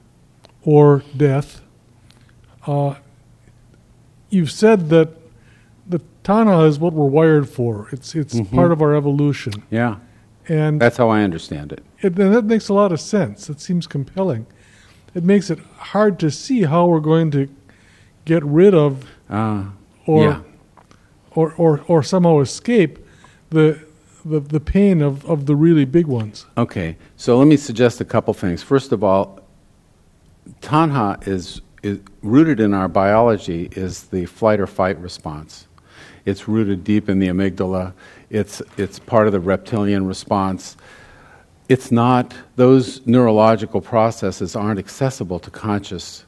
or 0.63 1.03
death. 1.17 1.61
Uh, 2.67 2.95
you've 4.31 4.51
said 4.51 4.89
that 4.89 5.11
the 5.87 6.01
tanha 6.25 6.67
is 6.67 6.79
what 6.79 6.93
we're 6.93 7.07
wired 7.07 7.49
for. 7.49 7.89
It's 7.93 8.15
it's 8.15 8.35
Mhm. 8.35 8.53
part 8.55 8.73
of 8.73 8.81
our 8.81 8.95
evolution, 8.95 9.53
Yeah, 9.71 9.97
and 10.49 10.81
that's 10.81 10.97
how 10.97 11.09
I 11.09 11.23
understand 11.23 11.73
it. 11.73 11.83
it, 12.01 12.19
and 12.19 12.33
that 12.35 12.45
makes 12.45 12.69
a 12.69 12.75
lot 12.75 12.93
of 12.93 13.01
sense. 13.01 13.51
It 13.51 13.61
seems 13.61 13.87
compelling. 13.87 14.47
It 15.15 15.25
makes 15.25 15.51
it 15.51 15.59
hard 15.93 16.19
to 16.21 16.31
see 16.31 16.63
how 16.63 16.87
we're 16.87 17.01
going 17.01 17.31
to 17.33 17.49
get 18.25 18.45
rid 18.45 18.75
of 18.75 19.05
Uh, 19.31 19.65
or 20.07 20.23
yeah. 20.25 20.39
or, 21.35 21.53
or, 21.57 21.81
or 21.89 22.03
somehow 22.03 22.39
escape 22.41 22.99
the, 23.51 23.79
the, 24.31 24.41
the 24.41 24.61
pain 24.61 25.03
of, 25.03 25.25
of 25.27 25.47
the 25.47 25.55
really 25.55 25.85
big 25.85 26.07
ones. 26.07 26.47
Okay, 26.59 26.97
so 27.17 27.39
let 27.39 27.47
me 27.47 27.57
suggest 27.57 28.01
a 28.01 28.05
couple 28.05 28.35
things. 28.35 28.63
First 28.63 28.93
of 28.93 29.05
all, 29.05 29.41
tanha 30.61 31.27
is, 31.27 31.61
is 31.83 32.01
rooted 32.23 32.61
in 32.61 32.75
our 32.75 32.89
biology 32.89 33.69
is 33.73 34.05
the 34.05 34.27
flight 34.27 34.61
or 34.61 34.67
fight 34.67 34.99
response. 34.99 35.69
It's 36.25 36.49
rooted 36.49 36.83
deep 36.83 37.09
in 37.09 37.21
the 37.21 37.29
amygdala. 37.29 37.93
It's, 38.31 38.61
it's 38.77 38.99
part 38.99 39.27
of 39.27 39.33
the 39.33 39.41
reptilian 39.41 40.07
response. 40.07 40.77
It's 41.69 41.93
not, 41.93 42.35
those 42.57 43.07
neurological 43.07 43.81
processes 43.81 44.57
aren't 44.57 44.81
accessible 44.81 45.39
to 45.41 45.51
conscious 45.51 46.25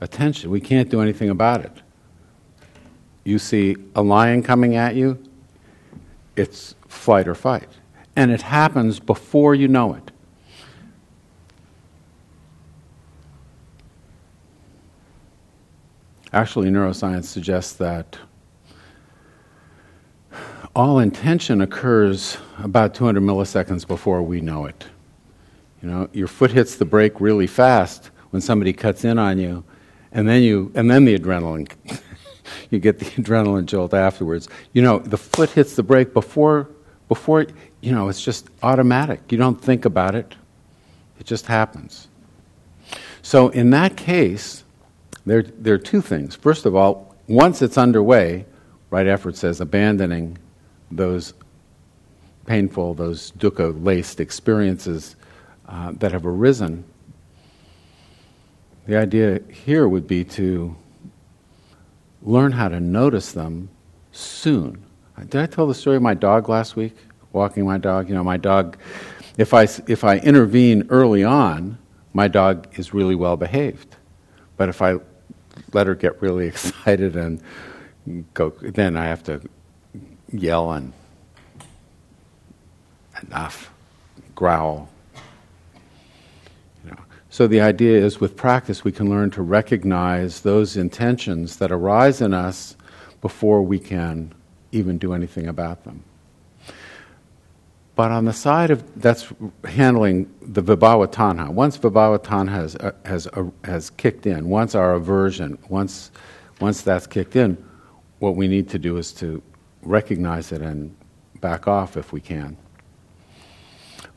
attention. 0.00 0.50
We 0.50 0.60
can't 0.60 0.90
do 0.90 1.00
anything 1.00 1.30
about 1.30 1.64
it. 1.64 1.72
You 3.24 3.38
see 3.38 3.76
a 3.94 4.02
lion 4.02 4.42
coming 4.42 4.76
at 4.76 4.94
you, 4.94 5.18
it's 6.36 6.75
flight 6.96 7.28
or 7.28 7.34
fight. 7.34 7.68
And 8.16 8.30
it 8.30 8.42
happens 8.42 8.98
before 8.98 9.54
you 9.54 9.68
know 9.68 9.94
it. 9.94 10.10
Actually, 16.32 16.68
neuroscience 16.68 17.24
suggests 17.24 17.74
that 17.74 18.18
all 20.74 20.98
intention 20.98 21.62
occurs 21.62 22.36
about 22.58 22.94
200 22.94 23.22
milliseconds 23.22 23.86
before 23.86 24.22
we 24.22 24.42
know 24.42 24.66
it. 24.66 24.84
You 25.82 25.88
know, 25.88 26.08
your 26.12 26.26
foot 26.26 26.50
hits 26.50 26.76
the 26.76 26.84
brake 26.84 27.20
really 27.20 27.46
fast 27.46 28.10
when 28.30 28.42
somebody 28.42 28.74
cuts 28.74 29.04
in 29.04 29.18
on 29.18 29.38
you, 29.38 29.64
and 30.12 30.28
then 30.28 30.42
you, 30.42 30.70
and 30.74 30.90
then 30.90 31.06
the 31.06 31.18
adrenaline, 31.18 31.70
you 32.70 32.78
get 32.78 32.98
the 32.98 33.04
adrenaline 33.22 33.64
jolt 33.64 33.94
afterwards. 33.94 34.48
You 34.74 34.82
know, 34.82 34.98
the 34.98 35.16
foot 35.16 35.48
hits 35.48 35.76
the 35.76 35.82
brake 35.82 36.12
before, 36.12 36.68
before, 37.08 37.46
you 37.80 37.92
know, 37.92 38.08
it's 38.08 38.22
just 38.22 38.48
automatic. 38.62 39.20
You 39.30 39.38
don't 39.38 39.60
think 39.60 39.84
about 39.84 40.14
it. 40.14 40.34
It 41.18 41.26
just 41.26 41.46
happens. 41.46 42.08
So 43.22 43.48
in 43.48 43.70
that 43.70 43.96
case, 43.96 44.64
there, 45.24 45.42
there 45.42 45.74
are 45.74 45.78
two 45.78 46.00
things. 46.00 46.34
First 46.34 46.66
of 46.66 46.74
all, 46.76 47.14
once 47.28 47.62
it's 47.62 47.76
underway, 47.78 48.44
right 48.90 49.06
it 49.06 49.36
says 49.36 49.60
abandoning 49.60 50.38
those 50.90 51.34
painful, 52.46 52.94
those 52.94 53.32
dukkha 53.32 53.84
laced 53.84 54.20
experiences 54.20 55.16
uh, 55.68 55.92
that 55.92 56.12
have 56.12 56.24
arisen, 56.24 56.84
the 58.86 58.96
idea 58.96 59.40
here 59.50 59.88
would 59.88 60.06
be 60.06 60.22
to 60.22 60.76
learn 62.22 62.52
how 62.52 62.68
to 62.68 62.78
notice 62.78 63.32
them 63.32 63.68
soon. 64.12 64.85
Did 65.18 65.36
I 65.36 65.46
tell 65.46 65.66
the 65.66 65.74
story 65.74 65.96
of 65.96 66.02
my 66.02 66.14
dog 66.14 66.48
last 66.48 66.76
week? 66.76 66.94
Walking 67.32 67.64
my 67.64 67.78
dog? 67.78 68.08
You 68.08 68.14
know, 68.14 68.24
my 68.24 68.36
dog, 68.36 68.76
if 69.38 69.54
I, 69.54 69.62
if 69.86 70.04
I 70.04 70.18
intervene 70.18 70.86
early 70.90 71.24
on, 71.24 71.78
my 72.12 72.28
dog 72.28 72.68
is 72.78 72.92
really 72.92 73.14
well 73.14 73.36
behaved. 73.36 73.96
But 74.56 74.68
if 74.68 74.82
I 74.82 74.96
let 75.72 75.86
her 75.86 75.94
get 75.94 76.20
really 76.20 76.46
excited 76.52 77.16
and 77.16 77.40
go, 78.34 78.50
then 78.60 78.96
I 78.96 79.06
have 79.06 79.22
to 79.24 79.40
yell 80.32 80.72
and 80.72 80.92
enough, 83.22 83.70
growl. 84.34 84.88
You 86.84 86.90
know. 86.90 86.98
So 87.30 87.46
the 87.46 87.60
idea 87.60 88.04
is 88.04 88.20
with 88.20 88.36
practice 88.36 88.84
we 88.84 88.92
can 88.92 89.08
learn 89.08 89.30
to 89.32 89.42
recognize 89.42 90.40
those 90.40 90.76
intentions 90.76 91.56
that 91.56 91.72
arise 91.72 92.20
in 92.20 92.34
us 92.34 92.76
before 93.22 93.62
we 93.62 93.78
can 93.78 94.32
even 94.72 94.98
do 94.98 95.12
anything 95.12 95.46
about 95.46 95.84
them. 95.84 96.02
But 97.94 98.10
on 98.10 98.26
the 98.26 98.32
side 98.32 98.70
of 98.70 99.00
that's 99.00 99.32
handling 99.64 100.30
the 100.42 100.62
vibhava 100.62 101.06
tanha. 101.06 101.48
Once 101.48 101.78
vibhava 101.78 102.18
tanha 102.18 102.50
has 102.50 102.76
uh, 102.76 102.92
has 103.06 103.26
uh, 103.28 103.44
has 103.64 103.88
kicked 103.90 104.26
in, 104.26 104.48
once 104.48 104.74
our 104.74 104.94
aversion, 104.94 105.56
once 105.70 106.10
once 106.60 106.82
that's 106.82 107.06
kicked 107.06 107.36
in, 107.36 107.56
what 108.18 108.36
we 108.36 108.48
need 108.48 108.68
to 108.68 108.78
do 108.78 108.98
is 108.98 109.12
to 109.12 109.42
recognize 109.82 110.52
it 110.52 110.60
and 110.60 110.94
back 111.40 111.66
off 111.66 111.96
if 111.96 112.12
we 112.12 112.20
can. 112.20 112.56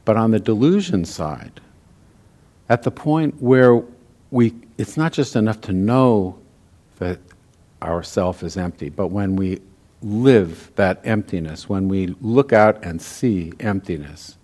But 0.04 0.18
on 0.18 0.32
the 0.32 0.40
delusion 0.40 1.06
side, 1.06 1.62
at 2.68 2.84
the 2.84 2.92
point 2.92 3.42
where 3.42 3.84
we, 4.32 4.54
it's 4.78 4.98
not 4.98 5.14
just 5.14 5.36
enough 5.36 5.62
to 5.62 5.74
know 5.74 6.40
that 6.98 7.20
our 7.82 8.04
self 8.04 8.44
is 8.44 8.58
empty, 8.58 8.90
but 8.90 9.08
when 9.08 9.36
we 9.36 9.62
live 10.02 10.72
that 10.76 11.02
emptiness, 11.04 11.68
when 11.68 11.88
we 11.88 12.08
look 12.22 12.54
out 12.54 12.84
and 12.84 13.02
see 13.02 13.52
emptiness, 13.60 14.38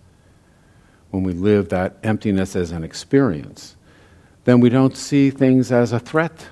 when 1.10 1.22
we 1.22 1.32
live 1.32 1.70
that 1.70 1.96
emptiness 2.02 2.54
as 2.56 2.72
an 2.72 2.84
experience, 2.84 3.76
then 4.44 4.60
we 4.60 4.68
don't 4.68 4.96
see 4.96 5.30
things 5.30 5.72
as 5.72 5.92
a 5.92 5.98
threat. 5.98 6.48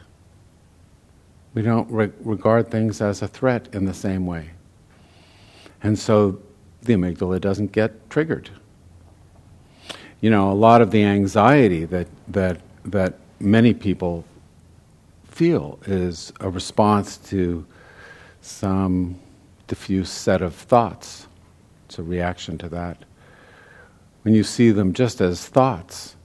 We 1.52 1.62
don't 1.62 1.90
re- 1.90 2.12
regard 2.20 2.70
things 2.70 3.00
as 3.00 3.22
a 3.22 3.28
threat 3.28 3.68
in 3.72 3.84
the 3.84 3.94
same 3.94 4.26
way. 4.26 4.50
And 5.82 5.98
so 5.98 6.40
the 6.82 6.94
amygdala 6.94 7.40
doesn't 7.40 7.72
get 7.72 8.11
triggered. 8.11 8.50
You 10.20 10.30
know, 10.30 10.50
a 10.50 10.55
lot 10.55 10.80
of 10.80 10.90
the 10.90 11.05
anxiety 11.05 11.84
that, 11.84 12.09
that, 12.28 12.61
that 12.86 13.18
many 13.38 13.74
people 13.74 14.24
feel 15.28 15.78
is 15.86 16.32
a 16.40 16.48
response 16.48 17.18
to 17.18 17.66
some 18.45 19.18
diffuse 19.66 20.11
set 20.11 20.42
of 20.42 20.55
thoughts. 20.55 21.26
It's 21.86 21.99
a 21.99 22.03
reaction 22.03 22.59
to 22.59 22.68
that. 22.70 23.05
When 24.22 24.34
you 24.34 24.42
see 24.42 24.70
them 24.70 24.92
just 24.92 25.20
as 25.20 25.47
thoughts, 25.47 26.16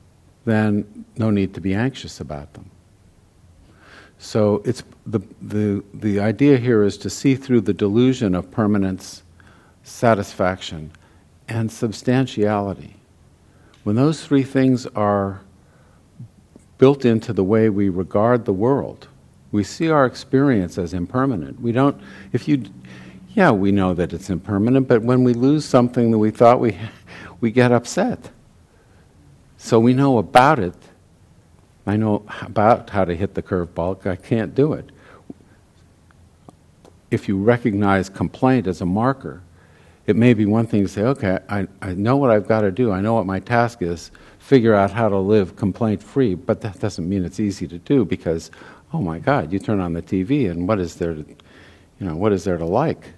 then 0.46 1.06
no 1.18 1.30
need 1.30 1.54
to 1.54 1.62
be 1.62 1.74
anxious 1.74 2.20
about 2.20 2.54
them. 2.54 2.70
So 4.18 4.62
it's 4.66 4.84
the, 5.06 5.22
the, 5.42 5.84
the 5.94 6.20
idea 6.20 6.58
here 6.58 6.84
is 6.84 6.98
to 7.00 7.10
see 7.10 7.36
through 7.36 7.62
the 7.62 7.74
delusion 7.74 8.36
of 8.36 8.52
permanence, 8.52 9.24
satisfaction, 9.84 10.92
and 11.48 11.72
substantiality. 11.72 12.96
When 13.84 13.96
those 13.96 14.26
three 14.26 14.44
things 14.44 14.86
are 14.88 15.42
built 16.78 17.06
into 17.06 17.32
the 17.32 17.44
way 17.44 17.70
we 17.70 17.90
regard 17.90 18.46
the 18.46 18.54
world, 18.54 19.08
we 19.52 19.64
see 19.64 19.90
our 19.90 20.06
experience 20.06 20.78
as 20.78 20.94
impermanent. 20.94 21.60
We 21.60 21.72
don't, 21.72 22.00
if 22.34 22.48
you, 22.48 22.66
yeah, 23.34 23.52
we 23.52 23.72
know 23.72 23.94
that 23.94 24.14
it's 24.14 24.30
impermanent, 24.30 24.88
but 24.88 25.02
when 25.02 25.24
we 25.24 25.34
lose 25.34 25.66
something 25.66 26.12
that 26.12 26.18
we 26.18 26.32
thought 26.32 26.60
we, 26.60 26.78
we 27.42 27.52
get 27.52 27.72
upset. 27.72 28.32
So 29.58 29.80
we 29.80 29.94
know 29.94 30.18
about 30.18 30.60
it. 30.60 30.76
I 31.86 31.98
know 31.98 32.24
about 32.42 32.90
how 32.92 33.06
to 33.06 33.16
hit 33.16 33.34
the 33.34 33.42
curveball. 33.42 34.06
I 34.06 34.16
can't 34.16 34.54
do 34.54 34.74
it. 34.74 34.92
If 37.10 37.28
you 37.28 37.38
recognize 37.42 38.08
complaint 38.10 38.68
as 38.68 38.82
a 38.82 38.86
marker, 38.86 39.42
it 40.06 40.16
may 40.16 40.34
be 40.34 40.46
one 40.46 40.66
thing 40.66 40.84
to 40.84 40.88
say, 40.88 41.04
okay, 41.04 41.40
I, 41.50 41.68
I 41.82 41.94
know 41.94 42.18
what 42.18 42.32
I've 42.32 42.48
got 42.48 42.62
to 42.62 42.72
do. 42.72 42.92
I 42.92 43.02
know 43.02 43.14
what 43.14 43.26
my 43.26 43.40
task 43.40 43.82
is. 43.82 44.12
Figure 44.40 44.74
out 44.74 44.92
how 44.92 45.10
to 45.10 45.18
live 45.18 45.56
complaint 45.56 46.02
free. 46.02 46.36
But 46.36 46.62
that 46.62 46.80
doesn't 46.80 47.08
mean 47.08 47.24
it's 47.24 47.40
easy 47.40 47.68
to 47.68 47.78
do 47.78 48.06
because, 48.06 48.50
oh 48.94 49.02
my 49.02 49.20
God, 49.20 49.52
you 49.54 49.60
turn 49.60 49.80
on 49.80 49.94
the 49.94 50.02
TV 50.02 50.50
and 50.50 50.68
what 50.68 50.80
is 50.80 50.96
there 50.96 51.14
to, 51.14 51.26
you 52.00 52.08
know, 52.08 52.16
what 52.16 52.32
is 52.34 52.44
there 52.44 52.58
to 52.58 52.66
like? 52.66 53.14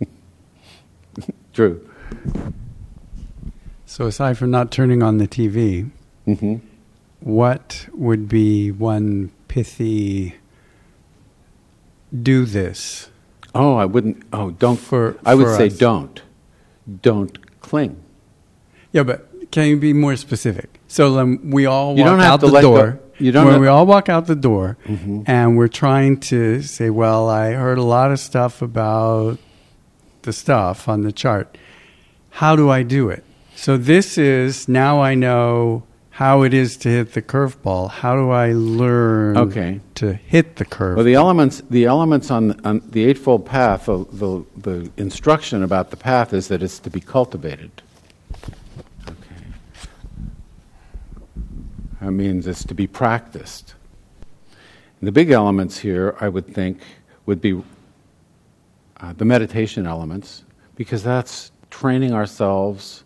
True. 1.52 1.86
So, 3.86 4.06
aside 4.06 4.38
from 4.38 4.50
not 4.50 4.70
turning 4.70 5.02
on 5.02 5.18
the 5.18 5.26
TV, 5.28 5.90
hmm 6.24 6.56
what 7.22 7.86
would 7.92 8.30
be 8.30 8.70
one 8.72 9.30
pithy 9.48 10.36
do 12.22 12.46
this? 12.46 13.10
Oh, 13.54 13.74
I 13.76 13.84
wouldn't. 13.84 14.22
Oh, 14.32 14.52
don't. 14.52 14.78
For- 14.78 15.18
I 15.26 15.34
would 15.34 15.44
for 15.48 15.56
say 15.56 15.66
us. 15.66 15.76
don't. 15.76 16.22
Don't 17.02 17.60
cling. 17.60 18.02
Yeah, 18.92 19.02
but 19.02 19.28
can 19.50 19.66
you 19.66 19.76
be 19.76 19.92
more 19.92 20.16
specific? 20.16 20.80
So 20.88 21.18
um, 21.18 21.50
we 21.50 21.66
all 21.66 21.90
walk 21.90 21.98
You 21.98 22.04
have 22.04 22.20
out 22.20 22.40
the 22.40 22.46
let 22.46 22.62
go- 22.62 22.74
door. 22.76 23.00
You 23.20 23.32
don't 23.32 23.44
when 23.44 23.54
have- 23.54 23.60
we 23.62 23.68
all 23.68 23.86
walk 23.86 24.08
out 24.08 24.26
the 24.26 24.34
door, 24.36 24.76
Mhm. 24.86 25.24
and 25.26 25.56
we're 25.56 25.68
trying 25.68 26.18
to 26.32 26.62
say, 26.62 26.90
"Well, 26.90 27.28
I 27.28 27.52
heard 27.52 27.78
a 27.78 27.82
lot 27.82 28.10
of 28.10 28.18
stuff 28.18 28.62
about 28.62 29.38
the 30.22 30.32
stuff 30.32 30.88
on 30.88 31.02
the 31.02 31.12
chart. 31.12 31.56
How 32.30 32.56
do 32.56 32.70
I 32.70 32.82
do 32.82 33.08
it?" 33.08 33.24
So 33.54 33.76
this 33.76 34.16
is 34.16 34.68
now 34.68 35.00
I 35.02 35.14
know 35.14 35.82
how 36.14 36.42
it 36.42 36.52
is 36.52 36.76
to 36.78 36.88
hit 36.88 37.14
the 37.14 37.22
curveball. 37.22 37.88
How 37.90 38.14
do 38.14 38.30
I 38.30 38.52
learn 38.52 39.36
Okay. 39.38 39.80
to 39.94 40.14
hit 40.14 40.56
the 40.56 40.64
curve? 40.66 40.96
Well, 40.96 41.04
the 41.04 41.14
elements, 41.14 41.62
the 41.70 41.84
elements 41.86 42.30
on, 42.30 42.60
on 42.64 42.82
the 42.90 43.04
Eightfold 43.04 43.46
Path, 43.46 43.86
the, 43.86 44.04
the, 44.12 44.44
the 44.56 44.90
instruction 44.98 45.62
about 45.62 45.90
the 45.90 45.96
path 45.96 46.32
is 46.34 46.48
that 46.48 46.62
it's 46.62 46.78
to 46.80 46.90
be 46.90 47.00
cultivated. 47.00 47.70
Okay. 49.08 49.14
That 51.89 51.89
means 52.08 52.46
it's 52.46 52.64
to 52.64 52.74
be 52.74 52.86
practiced. 52.86 53.74
And 55.00 55.06
the 55.06 55.12
big 55.12 55.30
elements 55.30 55.78
here, 55.78 56.16
I 56.18 56.30
would 56.30 56.46
think, 56.46 56.80
would 57.26 57.42
be 57.42 57.62
uh, 58.96 59.12
the 59.12 59.26
meditation 59.26 59.86
elements, 59.86 60.44
because 60.76 61.02
that's 61.02 61.52
training 61.68 62.14
ourselves 62.14 63.04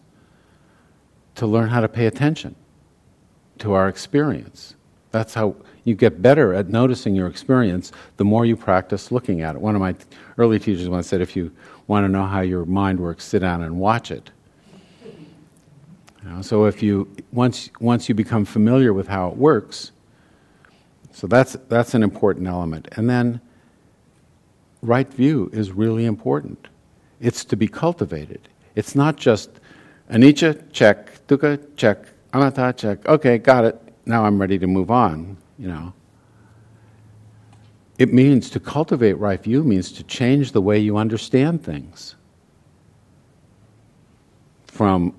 to 1.34 1.46
learn 1.46 1.68
how 1.68 1.80
to 1.80 1.88
pay 1.88 2.06
attention 2.06 2.54
to 3.58 3.72
our 3.72 3.88
experience. 3.88 4.76
That's 5.10 5.34
how 5.34 5.56
you 5.84 5.94
get 5.94 6.22
better 6.22 6.54
at 6.54 6.68
noticing 6.68 7.14
your 7.14 7.26
experience 7.26 7.92
the 8.16 8.24
more 8.24 8.46
you 8.46 8.56
practice 8.56 9.12
looking 9.12 9.42
at 9.42 9.54
it. 9.54 9.60
One 9.60 9.74
of 9.74 9.80
my 9.80 9.94
early 10.38 10.58
teachers 10.58 10.88
once 10.88 11.08
said, 11.08 11.20
if 11.20 11.36
you 11.36 11.52
want 11.86 12.04
to 12.04 12.08
know 12.08 12.24
how 12.24 12.40
your 12.40 12.64
mind 12.64 12.98
works, 12.98 13.24
sit 13.24 13.40
down 13.40 13.62
and 13.62 13.78
watch 13.78 14.10
it. 14.10 14.30
Know, 16.24 16.40
so 16.40 16.64
if 16.64 16.82
you 16.82 17.14
once 17.32 17.70
once 17.80 18.08
you 18.08 18.14
become 18.14 18.46
familiar 18.46 18.94
with 18.94 19.08
how 19.08 19.28
it 19.28 19.36
works, 19.36 19.92
so 21.12 21.26
that's 21.26 21.54
that's 21.68 21.94
an 21.94 22.02
important 22.02 22.46
element. 22.46 22.88
And 22.92 23.10
then 23.10 23.42
right 24.80 25.12
view 25.12 25.50
is 25.52 25.70
really 25.70 26.06
important. 26.06 26.68
It's 27.20 27.44
to 27.46 27.56
be 27.56 27.68
cultivated. 27.68 28.48
It's 28.74 28.94
not 28.94 29.16
just 29.16 29.50
anicca 30.10 30.72
check, 30.72 31.26
dukkha 31.26 31.60
check, 31.76 32.06
anatta 32.32 32.72
check. 32.74 33.06
Okay, 33.06 33.36
got 33.36 33.64
it. 33.64 33.78
Now 34.06 34.24
I'm 34.24 34.40
ready 34.40 34.58
to 34.58 34.66
move 34.66 34.90
on. 34.90 35.36
You 35.58 35.68
know. 35.68 35.92
It 37.98 38.12
means 38.12 38.48
to 38.50 38.60
cultivate 38.60 39.18
right 39.18 39.40
view 39.40 39.62
means 39.62 39.92
to 39.92 40.02
change 40.04 40.52
the 40.52 40.62
way 40.62 40.78
you 40.78 40.96
understand 40.96 41.62
things 41.62 42.16
from 44.66 45.14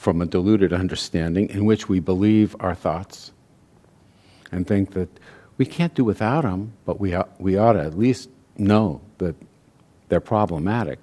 from 0.00 0.22
a 0.22 0.24
diluted 0.24 0.72
understanding 0.72 1.50
in 1.50 1.66
which 1.66 1.86
we 1.86 2.00
believe 2.00 2.56
our 2.58 2.74
thoughts 2.74 3.32
and 4.50 4.66
think 4.66 4.92
that 4.94 5.10
we 5.58 5.66
can't 5.66 5.94
do 5.94 6.02
without 6.02 6.40
them, 6.40 6.72
but 6.86 6.98
we, 6.98 7.14
we 7.38 7.58
ought 7.58 7.74
to 7.74 7.80
at 7.80 7.98
least 7.98 8.30
know 8.56 9.02
that 9.18 9.34
they're 10.08 10.18
problematic. 10.18 10.98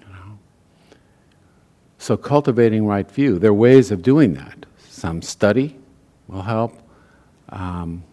You 0.00 0.06
know? 0.14 0.38
So, 1.98 2.16
cultivating 2.16 2.86
right 2.86 3.10
view, 3.10 3.38
there 3.38 3.50
are 3.50 3.54
ways 3.68 3.90
of 3.90 4.00
doing 4.00 4.32
that. 4.32 4.64
Some 4.88 5.20
study 5.20 5.76
will 6.28 6.40
help. 6.40 6.80
Um, 7.50 8.04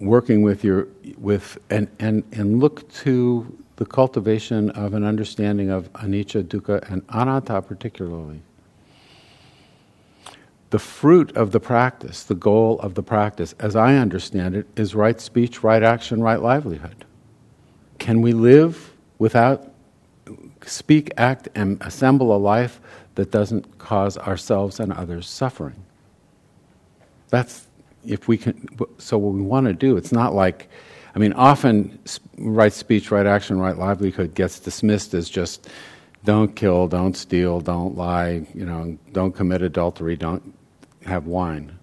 working 0.00 0.42
with 0.42 0.64
your 0.64 0.88
with 1.18 1.58
and, 1.70 1.88
and 1.98 2.22
and 2.32 2.60
look 2.60 2.90
to 2.92 3.56
the 3.76 3.86
cultivation 3.86 4.70
of 4.70 4.94
an 4.94 5.04
understanding 5.04 5.70
of 5.70 5.92
anicca, 5.94 6.42
dukkha, 6.44 6.90
and 6.90 7.02
anatta 7.10 7.62
particularly. 7.62 8.40
The 10.70 10.78
fruit 10.78 11.34
of 11.36 11.52
the 11.52 11.60
practice, 11.60 12.24
the 12.24 12.34
goal 12.34 12.80
of 12.80 12.94
the 12.94 13.02
practice, 13.02 13.54
as 13.60 13.76
I 13.76 13.96
understand 13.96 14.56
it, 14.56 14.66
is 14.76 14.94
right 14.94 15.20
speech, 15.20 15.62
right 15.62 15.82
action, 15.82 16.22
right 16.22 16.40
livelihood. 16.40 17.04
Can 17.98 18.20
we 18.20 18.32
live 18.32 18.92
without 19.18 19.70
speak, 20.64 21.12
act, 21.16 21.48
and 21.54 21.80
assemble 21.82 22.34
a 22.34 22.38
life 22.38 22.80
that 23.14 23.30
doesn't 23.30 23.78
cause 23.78 24.18
ourselves 24.18 24.80
and 24.80 24.92
others 24.92 25.28
suffering? 25.28 25.84
That's 27.28 27.66
if 28.06 28.28
we 28.28 28.38
can. 28.38 28.68
So 28.98 29.18
what 29.18 29.34
we 29.34 29.42
want 29.42 29.66
to 29.66 29.72
do, 29.72 29.96
it's 29.96 30.12
not 30.12 30.34
like, 30.34 30.68
I 31.14 31.18
mean, 31.18 31.32
often 31.32 31.98
right 32.38 32.72
speech, 32.72 33.10
right 33.10 33.26
action, 33.26 33.58
right 33.58 33.76
livelihood 33.76 34.34
gets 34.34 34.60
dismissed 34.60 35.14
as 35.14 35.28
just 35.28 35.68
don't 36.24 36.54
kill, 36.56 36.88
don't 36.88 37.16
steal, 37.16 37.60
don't 37.60 37.96
lie, 37.96 38.46
you 38.54 38.66
know, 38.66 38.98
don't 39.12 39.32
commit 39.32 39.62
adultery, 39.62 40.16
don't 40.16 40.54
have 41.04 41.26
wine. 41.26 41.78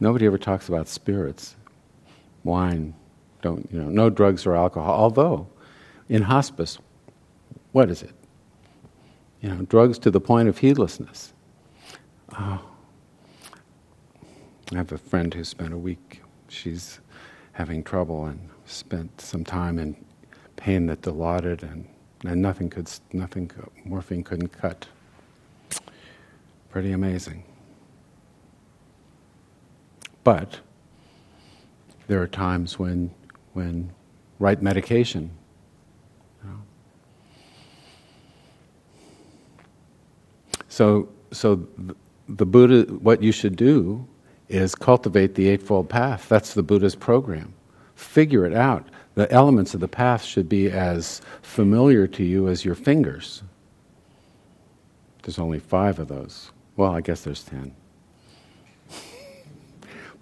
Nobody 0.00 0.26
ever 0.26 0.38
talks 0.38 0.68
about 0.68 0.88
spirits, 0.88 1.56
wine, 2.44 2.94
don't 3.42 3.68
you 3.72 3.80
know, 3.80 3.88
no 3.88 4.10
drugs 4.10 4.46
or 4.46 4.56
alcohol. 4.56 4.94
Although, 4.94 5.48
in 6.08 6.22
hospice, 6.22 6.78
what 7.72 7.90
is 7.90 8.02
it? 8.02 8.12
You 9.40 9.50
know, 9.50 9.62
drugs 9.62 9.98
to 10.00 10.10
the 10.10 10.20
point 10.20 10.48
of 10.48 10.58
heedlessness. 10.58 11.32
Oh, 12.36 12.67
I 14.72 14.76
have 14.76 14.92
a 14.92 14.98
friend 14.98 15.32
who 15.32 15.44
spent 15.44 15.72
a 15.72 15.78
week. 15.78 16.22
She's 16.48 17.00
having 17.52 17.82
trouble 17.82 18.26
and 18.26 18.50
spent 18.66 19.20
some 19.20 19.44
time 19.44 19.78
in 19.78 19.96
pain 20.56 20.86
that 20.86 21.02
dilaudid, 21.02 21.62
and, 21.62 21.88
and 22.24 22.42
nothing 22.42 22.68
could, 22.68 22.90
nothing, 23.12 23.50
morphine 23.84 24.22
couldn't 24.22 24.48
cut. 24.48 24.86
Pretty 26.70 26.92
amazing. 26.92 27.44
But 30.22 30.60
there 32.06 32.20
are 32.20 32.26
times 32.26 32.78
when, 32.78 33.10
when 33.54 33.90
right 34.38 34.60
medication. 34.60 35.30
So, 40.68 41.08
so 41.32 41.56
th- 41.56 41.96
the 42.28 42.46
Buddha, 42.46 42.92
what 42.92 43.22
you 43.22 43.32
should 43.32 43.56
do 43.56 44.06
is 44.48 44.74
cultivate 44.74 45.34
the 45.34 45.48
Eightfold 45.48 45.88
Path. 45.88 46.28
That's 46.28 46.54
the 46.54 46.62
Buddha's 46.62 46.94
program. 46.94 47.52
Figure 47.94 48.46
it 48.46 48.54
out. 48.54 48.88
The 49.14 49.30
elements 49.32 49.74
of 49.74 49.80
the 49.80 49.88
path 49.88 50.22
should 50.22 50.48
be 50.48 50.70
as 50.70 51.20
familiar 51.42 52.06
to 52.06 52.24
you 52.24 52.48
as 52.48 52.64
your 52.64 52.74
fingers. 52.74 53.42
There's 55.22 55.38
only 55.38 55.58
five 55.58 55.98
of 55.98 56.08
those. 56.08 56.52
Well, 56.76 56.94
I 56.94 57.00
guess 57.00 57.22
there's 57.22 57.42
ten. 57.42 57.74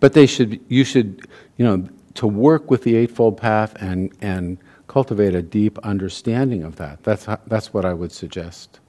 but 0.01 0.15
they 0.15 0.27
should, 0.27 0.61
you 0.69 0.83
should, 0.83 1.29
you 1.59 1.65
know, 1.65 1.89
to 2.15 2.27
work 2.27 2.71
with 2.71 2.83
the 2.83 2.97
Eightfold 2.97 3.37
Path 3.37 3.77
and, 3.81 4.13
and 4.23 4.59
cultivate 4.89 5.35
a 5.35 5.43
deep 5.43 5.79
understanding 5.81 6.63
of 6.63 6.77
that. 6.77 7.03
That's, 7.03 7.27
how, 7.27 7.39
that's 7.47 7.75
what 7.75 7.85
I 7.85 7.93
would 7.93 8.13
suggest. 8.13 8.81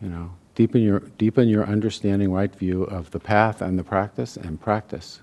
You 0.00 0.08
know, 0.08 0.30
deepen 0.60 0.82
your, 0.82 1.00
deepen 1.16 1.48
your 1.48 1.64
understanding, 1.64 2.30
right 2.30 2.54
view 2.54 2.82
of 2.82 3.10
the 3.12 3.18
path 3.18 3.62
and 3.62 3.78
the 3.78 3.82
practice, 3.82 4.36
and 4.36 4.60
practice. 4.60 5.20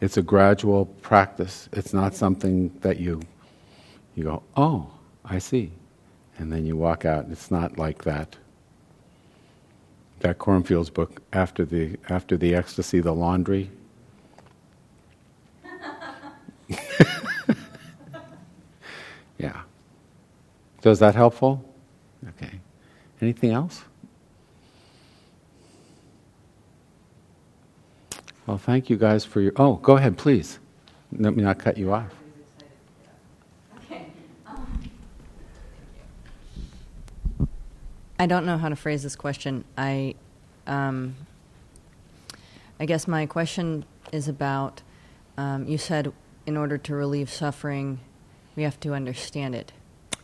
It's 0.00 0.16
a 0.16 0.22
gradual 0.22 0.86
practice. 0.86 1.68
It's 1.72 1.94
not 1.94 2.16
something 2.16 2.76
that 2.80 2.98
you, 2.98 3.22
you 4.16 4.24
go, 4.24 4.42
oh, 4.56 4.90
I 5.24 5.38
see. 5.38 5.70
And 6.36 6.52
then 6.52 6.66
you 6.66 6.76
walk 6.76 7.04
out. 7.04 7.26
It's 7.30 7.48
not 7.48 7.78
like 7.78 8.02
that. 8.02 8.36
That 10.18 10.38
Kornfield's 10.38 10.90
book, 10.90 11.22
After 11.32 11.64
the, 11.64 11.96
After 12.08 12.36
the 12.36 12.52
Ecstasy, 12.56 12.98
the 12.98 13.14
Laundry. 13.14 13.70
yeah. 19.38 19.62
So 20.82 20.90
is 20.90 20.98
that 20.98 21.14
helpful? 21.14 21.64
Okay. 22.30 22.58
Anything 23.20 23.52
else? 23.52 23.84
Well, 28.52 28.58
thank 28.58 28.90
you 28.90 28.98
guys 28.98 29.24
for 29.24 29.40
your. 29.40 29.54
Oh, 29.56 29.76
go 29.76 29.96
ahead, 29.96 30.18
please. 30.18 30.58
Let 31.10 31.34
me 31.34 31.42
not 31.42 31.58
cut 31.58 31.78
you 31.78 31.90
off. 31.94 32.12
I 38.18 38.26
don't 38.26 38.44
know 38.44 38.58
how 38.58 38.68
to 38.68 38.76
phrase 38.76 39.02
this 39.02 39.16
question. 39.16 39.64
I, 39.78 40.16
um, 40.66 41.16
I 42.78 42.84
guess 42.84 43.08
my 43.08 43.24
question 43.24 43.86
is 44.12 44.28
about. 44.28 44.82
Um, 45.38 45.66
you 45.66 45.78
said 45.78 46.12
in 46.44 46.58
order 46.58 46.76
to 46.76 46.94
relieve 46.94 47.30
suffering, 47.30 48.00
we 48.54 48.64
have 48.64 48.78
to 48.80 48.92
understand 48.92 49.54
it. 49.54 49.72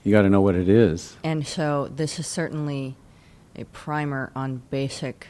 You 0.05 0.13
got 0.13 0.21
to 0.21 0.29
know 0.29 0.43
what 0.43 0.55
it 0.55 0.69
is. 0.69 1.17
And 1.25 1.47
so 1.47 1.91
this 1.97 2.19
is 2.19 2.27
certainly 2.27 2.95
a 3.57 3.65
primer 3.65 4.31
on 4.37 4.61
basic 4.69 5.29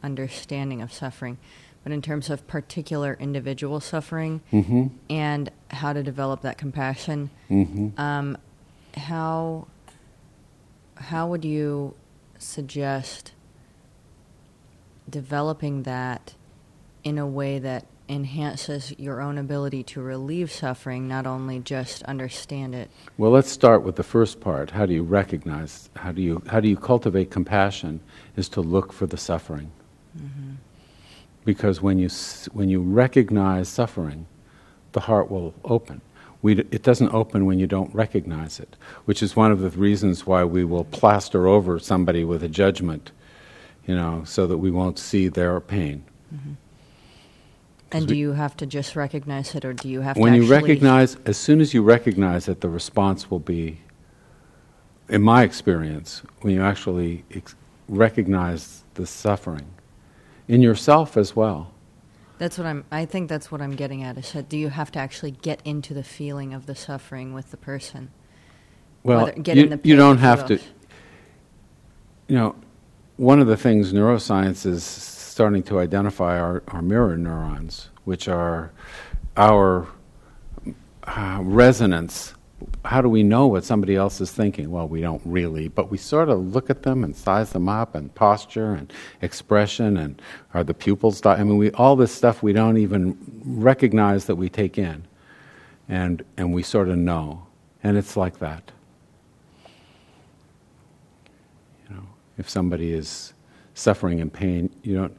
understanding 0.00 0.80
of 0.80 0.92
suffering. 0.92 1.38
But 1.84 1.92
in 1.92 2.02
terms 2.02 2.30
of 2.30 2.46
particular 2.46 3.16
individual 3.20 3.78
suffering 3.78 4.40
Mm-hmm. 4.52 4.86
and 5.10 5.50
how 5.70 5.92
to 5.92 6.02
develop 6.02 6.40
that 6.40 6.58
compassion, 6.58 7.30
Mm-hmm. 7.50 8.00
um, 8.00 8.36
how 8.96 9.66
how 10.96 11.28
would 11.28 11.44
you 11.44 11.94
suggest 12.38 13.32
developing 15.08 15.82
that 15.82 16.34
in 17.02 17.18
a 17.18 17.26
way 17.26 17.58
that 17.58 17.84
enhances 18.08 18.94
your 18.98 19.20
own 19.20 19.38
ability 19.38 19.82
to 19.82 20.00
relieve 20.00 20.50
suffering, 20.52 21.08
not 21.08 21.26
only 21.26 21.58
just 21.58 22.02
understand 22.04 22.74
it? 22.74 22.90
Well, 23.18 23.30
let's 23.30 23.50
start 23.50 23.82
with 23.82 23.96
the 23.96 24.02
first 24.02 24.40
part. 24.40 24.70
How 24.70 24.86
do 24.86 24.94
you 24.94 25.02
recognize? 25.02 25.90
How 25.96 26.12
do 26.12 26.22
you 26.22 26.42
how 26.46 26.60
do 26.60 26.68
you 26.68 26.76
cultivate 26.76 27.30
compassion? 27.30 28.00
Is 28.36 28.48
to 28.50 28.60
look 28.60 28.92
for 28.92 29.06
the 29.06 29.16
suffering. 29.16 29.70
Because 31.44 31.82
when 31.82 31.98
you 31.98 32.08
when 32.52 32.68
you 32.68 32.80
recognize 32.80 33.68
suffering, 33.68 34.26
the 34.92 35.00
heart 35.00 35.30
will 35.30 35.54
open. 35.64 36.00
We, 36.40 36.58
it 36.58 36.82
doesn't 36.82 37.12
open 37.14 37.46
when 37.46 37.58
you 37.58 37.66
don't 37.66 37.94
recognize 37.94 38.60
it, 38.60 38.76
which 39.06 39.22
is 39.22 39.34
one 39.34 39.50
of 39.50 39.60
the 39.60 39.70
reasons 39.70 40.26
why 40.26 40.44
we 40.44 40.62
will 40.62 40.84
plaster 40.84 41.46
over 41.46 41.78
somebody 41.78 42.22
with 42.22 42.42
a 42.42 42.48
judgment, 42.48 43.12
you 43.86 43.94
know, 43.94 44.24
so 44.24 44.46
that 44.46 44.58
we 44.58 44.70
won't 44.70 44.98
see 44.98 45.28
their 45.28 45.58
pain. 45.60 46.04
Mm-hmm. 46.34 46.52
And 47.92 48.02
we- 48.02 48.06
do 48.08 48.16
you 48.16 48.32
have 48.32 48.56
to 48.58 48.66
just 48.66 48.94
recognize 48.94 49.54
it, 49.54 49.64
or 49.64 49.72
do 49.72 49.88
you 49.88 50.02
have 50.02 50.16
when 50.18 50.32
to 50.32 50.38
When 50.38 50.46
you 50.46 50.52
recognize 50.54 51.16
as 51.24 51.36
soon 51.38 51.60
as 51.60 51.72
you 51.72 51.82
recognize 51.82 52.48
it 52.48 52.60
the 52.60 52.68
response 52.68 53.30
will 53.30 53.38
be 53.38 53.80
in 55.08 55.22
my 55.22 55.42
experience 55.44 56.22
when 56.40 56.52
you 56.54 56.62
actually 56.62 57.24
ex- 57.30 57.54
recognize 57.88 58.84
the 58.94 59.06
suffering 59.06 59.66
in 60.48 60.60
yourself 60.62 61.16
as 61.16 61.34
well 61.36 61.70
That's 62.38 62.58
what 62.58 62.66
I'm. 62.66 62.84
I 62.90 63.06
think 63.06 63.28
that's 63.28 63.50
what 63.52 63.62
I'm 63.62 63.76
getting 63.76 64.02
at. 64.02 64.18
Is 64.18 64.32
that 64.32 64.48
do 64.48 64.58
you 64.58 64.68
have 64.68 64.90
to 64.92 64.98
actually 64.98 65.30
get 65.30 65.60
into 65.64 65.94
the 65.94 66.02
feeling 66.02 66.52
of 66.52 66.66
the 66.66 66.74
suffering 66.74 67.32
with 67.32 67.50
the 67.50 67.56
person? 67.56 68.10
well 69.04 69.26
Whether- 69.26 69.40
get 69.40 69.56
you, 69.56 69.62
in 69.64 69.68
the 69.70 69.80
you 69.84 69.96
don't 69.96 70.18
have 70.18 70.44
to 70.46 70.54
you 72.26 72.36
know 72.36 72.56
one 73.16 73.40
of 73.40 73.46
the 73.46 73.56
things 73.56 73.92
neuroscience 73.92 74.66
is 74.66 74.82
starting 74.82 75.62
to 75.64 75.78
identify 75.78 76.38
are, 76.38 76.62
are 76.68 76.82
mirror 76.82 77.16
neurons 77.16 77.90
which 78.04 78.28
are 78.28 78.72
our 79.36 79.86
uh, 81.04 81.38
resonance 81.42 82.34
how 82.84 83.00
do 83.00 83.08
we 83.08 83.22
know 83.22 83.46
what 83.46 83.64
somebody 83.64 83.96
else 83.96 84.20
is 84.20 84.30
thinking? 84.30 84.70
Well, 84.70 84.86
we 84.86 85.00
don't 85.00 85.22
really, 85.24 85.68
but 85.68 85.90
we 85.90 85.96
sort 85.96 86.28
of 86.28 86.38
look 86.38 86.68
at 86.68 86.82
them 86.82 87.02
and 87.02 87.16
size 87.16 87.50
them 87.52 87.68
up, 87.68 87.94
and 87.94 88.14
posture 88.14 88.74
and 88.74 88.92
expression, 89.22 89.96
and 89.96 90.20
are 90.52 90.62
the 90.62 90.74
pupils? 90.74 91.20
Di- 91.20 91.36
I 91.36 91.44
mean, 91.44 91.56
we 91.56 91.70
all 91.72 91.96
this 91.96 92.12
stuff 92.12 92.42
we 92.42 92.52
don't 92.52 92.76
even 92.76 93.16
recognize 93.44 94.26
that 94.26 94.36
we 94.36 94.48
take 94.48 94.76
in, 94.78 95.06
and 95.88 96.24
and 96.36 96.52
we 96.52 96.62
sort 96.62 96.88
of 96.88 96.98
know, 96.98 97.46
and 97.82 97.96
it's 97.96 98.16
like 98.16 98.38
that. 98.40 98.70
You 101.88 101.96
know, 101.96 102.06
if 102.36 102.50
somebody 102.50 102.92
is 102.92 103.32
suffering 103.74 104.18
in 104.18 104.30
pain, 104.30 104.70
you 104.82 104.96
don't, 104.96 105.16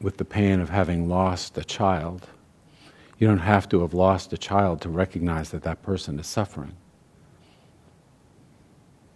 with 0.00 0.16
the 0.16 0.24
pain 0.24 0.58
of 0.58 0.70
having 0.70 1.08
lost 1.08 1.58
a 1.58 1.64
child. 1.64 2.26
You 3.22 3.28
don't 3.28 3.38
have 3.38 3.68
to 3.68 3.82
have 3.82 3.94
lost 3.94 4.32
a 4.32 4.36
child 4.36 4.80
to 4.80 4.88
recognize 4.88 5.50
that 5.50 5.62
that 5.62 5.80
person 5.80 6.18
is 6.18 6.26
suffering. 6.26 6.74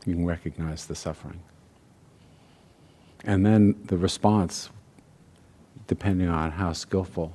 You 0.04 0.14
can 0.14 0.24
recognize 0.24 0.86
the 0.86 0.94
suffering. 0.94 1.40
And 3.24 3.44
then 3.44 3.74
the 3.86 3.98
response, 3.98 4.70
depending 5.88 6.28
on 6.28 6.52
how 6.52 6.72
skillful 6.72 7.32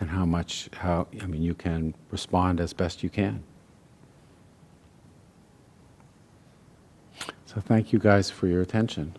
and 0.00 0.08
how 0.08 0.24
much, 0.24 0.70
how, 0.72 1.06
I 1.20 1.26
mean, 1.26 1.42
you 1.42 1.52
can 1.52 1.94
respond 2.10 2.62
as 2.62 2.72
best 2.72 3.02
you 3.02 3.10
can. 3.10 3.44
So 7.44 7.60
thank 7.60 7.92
you 7.92 7.98
guys 7.98 8.30
for 8.30 8.46
your 8.46 8.62
attention. 8.62 9.14